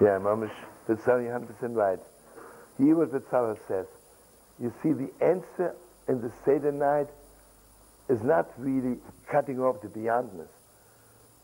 Yeah, 0.00 0.18
Mamish, 0.18 0.52
Betzalel, 0.88 1.24
you're 1.24 1.38
100% 1.38 1.74
right. 1.74 1.98
Hear 2.78 2.96
what 2.96 3.12
Betzalel 3.12 3.58
says. 3.66 3.86
You 4.60 4.72
see, 4.82 4.92
the 4.92 5.10
answer 5.24 5.74
in 6.08 6.20
the 6.20 6.30
Seder 6.44 6.72
night 6.72 7.08
is 8.08 8.22
not 8.22 8.50
really 8.58 8.98
cutting 9.30 9.60
off 9.60 9.80
the 9.80 9.88
beyondness. 9.88 10.48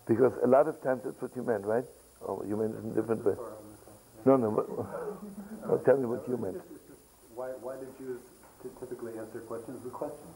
Because 0.07 0.33
a 0.43 0.47
lot 0.47 0.69
of 0.69 0.81
times 0.83 1.03
that's 1.05 1.21
what 1.21 1.35
you 1.37 1.43
meant, 1.43 1.65
right? 1.65 1.85
Oh, 2.27 2.43
you 2.47 2.57
meant 2.57 2.75
it 2.75 2.85
in 2.85 2.91
a 2.93 2.95
different 2.95 3.25
way. 3.25 3.35
No, 4.25 4.37
no, 4.37 4.51
but, 4.51 4.69
no, 5.69 5.79
tell 5.85 5.97
me 5.97 6.07
what 6.07 6.29
you 6.29 6.37
meant. 6.37 6.61
Why, 7.35 7.49
why 7.63 7.77
did 7.77 7.97
Jews 7.99 8.21
ty- 8.63 8.69
typically 8.81 9.19
answer 9.19 9.41
questions 9.41 9.83
with 9.85 9.93
questions? 9.93 10.35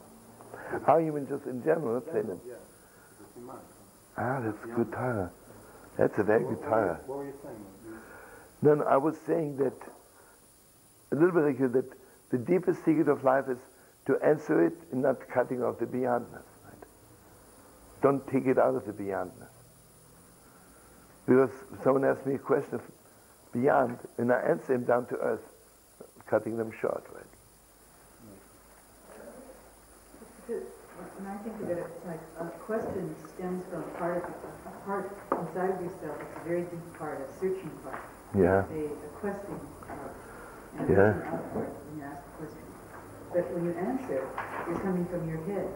How 0.85 0.97
you 0.97 1.11
mean 1.11 1.27
just 1.27 1.45
in 1.45 1.63
general, 1.63 1.97
them. 2.27 2.39
Yeah, 2.45 2.53
it's 3.19 3.37
a 3.37 3.39
Siman. 3.39 3.59
Ah, 4.17 4.39
that's 4.41 4.65
good 4.75 4.91
Torah. 4.91 5.31
That's 5.97 6.17
a 6.19 6.23
very 6.23 6.43
What- 6.43 6.59
good 6.61 6.69
were. 6.69 6.99
What 7.05 7.17
were 7.19 7.25
you 7.25 7.33
saying? 7.43 7.65
No, 8.61 8.75
no, 8.75 8.83
I 8.85 8.97
was 8.97 9.17
saying 9.27 9.57
that 9.57 9.73
a 11.11 11.15
little 11.15 11.31
bit 11.31 11.43
like 11.43 11.59
you, 11.59 11.67
that 11.69 11.85
the 12.29 12.37
deepest 12.37 12.83
secret 12.85 13.07
of 13.09 13.23
life 13.23 13.49
is 13.49 13.59
to 14.05 14.17
answer 14.23 14.63
it 14.63 14.73
and 14.91 15.01
not 15.01 15.27
cutting 15.27 15.61
off 15.63 15.79
the 15.79 15.85
beyondness. 15.85 16.45
Right? 16.65 16.83
Don't 18.01 18.25
take 18.27 18.45
it 18.45 18.57
out 18.57 18.75
of 18.75 18.85
the 18.85 18.93
beyondness. 18.93 19.49
Because 21.25 21.51
someone 21.83 22.03
asked 22.05 22.25
me 22.25 22.35
a 22.35 22.39
question 22.39 22.75
of 22.75 22.81
beyond, 23.53 23.97
and 24.17 24.31
I 24.31 24.39
answer 24.41 24.73
him 24.73 24.83
down 24.83 25.05
to 25.07 25.17
earth, 25.17 25.43
cutting 26.27 26.57
them 26.57 26.71
short, 26.71 27.03
right? 27.13 27.23
When 31.17 31.27
I 31.27 31.37
think 31.43 31.55
that 31.67 31.77
it's 31.77 31.99
like 32.05 32.21
a 32.39 32.45
question 32.65 33.15
stems 33.35 33.63
from 33.69 33.83
a 33.83 33.91
part, 33.99 34.23
of, 34.23 34.33
a 34.67 34.73
part 34.85 35.05
inside 35.31 35.71
of 35.75 35.79
yourself. 35.81 36.15
It's 36.21 36.37
a 36.37 36.43
very 36.47 36.63
deep 36.67 36.87
part, 36.97 37.19
a 37.21 37.27
searching 37.39 37.71
part. 37.83 37.99
Yeah. 38.35 38.63
A, 38.67 38.79
a 38.91 39.09
question 39.21 39.55
part. 39.87 40.11
And 40.79 40.89
Yeah. 40.89 41.13
outward 41.29 41.69
when 41.69 41.93
you 41.99 42.03
ask 42.07 42.21
a 42.23 42.33
question. 42.41 42.65
But 43.33 43.45
when 43.53 43.63
you 43.65 43.73
answer, 43.77 44.21
you're 44.67 44.79
coming 44.81 45.05
from 45.07 45.27
your 45.29 45.41
head. 45.45 45.69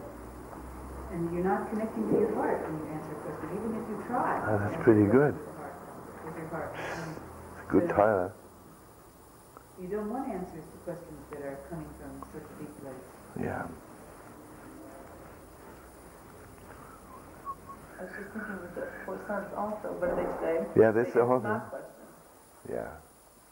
And 1.12 1.32
you're 1.32 1.44
not 1.44 1.70
connecting 1.70 2.04
to 2.12 2.14
your 2.20 2.34
heart 2.36 2.60
when 2.68 2.74
you 2.84 2.86
answer 2.92 3.12
a 3.16 3.20
question, 3.24 3.48
even 3.56 3.70
if 3.80 3.84
you 3.88 3.96
try. 4.06 4.42
Ah, 4.44 4.58
that's 4.68 4.82
pretty 4.84 5.06
good. 5.08 5.32
With, 5.32 5.46
the 5.48 5.56
heart, 5.56 5.76
with 6.26 6.36
your 6.36 6.48
heart. 6.52 6.70
And 6.76 7.10
It's 7.16 7.70
good 7.72 7.88
Tyler. 7.88 8.32
you 9.80 9.88
don't 9.88 10.10
want 10.10 10.28
answers 10.28 10.66
to 10.68 10.76
questions 10.84 11.20
that 11.32 11.40
are 11.48 11.58
coming 11.70 11.88
from 11.96 12.12
such 12.34 12.44
a 12.44 12.54
deep 12.60 12.72
place. 12.82 13.06
Yeah. 13.40 13.64
I 17.98 18.02
was 18.02 18.12
just 18.16 18.30
thinking 18.30 18.60
with 18.62 18.74
the 18.74 18.86
four 19.04 19.18
sons 19.26 19.46
also, 19.56 19.92
what 19.98 20.10
do 20.10 20.22
they 20.22 20.30
say? 20.40 20.66
Yeah, 20.80 20.90
that's 20.92 21.12
the 21.14 21.24
whole 21.24 21.40
thing. 21.40 21.60
Yeah, 22.70 22.88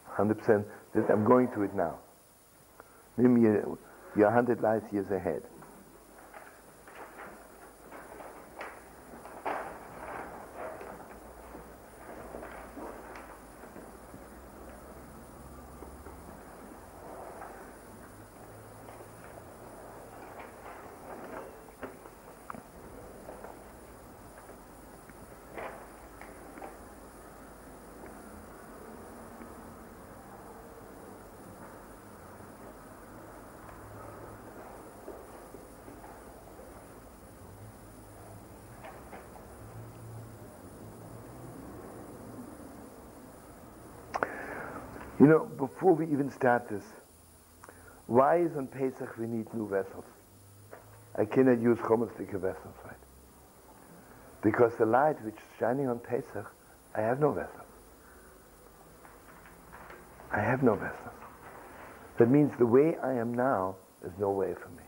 hundred 0.05 0.39
percent. 0.39 0.65
I'm 1.09 1.25
going 1.25 1.49
to 1.51 1.63
it 1.63 1.73
now. 1.75 1.99
Maybe 3.17 3.41
you're, 3.41 3.77
you're 4.15 4.31
hundred 4.31 4.61
light 4.61 4.83
years 4.93 5.11
ahead. 5.11 5.43
You 45.19 45.25
know, 45.27 45.45
before 45.45 45.93
we 45.93 46.05
even 46.05 46.29
start 46.31 46.69
this, 46.69 46.83
why 48.05 48.37
is 48.37 48.55
on 48.55 48.67
Pesach 48.67 49.17
we 49.17 49.25
need 49.25 49.51
new 49.53 49.67
vessels? 49.67 50.05
I 51.15 51.25
cannot 51.25 51.59
use 51.59 51.77
Chometzdike 51.79 52.39
vessels, 52.39 52.75
right? 52.85 52.93
Because 54.43 54.75
the 54.77 54.85
light 54.85 55.19
which 55.25 55.35
is 55.35 55.59
shining 55.59 55.89
on 55.89 55.99
Pesach, 55.99 56.53
I 56.95 57.01
have 57.01 57.19
no 57.19 57.31
vessel. 57.31 57.65
I 60.31 60.41
have 60.41 60.61
no 60.61 60.75
vessel. 60.75 61.11
That 62.17 62.29
means 62.29 62.51
the 62.57 62.65
way 62.65 62.97
I 62.97 63.13
am 63.13 63.33
now 63.33 63.75
is 64.05 64.11
no 64.19 64.31
way 64.31 64.53
for 64.53 64.69
me. 64.69 64.83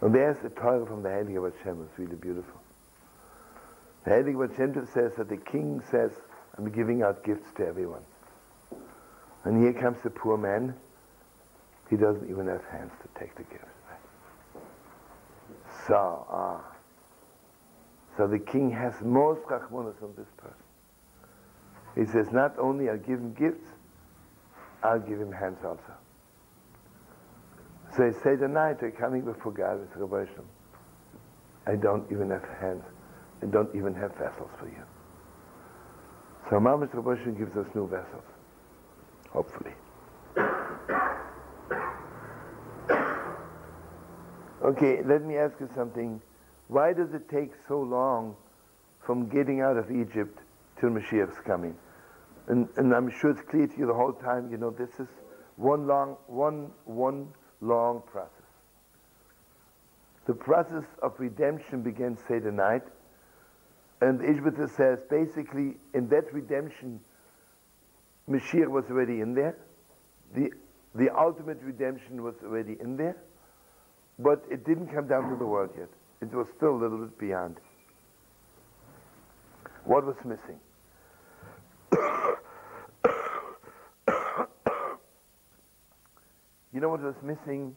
And 0.00 0.14
there's 0.14 0.38
the 0.38 0.50
Torah 0.50 0.86
from 0.86 1.02
the 1.02 1.08
Heilige 1.08 1.42
Bat 1.42 1.54
it's 1.64 1.98
really 1.98 2.16
beautiful. 2.16 2.60
The 4.04 4.10
Heilige 4.10 4.48
Bat 4.48 4.88
says 4.92 5.12
that 5.16 5.28
the 5.28 5.36
king 5.36 5.80
says, 5.90 6.12
I'm 6.56 6.70
giving 6.70 7.02
out 7.02 7.24
gifts 7.24 7.50
to 7.56 7.66
everyone. 7.66 8.02
And 9.44 9.62
here 9.62 9.72
comes 9.72 9.98
the 10.02 10.10
poor 10.10 10.36
man. 10.36 10.74
He 11.90 11.96
doesn't 11.96 12.28
even 12.30 12.46
have 12.46 12.64
hands 12.70 12.92
to 13.02 13.20
take 13.20 13.34
the 13.36 13.42
gift. 13.44 13.64
So, 15.86 16.26
ah. 16.30 16.64
So 18.16 18.26
the 18.26 18.38
king 18.38 18.70
has 18.70 18.94
most 19.02 19.42
rachmanis 19.42 20.00
on 20.02 20.14
this 20.16 20.28
person. 20.36 20.56
He 21.94 22.06
says, 22.06 22.32
not 22.32 22.58
only 22.58 22.88
I'll 22.88 22.98
give 22.98 23.18
him 23.18 23.34
gifts, 23.34 23.66
I'll 24.82 25.00
give 25.00 25.20
him 25.20 25.32
hands 25.32 25.58
also. 25.64 25.80
So 27.96 28.10
he 28.10 28.36
the 28.36 28.48
night 28.48 28.80
they're 28.80 28.90
coming 28.90 29.22
before 29.22 29.52
God 29.52 29.80
with 29.80 29.94
Rabbi. 29.96 30.24
I 31.66 31.76
don't 31.76 32.10
even 32.10 32.30
have 32.30 32.44
hands. 32.60 32.84
I 33.42 33.46
don't 33.46 33.74
even 33.74 33.94
have 33.94 34.12
vessels 34.16 34.50
for 34.58 34.66
you. 34.66 34.82
So 36.50 36.58
Mamash 36.58 36.90
Raboshin 36.90 37.38
gives 37.38 37.56
us 37.56 37.66
new 37.74 37.88
vessels, 37.88 38.24
hopefully. 39.30 39.72
Okay, 44.62 45.02
let 45.04 45.24
me 45.24 45.36
ask 45.36 45.58
you 45.60 45.68
something. 45.74 46.20
Why 46.68 46.92
does 46.92 47.12
it 47.14 47.28
take 47.28 47.52
so 47.66 47.80
long 47.80 48.36
from 49.04 49.28
getting 49.28 49.60
out 49.60 49.76
of 49.76 49.90
Egypt 49.90 50.38
till 50.78 50.90
Mashiach's 50.90 51.40
coming? 51.44 51.74
And, 52.48 52.68
and 52.76 52.94
I'm 52.94 53.10
sure 53.10 53.30
it's 53.30 53.42
clear 53.42 53.66
to 53.66 53.78
you 53.78 53.86
the 53.86 53.94
whole 53.94 54.12
time, 54.12 54.50
you 54.50 54.56
know, 54.56 54.70
this 54.70 54.90
is 55.00 55.08
one 55.56 55.86
long, 55.86 56.16
one, 56.26 56.70
one 56.84 57.28
long 57.60 58.02
process. 58.10 58.30
The 60.26 60.34
process 60.34 60.84
of 61.02 61.18
redemption 61.18 61.82
begins 61.82 62.20
Seder 62.28 62.52
night, 62.52 62.82
and 64.02 64.20
Ishbita 64.20 64.68
says 64.76 64.98
basically 65.08 65.76
in 65.94 66.08
that 66.08 66.32
redemption, 66.34 66.98
Mashiach 68.28 68.66
was 68.66 68.84
already 68.90 69.20
in 69.20 69.32
there. 69.32 69.56
The, 70.34 70.50
the 70.96 71.08
ultimate 71.16 71.58
redemption 71.62 72.20
was 72.24 72.34
already 72.44 72.76
in 72.80 72.96
there, 72.96 73.16
but 74.18 74.42
it 74.50 74.66
didn't 74.66 74.88
come 74.88 75.06
down 75.06 75.30
to 75.30 75.36
the 75.36 75.46
world 75.46 75.70
yet. 75.78 75.88
It 76.20 76.34
was 76.34 76.48
still 76.56 76.70
a 76.70 76.80
little 76.82 76.98
bit 76.98 77.16
beyond. 77.16 77.58
What 79.84 80.04
was 80.04 80.16
missing? 80.24 80.58
you 86.72 86.80
know 86.80 86.88
what 86.88 87.02
was 87.02 87.14
missing? 87.22 87.76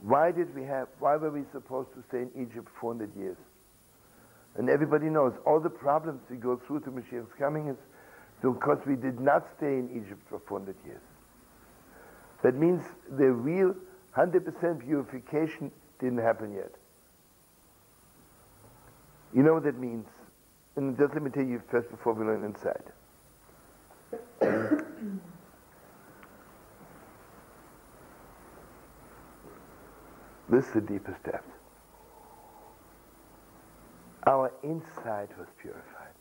Why 0.00 0.32
did 0.32 0.52
we 0.52 0.64
have, 0.64 0.88
why 0.98 1.14
were 1.14 1.30
we 1.30 1.44
supposed 1.52 1.90
to 1.94 2.02
stay 2.08 2.22
in 2.22 2.30
Egypt 2.34 2.68
400 2.80 3.14
years? 3.16 3.36
And 4.56 4.68
everybody 4.68 5.06
knows 5.06 5.32
all 5.46 5.60
the 5.60 5.70
problems 5.70 6.20
we 6.30 6.36
go 6.36 6.60
through 6.66 6.80
to 6.80 6.90
Mashiach's 6.90 7.32
coming 7.38 7.68
is 7.68 7.76
because 8.42 8.78
we 8.86 8.96
did 8.96 9.20
not 9.20 9.46
stay 9.56 9.78
in 9.78 9.88
Egypt 9.90 10.20
for 10.28 10.40
400 10.46 10.76
years. 10.84 11.00
That 12.42 12.56
means 12.56 12.82
the 13.16 13.30
real 13.30 13.74
100% 14.16 14.80
purification 14.80 15.70
didn't 16.00 16.18
happen 16.18 16.52
yet. 16.54 16.72
You 19.34 19.42
know 19.42 19.54
what 19.54 19.64
that 19.64 19.78
means? 19.78 20.06
And 20.76 20.98
just 20.98 21.14
let 21.14 21.22
me 21.22 21.30
tell 21.30 21.44
you 21.44 21.62
first 21.70 21.90
before 21.90 22.12
we 22.12 22.24
learn 22.24 22.44
inside. 22.44 22.92
this 30.50 30.66
is 30.66 30.72
the 30.74 30.80
deepest 30.80 31.22
depth. 31.24 31.61
Our 34.26 34.52
inside 34.62 35.28
was 35.36 35.48
purified. 35.60 36.14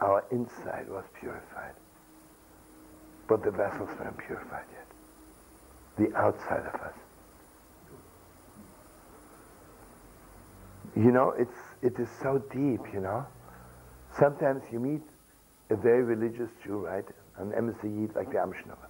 Our 0.00 0.24
inside 0.30 0.88
was 0.88 1.04
purified. 1.18 1.74
But 3.28 3.42
the 3.42 3.50
vessels 3.50 3.88
weren't 3.98 4.18
purified 4.18 4.66
yet. 4.72 4.86
The 6.10 6.16
outside 6.16 6.66
of 6.72 6.80
us. 6.80 6.94
You 10.96 11.10
know, 11.10 11.30
it's, 11.36 11.56
it 11.82 11.98
is 11.98 12.08
so 12.22 12.38
deep, 12.52 12.80
you 12.92 13.00
know. 13.00 13.26
Sometimes 14.18 14.62
you 14.70 14.78
meet 14.78 15.02
a 15.70 15.76
very 15.76 16.02
religious 16.02 16.50
Jew, 16.62 16.78
right? 16.78 17.04
An 17.38 17.50
Yid 17.82 18.14
like 18.14 18.30
the 18.30 18.38
Amshinover. 18.38 18.88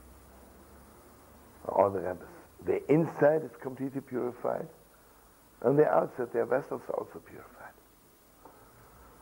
Or 1.67 1.91
the 1.91 2.01
rabbis. 2.01 2.27
The 2.67 2.93
inside 2.93 3.43
is 3.45 3.51
completely 3.63 4.03
purified. 4.03 4.67
On 5.65 5.77
the 5.77 5.87
outside, 5.87 6.33
their 6.33 6.45
vessels 6.45 6.83
are 6.89 6.95
also 6.95 7.19
purified. 7.19 7.73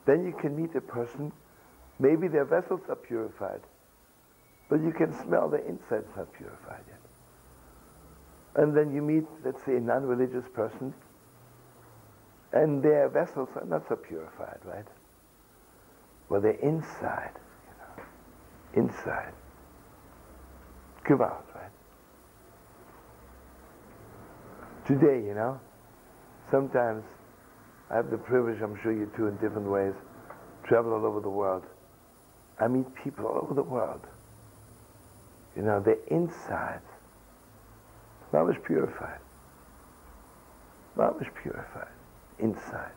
Then 0.04 0.24
you 0.24 0.32
can 0.32 0.56
meet 0.60 0.74
a 0.74 0.80
person, 0.80 1.32
maybe 2.00 2.26
their 2.26 2.44
vessels 2.44 2.80
are 2.88 2.96
purified, 2.96 3.60
but 4.68 4.80
you 4.82 4.90
can 4.90 5.12
smell 5.22 5.48
the 5.48 5.64
inside's 5.64 6.08
not 6.16 6.32
purified 6.32 6.82
yet. 6.88 6.98
And 8.56 8.76
then 8.76 8.92
you 8.92 9.02
meet, 9.02 9.24
let's 9.44 9.62
say, 9.64 9.76
a 9.76 9.80
non-religious 9.80 10.44
person, 10.52 10.92
and 12.52 12.82
their 12.82 13.08
vessels 13.08 13.48
are 13.54 13.64
not 13.64 13.88
so 13.88 13.96
purified, 13.96 14.58
right? 14.64 14.86
Well, 16.28 16.40
they're 16.40 16.52
inside, 16.52 17.32
you 17.66 18.82
know, 18.82 18.84
inside. 18.88 19.32
Give 21.06 21.20
out, 21.20 21.46
right? 21.54 21.70
Today, 24.86 25.24
you 25.24 25.34
know, 25.34 25.60
sometimes 26.52 27.02
I 27.90 27.96
have 27.96 28.10
the 28.10 28.18
privilege, 28.18 28.62
I'm 28.62 28.78
sure 28.82 28.92
you 28.92 29.10
too, 29.16 29.26
in 29.26 29.34
different 29.38 29.68
ways, 29.68 29.94
travel 30.68 30.92
all 30.92 31.04
over 31.04 31.20
the 31.20 31.30
world. 31.30 31.64
I 32.60 32.68
meet 32.68 32.86
people 33.02 33.26
all 33.26 33.38
over 33.42 33.54
the 33.54 33.62
world. 33.62 34.06
You 35.56 35.62
know, 35.62 35.80
they're 35.80 35.96
inside. 36.06 36.80
Mamish 38.32 38.62
purified. 38.64 39.18
Mamish 40.96 41.28
purified. 41.42 41.88
Inside. 42.38 42.92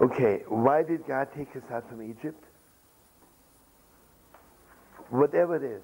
Okay, 0.00 0.42
why 0.48 0.82
did 0.82 1.06
God 1.06 1.28
take 1.34 1.56
us 1.56 1.62
out 1.72 1.88
from 1.88 2.02
Egypt? 2.02 2.44
Whatever 5.08 5.56
it 5.56 5.62
is. 5.62 5.82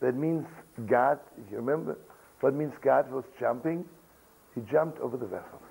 That 0.00 0.16
means 0.16 0.46
God, 0.86 1.20
if 1.38 1.50
you 1.50 1.58
remember, 1.58 1.96
what 2.44 2.52
means 2.52 2.74
God 2.82 3.10
was 3.10 3.24
jumping? 3.40 3.86
He 4.54 4.60
jumped 4.70 5.00
over 5.00 5.16
the 5.16 5.24
vessels. 5.24 5.62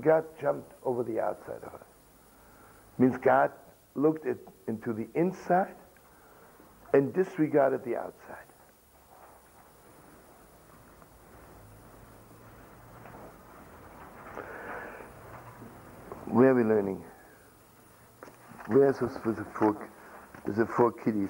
God 0.00 0.24
jumped 0.40 0.72
over 0.82 1.02
the 1.02 1.20
outside 1.20 1.62
of 1.62 1.74
us. 1.74 1.84
Means 2.96 3.18
God 3.18 3.50
looked 3.94 4.26
into 4.66 4.94
the 4.94 5.06
inside 5.14 5.74
and 6.94 7.12
disregarded 7.12 7.84
the 7.84 7.94
outside. 7.94 8.38
Where 16.24 16.52
are 16.52 16.54
we 16.54 16.62
learning? 16.62 17.04
Where's 18.68 18.98
this 18.98 19.18
for 19.18 19.32
the 19.32 19.44
four, 19.58 19.76
is 20.46 20.58
it 20.58 20.68
four 20.74 20.90
kiddies? 20.90 21.28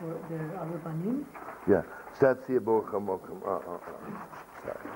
The 0.00 0.56
Arba 0.56 0.78
Banim? 0.78 1.26
Oh, 3.44 3.62
oh. 3.66 3.80
Sorry. 4.64 4.90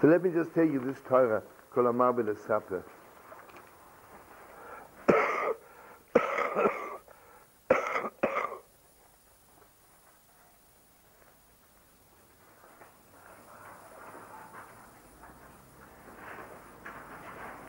So 0.00 0.06
let 0.06 0.22
me 0.22 0.30
just 0.30 0.54
tell 0.54 0.64
you 0.64 0.78
this 0.78 0.98
Torah, 1.08 1.42
Kolamar 1.74 2.14
Sapper. 2.46 2.84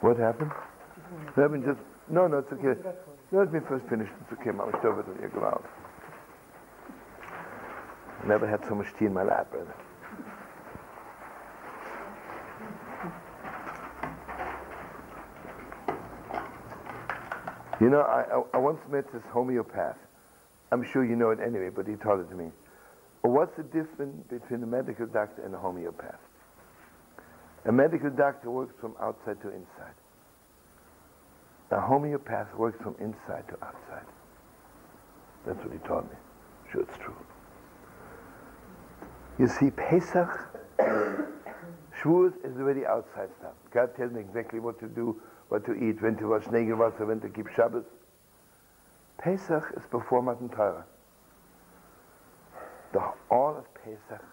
What 0.02 0.18
happened? 0.18 0.52
Let 1.38 1.52
me 1.52 1.60
just, 1.66 1.80
no, 2.10 2.28
no, 2.28 2.40
it's 2.40 2.52
okay. 2.54 2.80
Let 3.32 3.54
me 3.54 3.60
first 3.68 3.88
finish. 3.88 4.10
It's 4.22 4.40
okay, 4.40 4.52
Mama, 4.52 4.72
stop 4.80 5.00
it 5.00 5.12
in 5.16 5.22
your 5.22 5.30
ground. 5.30 5.64
I 8.22 8.28
never 8.28 8.48
had 8.48 8.64
so 8.68 8.76
much 8.76 8.88
tea 9.00 9.06
in 9.06 9.14
my 9.14 9.24
life, 9.24 9.50
brother. 9.50 9.74
You 17.80 17.90
know, 17.90 18.02
I, 18.02 18.44
I, 18.56 18.60
once 18.60 18.80
met 18.92 19.12
this 19.12 19.24
homeopath. 19.34 19.98
I'm 20.72 20.84
sure 20.84 21.04
you 21.04 21.16
know 21.16 21.32
it 21.32 21.40
anyway, 21.40 21.70
but 21.70 21.88
he 21.88 21.96
taught 21.96 22.20
it 22.20 22.30
to 22.30 22.36
me. 22.36 22.52
What's 23.22 23.58
the 23.58 23.64
difference 23.64 24.24
between 24.30 24.62
a 24.62 24.68
medical 24.68 25.08
doctor 25.08 25.44
and 25.44 25.56
a 25.56 25.58
homeopath? 25.58 26.20
A 27.66 27.72
medical 27.72 28.12
doctor 28.12 28.52
works 28.52 28.76
from 28.80 28.96
outside 29.02 29.42
to 29.42 29.50
inside. 29.50 29.96
A 31.72 31.80
homeopath 31.80 32.54
works 32.56 32.78
from 32.84 32.96
inside 33.00 33.48
to 33.48 33.56
outside. 33.66 34.06
That's 35.48 35.58
what 35.64 35.74
he 35.74 35.80
taught 35.80 36.04
me. 36.04 36.18
Sure, 36.72 36.82
it's 36.82 36.98
true. 36.98 37.16
You 39.42 39.48
see, 39.48 39.72
Pesach, 39.72 40.30
Shavuot 40.78 42.46
is 42.46 42.58
already 42.58 42.86
outside 42.86 43.30
stuff. 43.40 43.54
God 43.74 43.96
tells 43.96 44.12
me 44.12 44.20
exactly 44.20 44.60
what 44.60 44.80
to 44.82 44.86
do, 44.86 45.20
what 45.50 45.66
to 45.66 45.74
eat, 45.74 46.00
when 46.00 46.16
to 46.18 46.28
wash 46.28 46.44
Negelwasser, 46.44 47.08
when 47.08 47.20
to 47.22 47.28
keep 47.28 47.48
Shabbos. 47.56 47.86
Pesach 49.18 49.64
is 49.76 49.82
before 49.90 50.22
Matan 50.22 50.48
Torah. 50.50 50.86
The, 52.94 53.00
all 53.32 53.58
of 53.58 53.66
Pesach 53.74 54.24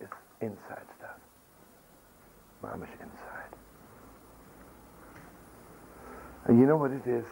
is 0.00 0.08
inside 0.40 0.82
stuff. 0.98 1.20
Mamish 2.60 2.90
inside. 2.94 3.54
And 6.46 6.58
you 6.58 6.66
know 6.66 6.76
what 6.76 6.90
it 6.90 7.06
is? 7.06 7.26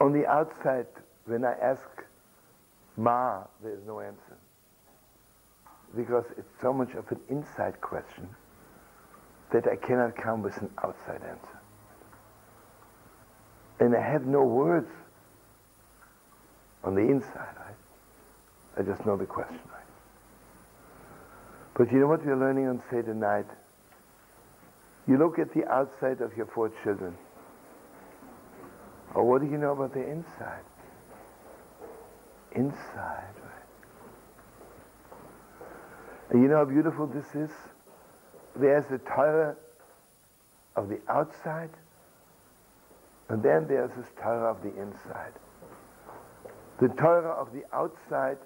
On 0.00 0.12
the 0.12 0.24
outside, 0.24 0.86
when 1.26 1.44
I 1.44 1.54
ask 1.54 1.82
Ma, 2.96 3.44
there 3.62 3.72
is 3.72 3.80
no 3.86 4.00
answer. 4.00 4.36
Because 5.96 6.24
it's 6.36 6.48
so 6.60 6.72
much 6.72 6.92
of 6.94 7.10
an 7.10 7.20
inside 7.28 7.80
question 7.80 8.28
that 9.52 9.66
I 9.66 9.76
cannot 9.76 10.16
come 10.16 10.42
with 10.42 10.56
an 10.58 10.70
outside 10.82 11.22
answer. 11.22 11.60
And 13.80 13.94
I 13.94 14.00
have 14.00 14.26
no 14.26 14.44
words 14.44 14.90
on 16.84 16.94
the 16.94 17.02
inside, 17.02 17.54
right? 17.58 17.76
I 18.78 18.82
just 18.82 19.04
know 19.04 19.16
the 19.16 19.26
question, 19.26 19.60
right? 19.72 19.82
But 21.74 21.92
you 21.92 21.98
know 21.98 22.06
what 22.06 22.24
we're 22.24 22.36
learning 22.36 22.68
on 22.68 22.82
Seder 22.90 23.14
night? 23.14 23.46
You 25.06 25.18
look 25.18 25.38
at 25.38 25.52
the 25.52 25.66
outside 25.66 26.20
of 26.20 26.36
your 26.36 26.46
four 26.46 26.70
children. 26.82 27.16
Or 29.14 29.24
what 29.24 29.42
do 29.42 29.48
you 29.48 29.58
know 29.58 29.72
about 29.72 29.92
the 29.92 30.06
inside? 30.08 30.62
Inside. 32.54 33.34
And 36.30 36.42
you 36.42 36.48
know 36.48 36.56
how 36.56 36.64
beautiful 36.64 37.06
this 37.06 37.34
is? 37.34 37.50
There's 38.56 38.86
the 38.86 38.98
Torah 38.98 39.56
of 40.76 40.88
the 40.88 41.00
outside, 41.08 41.70
and 43.28 43.42
then 43.42 43.66
there's 43.68 43.90
this 43.96 44.06
Torah 44.20 44.50
of 44.50 44.62
the 44.62 44.70
inside. 44.80 45.32
The 46.80 46.88
Torah 46.88 47.32
of 47.32 47.52
the 47.52 47.64
outside 47.74 48.38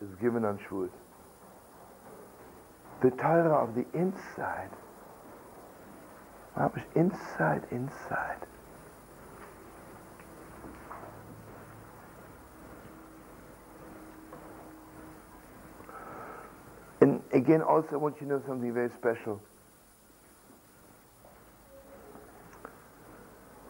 is 0.00 0.14
given 0.16 0.44
on 0.44 0.58
Shavuot 0.58 0.90
the 3.04 3.10
Torah 3.10 3.62
of 3.62 3.74
the 3.74 3.84
inside. 3.92 4.70
Inside, 6.94 7.62
inside. 7.70 8.38
And 17.00 17.20
again, 17.34 17.60
also, 17.60 17.88
I 17.92 17.96
want 17.96 18.14
you 18.20 18.26
to 18.28 18.34
know 18.34 18.42
something 18.46 18.72
very 18.72 18.90
special. 18.90 19.42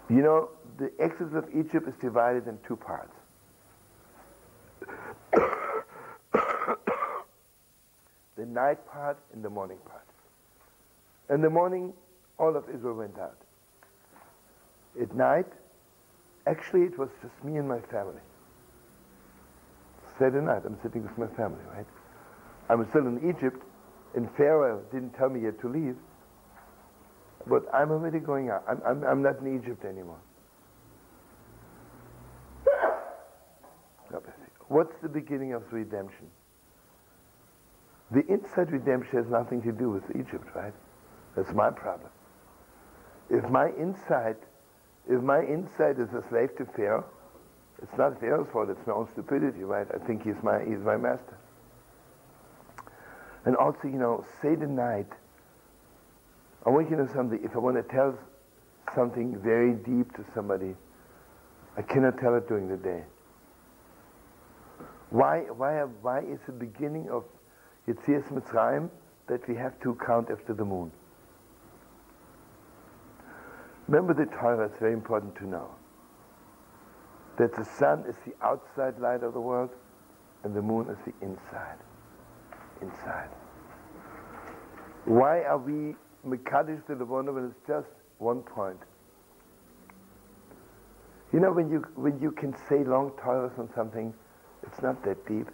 You 0.09 0.23
know, 0.23 0.51
the 0.79 0.93
Exodus 1.01 1.35
of 1.35 1.49
Egypt 1.55 1.89
is 1.89 1.95
divided 2.01 2.47
in 2.47 2.59
two 2.67 2.77
parts. 2.77 3.15
the 8.37 8.47
night 8.47 8.87
part 8.87 9.19
and 9.33 9.43
the 9.43 9.51
morning 9.51 9.79
part. 9.89 10.05
In 11.31 11.41
the 11.41 11.49
morning, 11.49 11.95
all 12.39 12.55
of 12.55 12.65
Israel 12.69 12.97
went 12.97 13.19
out. 13.19 13.39
At 15.01 15.15
night, 15.15 15.47
actually, 16.47 16.83
it 16.83 16.99
was 16.99 17.09
just 17.23 17.43
me 17.43 17.57
and 17.57 17.67
my 17.67 17.81
family. 17.81 18.21
Saturday 20.19 20.45
night, 20.45 20.63
I'm 20.67 20.79
sitting 20.83 21.03
with 21.03 21.17
my 21.17 21.27
family, 21.35 21.65
right? 21.75 21.87
I'm 22.69 22.87
still 22.91 23.07
in 23.07 23.29
Egypt, 23.29 23.63
and 24.15 24.29
Pharaoh 24.37 24.83
didn't 24.93 25.11
tell 25.11 25.29
me 25.29 25.41
yet 25.41 25.61
to 25.61 25.69
leave, 25.69 25.97
but 27.47 27.63
I'm 27.75 27.91
already 27.91 28.19
going 28.19 28.49
out. 28.49 28.65
I'm, 28.69 28.81
I'm, 28.87 29.05
I'm 29.05 29.23
not 29.23 29.41
in 29.41 29.59
Egypt 29.59 29.85
anymore. 29.85 30.19
What's 34.69 34.97
the 35.03 35.09
beginning 35.09 35.53
of 35.53 35.63
the 35.71 35.77
redemption? 35.77 36.27
The 38.11 38.25
inside 38.27 38.71
redemption 38.71 39.23
has 39.23 39.31
nothing 39.31 39.63
to 39.63 39.73
do 39.73 39.91
with 39.91 40.05
Egypt, 40.11 40.47
right? 40.55 40.73
That's 41.37 41.53
my 41.53 41.71
problem. 41.71 42.11
If 43.31 43.49
my 43.51 43.71
inside, 43.79 44.37
if 45.09 45.23
my 45.23 45.41
inside 45.41 45.99
is 45.99 46.09
a 46.15 46.25
slave 46.29 46.57
to 46.57 46.65
Pharaoh, 46.77 47.05
it's 47.83 47.97
not 47.99 48.19
Pharaoh's 48.21 48.49
fault, 48.53 48.71
it's 48.71 48.87
my 48.87 48.93
own 48.93 49.09
stupidity, 49.13 49.65
right? 49.65 49.87
I 49.93 49.99
think 50.07 50.23
he's 50.25 50.41
my, 50.43 50.65
he's 50.65 50.79
my 50.79 50.97
master. 50.97 51.37
And 53.45 53.57
also, 53.57 53.81
you 53.85 53.99
know, 53.99 54.25
say 54.41 54.55
the 54.55 54.67
night, 54.67 55.09
I 56.65 56.71
want 56.71 56.91
you 56.91 56.97
to 56.97 57.05
know 57.05 57.13
something, 57.13 57.41
if 57.45 57.55
I 57.55 57.59
want 57.59 57.77
to 57.77 57.83
tell 57.83 58.19
something 58.95 59.39
very 59.39 59.73
deep 59.73 60.15
to 60.17 60.25
somebody, 60.35 60.75
I 61.77 61.83
cannot 61.83 62.19
tell 62.19 62.35
it 62.37 62.49
during 62.49 62.69
the 62.69 62.77
day. 62.77 63.03
Why, 65.11 65.41
why, 65.41 65.83
why 66.01 66.21
is 66.21 66.39
the 66.47 66.53
beginning 66.53 67.11
of 67.11 67.25
Yetzias 67.87 68.33
Mitzrayim, 68.33 68.89
that 69.27 69.47
we 69.49 69.55
have 69.57 69.79
to 69.81 69.97
count 70.07 70.31
after 70.31 70.55
the 70.55 70.65
moon. 70.65 70.91
Remember 73.89 74.15
the 74.15 74.31
Torah, 74.31 74.67
it's 74.67 74.79
very 74.79 74.93
important 74.93 75.37
to 75.37 75.47
know 75.47 75.69
that 77.39 77.55
the 77.55 77.65
sun 77.65 78.05
is 78.09 78.15
the 78.25 78.33
outside 78.45 78.99
light 78.99 79.23
of 79.23 79.35
the 79.35 79.41
world 79.41 79.71
and 80.45 80.55
the 80.55 80.63
moon 80.63 80.89
is 80.89 80.99
the 81.05 81.13
inside. 81.25 81.79
Inside. 82.85 83.31
Why 85.05 85.43
are 85.43 85.59
we 85.59 85.95
Mekadesh 86.27 86.87
the 86.87 86.95
Levona 86.95 87.33
when 87.33 87.45
it's 87.47 87.67
just 87.67 87.89
one 88.19 88.43
point? 88.43 88.79
You 91.33 91.41
know, 91.41 91.53
when 91.53 91.71
you, 91.71 91.85
when 91.95 92.19
you 92.21 92.31
can 92.31 92.55
say 92.69 92.85
long 92.85 93.11
Torahs 93.23 93.59
on 93.59 93.69
something, 93.75 94.15
it's 94.63 94.83
not 94.83 95.03
that 95.05 95.27
deep. 95.27 95.47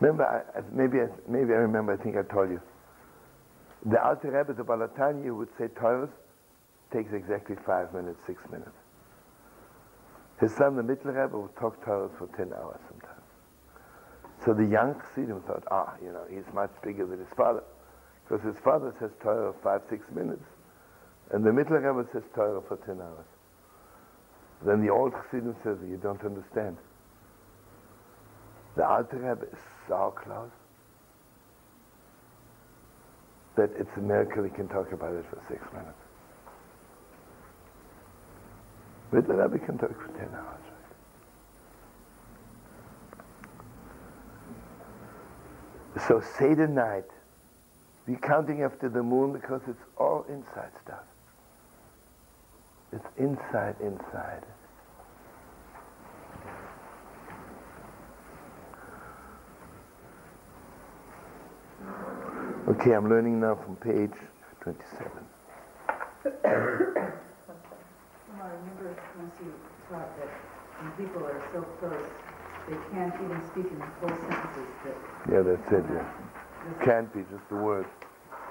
Remember, 0.00 0.24
I, 0.24 0.60
maybe, 0.72 1.00
I, 1.00 1.08
maybe 1.28 1.52
I 1.52 1.58
remember, 1.58 1.92
I 1.92 2.02
think 2.02 2.16
I 2.16 2.22
told 2.22 2.50
you. 2.50 2.60
The 3.86 4.02
Alter 4.02 4.30
Rebbe, 4.30 4.52
the 4.52 4.64
Baal 4.64 4.78
HaTanya, 4.78 5.36
would 5.36 5.48
say 5.58 5.66
Torahs 5.66 6.10
takes 6.92 7.12
exactly 7.12 7.56
five 7.66 7.92
minutes, 7.92 8.20
six 8.26 8.42
minutes. 8.50 8.76
His 10.40 10.54
son, 10.54 10.76
the 10.76 10.82
Mittler 10.82 11.14
Rebbe, 11.14 11.38
would 11.38 11.56
talk 11.56 11.84
Torahs 11.84 12.16
for 12.18 12.26
10 12.36 12.52
hours 12.52 12.80
sometimes. 12.88 13.11
So 14.44 14.52
the 14.52 14.64
young 14.64 14.94
Chassidim 15.00 15.40
thought, 15.42 15.62
ah, 15.70 15.94
you 16.02 16.12
know, 16.12 16.24
he's 16.28 16.52
much 16.52 16.70
bigger 16.82 17.06
than 17.06 17.20
his 17.20 17.28
father. 17.36 17.62
Because 18.24 18.44
his 18.44 18.56
father 18.64 18.94
says 18.98 19.10
Torah 19.22 19.52
five, 19.62 19.82
six 19.88 20.04
minutes. 20.14 20.44
And 21.30 21.44
the 21.44 21.50
Mittler 21.50 22.12
says 22.12 22.22
Torah 22.34 22.60
for 22.66 22.76
10 22.76 23.00
hours. 23.00 23.26
Then 24.64 24.84
the 24.84 24.90
old 24.90 25.12
Chassidim 25.12 25.56
says, 25.62 25.78
you 25.88 25.96
don't 25.96 26.22
understand. 26.24 26.76
The 28.76 28.86
Alter 28.86 29.18
Rebbe 29.18 29.44
is 29.52 29.58
so 29.88 30.14
close 30.16 30.50
that 33.56 33.70
it's 33.78 33.90
a 33.96 34.00
miracle 34.00 34.44
he 34.44 34.50
can 34.50 34.68
talk 34.68 34.92
about 34.92 35.14
it 35.14 35.24
for 35.30 35.40
six 35.48 35.62
minutes. 35.72 35.98
Mittler 39.12 39.42
Rebbe 39.42 39.64
can 39.64 39.78
talk 39.78 39.94
for 40.00 40.18
10 40.18 40.28
hours. 40.34 40.71
So 46.00 46.22
Seder 46.38 46.68
night, 46.68 47.04
we're 48.06 48.16
counting 48.18 48.62
after 48.62 48.88
the 48.88 49.02
moon 49.02 49.32
because 49.32 49.60
it's 49.68 49.82
all 49.98 50.24
inside 50.28 50.70
stuff. 50.82 51.04
It's 52.92 53.06
inside, 53.18 53.76
inside. 53.80 54.42
Okay, 62.68 62.92
I'm 62.92 63.08
learning 63.08 63.40
now 63.40 63.56
from 63.56 63.76
page 63.76 64.16
27. 64.62 65.10
Well, 66.24 66.42
I 68.40 68.48
remember 68.48 68.96
once 69.18 69.34
you 69.44 69.52
taught 69.90 70.16
that 70.18 70.28
when 70.80 70.92
people 70.92 71.24
are 71.24 71.42
so 71.52 71.62
close, 71.80 72.06
they 72.68 72.76
can't 72.90 73.14
even 73.14 73.42
speak 73.50 73.66
in 73.70 73.82
full 74.00 74.08
sentences, 74.10 74.68
that 74.84 74.96
Yeah, 75.30 75.42
that's 75.42 75.72
it, 75.72 75.84
yeah. 75.92 76.84
Can't 76.84 77.12
be 77.12 77.20
just 77.22 77.48
the 77.48 77.56
word. 77.56 77.86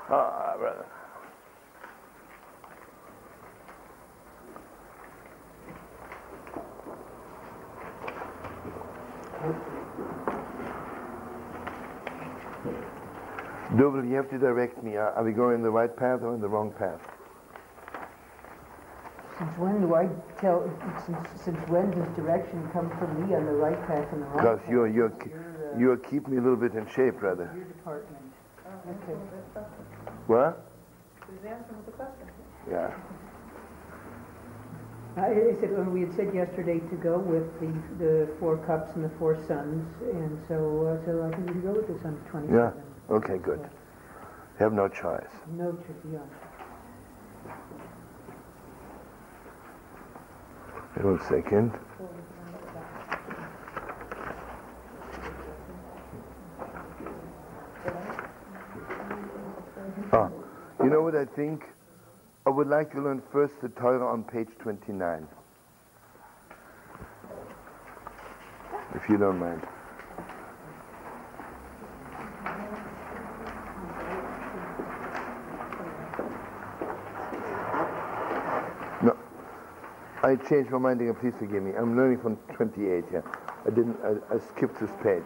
Ah, 0.09 0.55
brother. 0.57 0.85
Double, 13.77 14.03
you 14.03 14.15
have 14.15 14.29
to 14.29 14.37
direct 14.37 14.83
me. 14.83 14.97
Are 14.97 15.11
are 15.13 15.23
we 15.23 15.31
going 15.31 15.55
in 15.55 15.63
the 15.63 15.69
right 15.71 15.95
path 15.95 16.19
or 16.21 16.35
in 16.35 16.41
the 16.41 16.47
wrong 16.49 16.73
path? 16.77 16.99
Since 19.41 19.57
when 19.57 19.81
do 19.81 19.95
I 19.95 20.05
tell, 20.39 20.69
since, 21.07 21.41
since 21.41 21.57
when 21.67 21.89
does 21.89 22.07
direction 22.15 22.61
come 22.71 22.91
from 22.99 23.27
me 23.27 23.33
on 23.33 23.45
the 23.45 23.51
right 23.51 23.79
path 23.87 24.05
and 24.13 24.21
the 24.21 24.25
wrong 24.27 24.37
Because 24.37 24.59
you're, 24.69 24.87
you're, 24.87 25.07
It's 25.07 25.25
your, 25.25 25.73
uh, 25.73 25.79
you're 25.79 25.97
keeping 25.97 26.29
me 26.33 26.37
a 26.37 26.41
little 26.41 26.61
bit 26.61 26.73
in 26.73 26.85
shape, 26.93 27.17
brother. 27.17 27.49
Your 27.55 27.65
department. 27.65 28.21
Okay. 28.87 29.17
What? 30.27 30.69
He's 31.25 31.39
answering 31.49 31.81
the 31.87 31.91
question. 31.91 32.27
Yeah. 32.69 32.93
I 35.17 35.25
I 35.25 35.59
said, 35.59 35.71
well, 35.75 35.89
we 35.89 36.01
had 36.01 36.13
said 36.15 36.35
yesterday 36.35 36.77
to 36.77 36.95
go 37.01 37.17
with 37.17 37.49
the, 37.59 37.73
the 37.97 38.29
four 38.39 38.57
cups 38.57 38.93
and 38.93 39.03
the 39.03 39.09
four 39.17 39.35
suns, 39.47 39.89
and 40.01 40.37
so, 40.47 40.85
uh, 40.85 41.05
so 41.05 41.25
I 41.25 41.35
think 41.35 41.47
we 41.47 41.53
can 41.53 41.61
go 41.63 41.73
with 41.73 41.87
this 41.87 42.05
on 42.05 42.13
the 42.13 42.53
Yeah. 42.53 42.71
27th. 43.09 43.25
Okay, 43.25 43.37
good. 43.39 43.67
Have 44.59 44.73
no 44.73 44.87
choice. 44.87 45.33
No 45.57 45.71
tricky 45.71 46.15
on. 46.15 46.29
Wait 50.95 51.05
one 51.05 51.19
second. 51.29 51.71
Ah, 60.13 60.29
you 60.83 60.89
know 60.89 61.01
what 61.01 61.15
I 61.15 61.23
think? 61.25 61.63
I 62.45 62.49
would 62.49 62.67
like 62.67 62.91
to 62.91 63.01
learn 63.01 63.21
first 63.31 63.53
the 63.61 63.69
Torah 63.69 64.05
on 64.05 64.23
page 64.23 64.49
29. 64.59 65.27
If 68.95 69.09
you 69.09 69.17
don't 69.17 69.39
mind. 69.39 69.61
I 80.23 80.35
changed 80.35 80.69
my 80.69 80.77
mind 80.77 81.01
again. 81.01 81.15
Please 81.15 81.33
forgive 81.39 81.63
me. 81.63 81.71
I'm 81.77 81.97
learning 81.97 82.19
from 82.21 82.37
28 82.55 83.05
here. 83.09 83.23
I 83.65 83.69
didn't. 83.71 83.97
I, 84.03 84.35
I 84.35 84.39
skipped 84.39 84.79
this 84.79 84.91
page. 85.01 85.25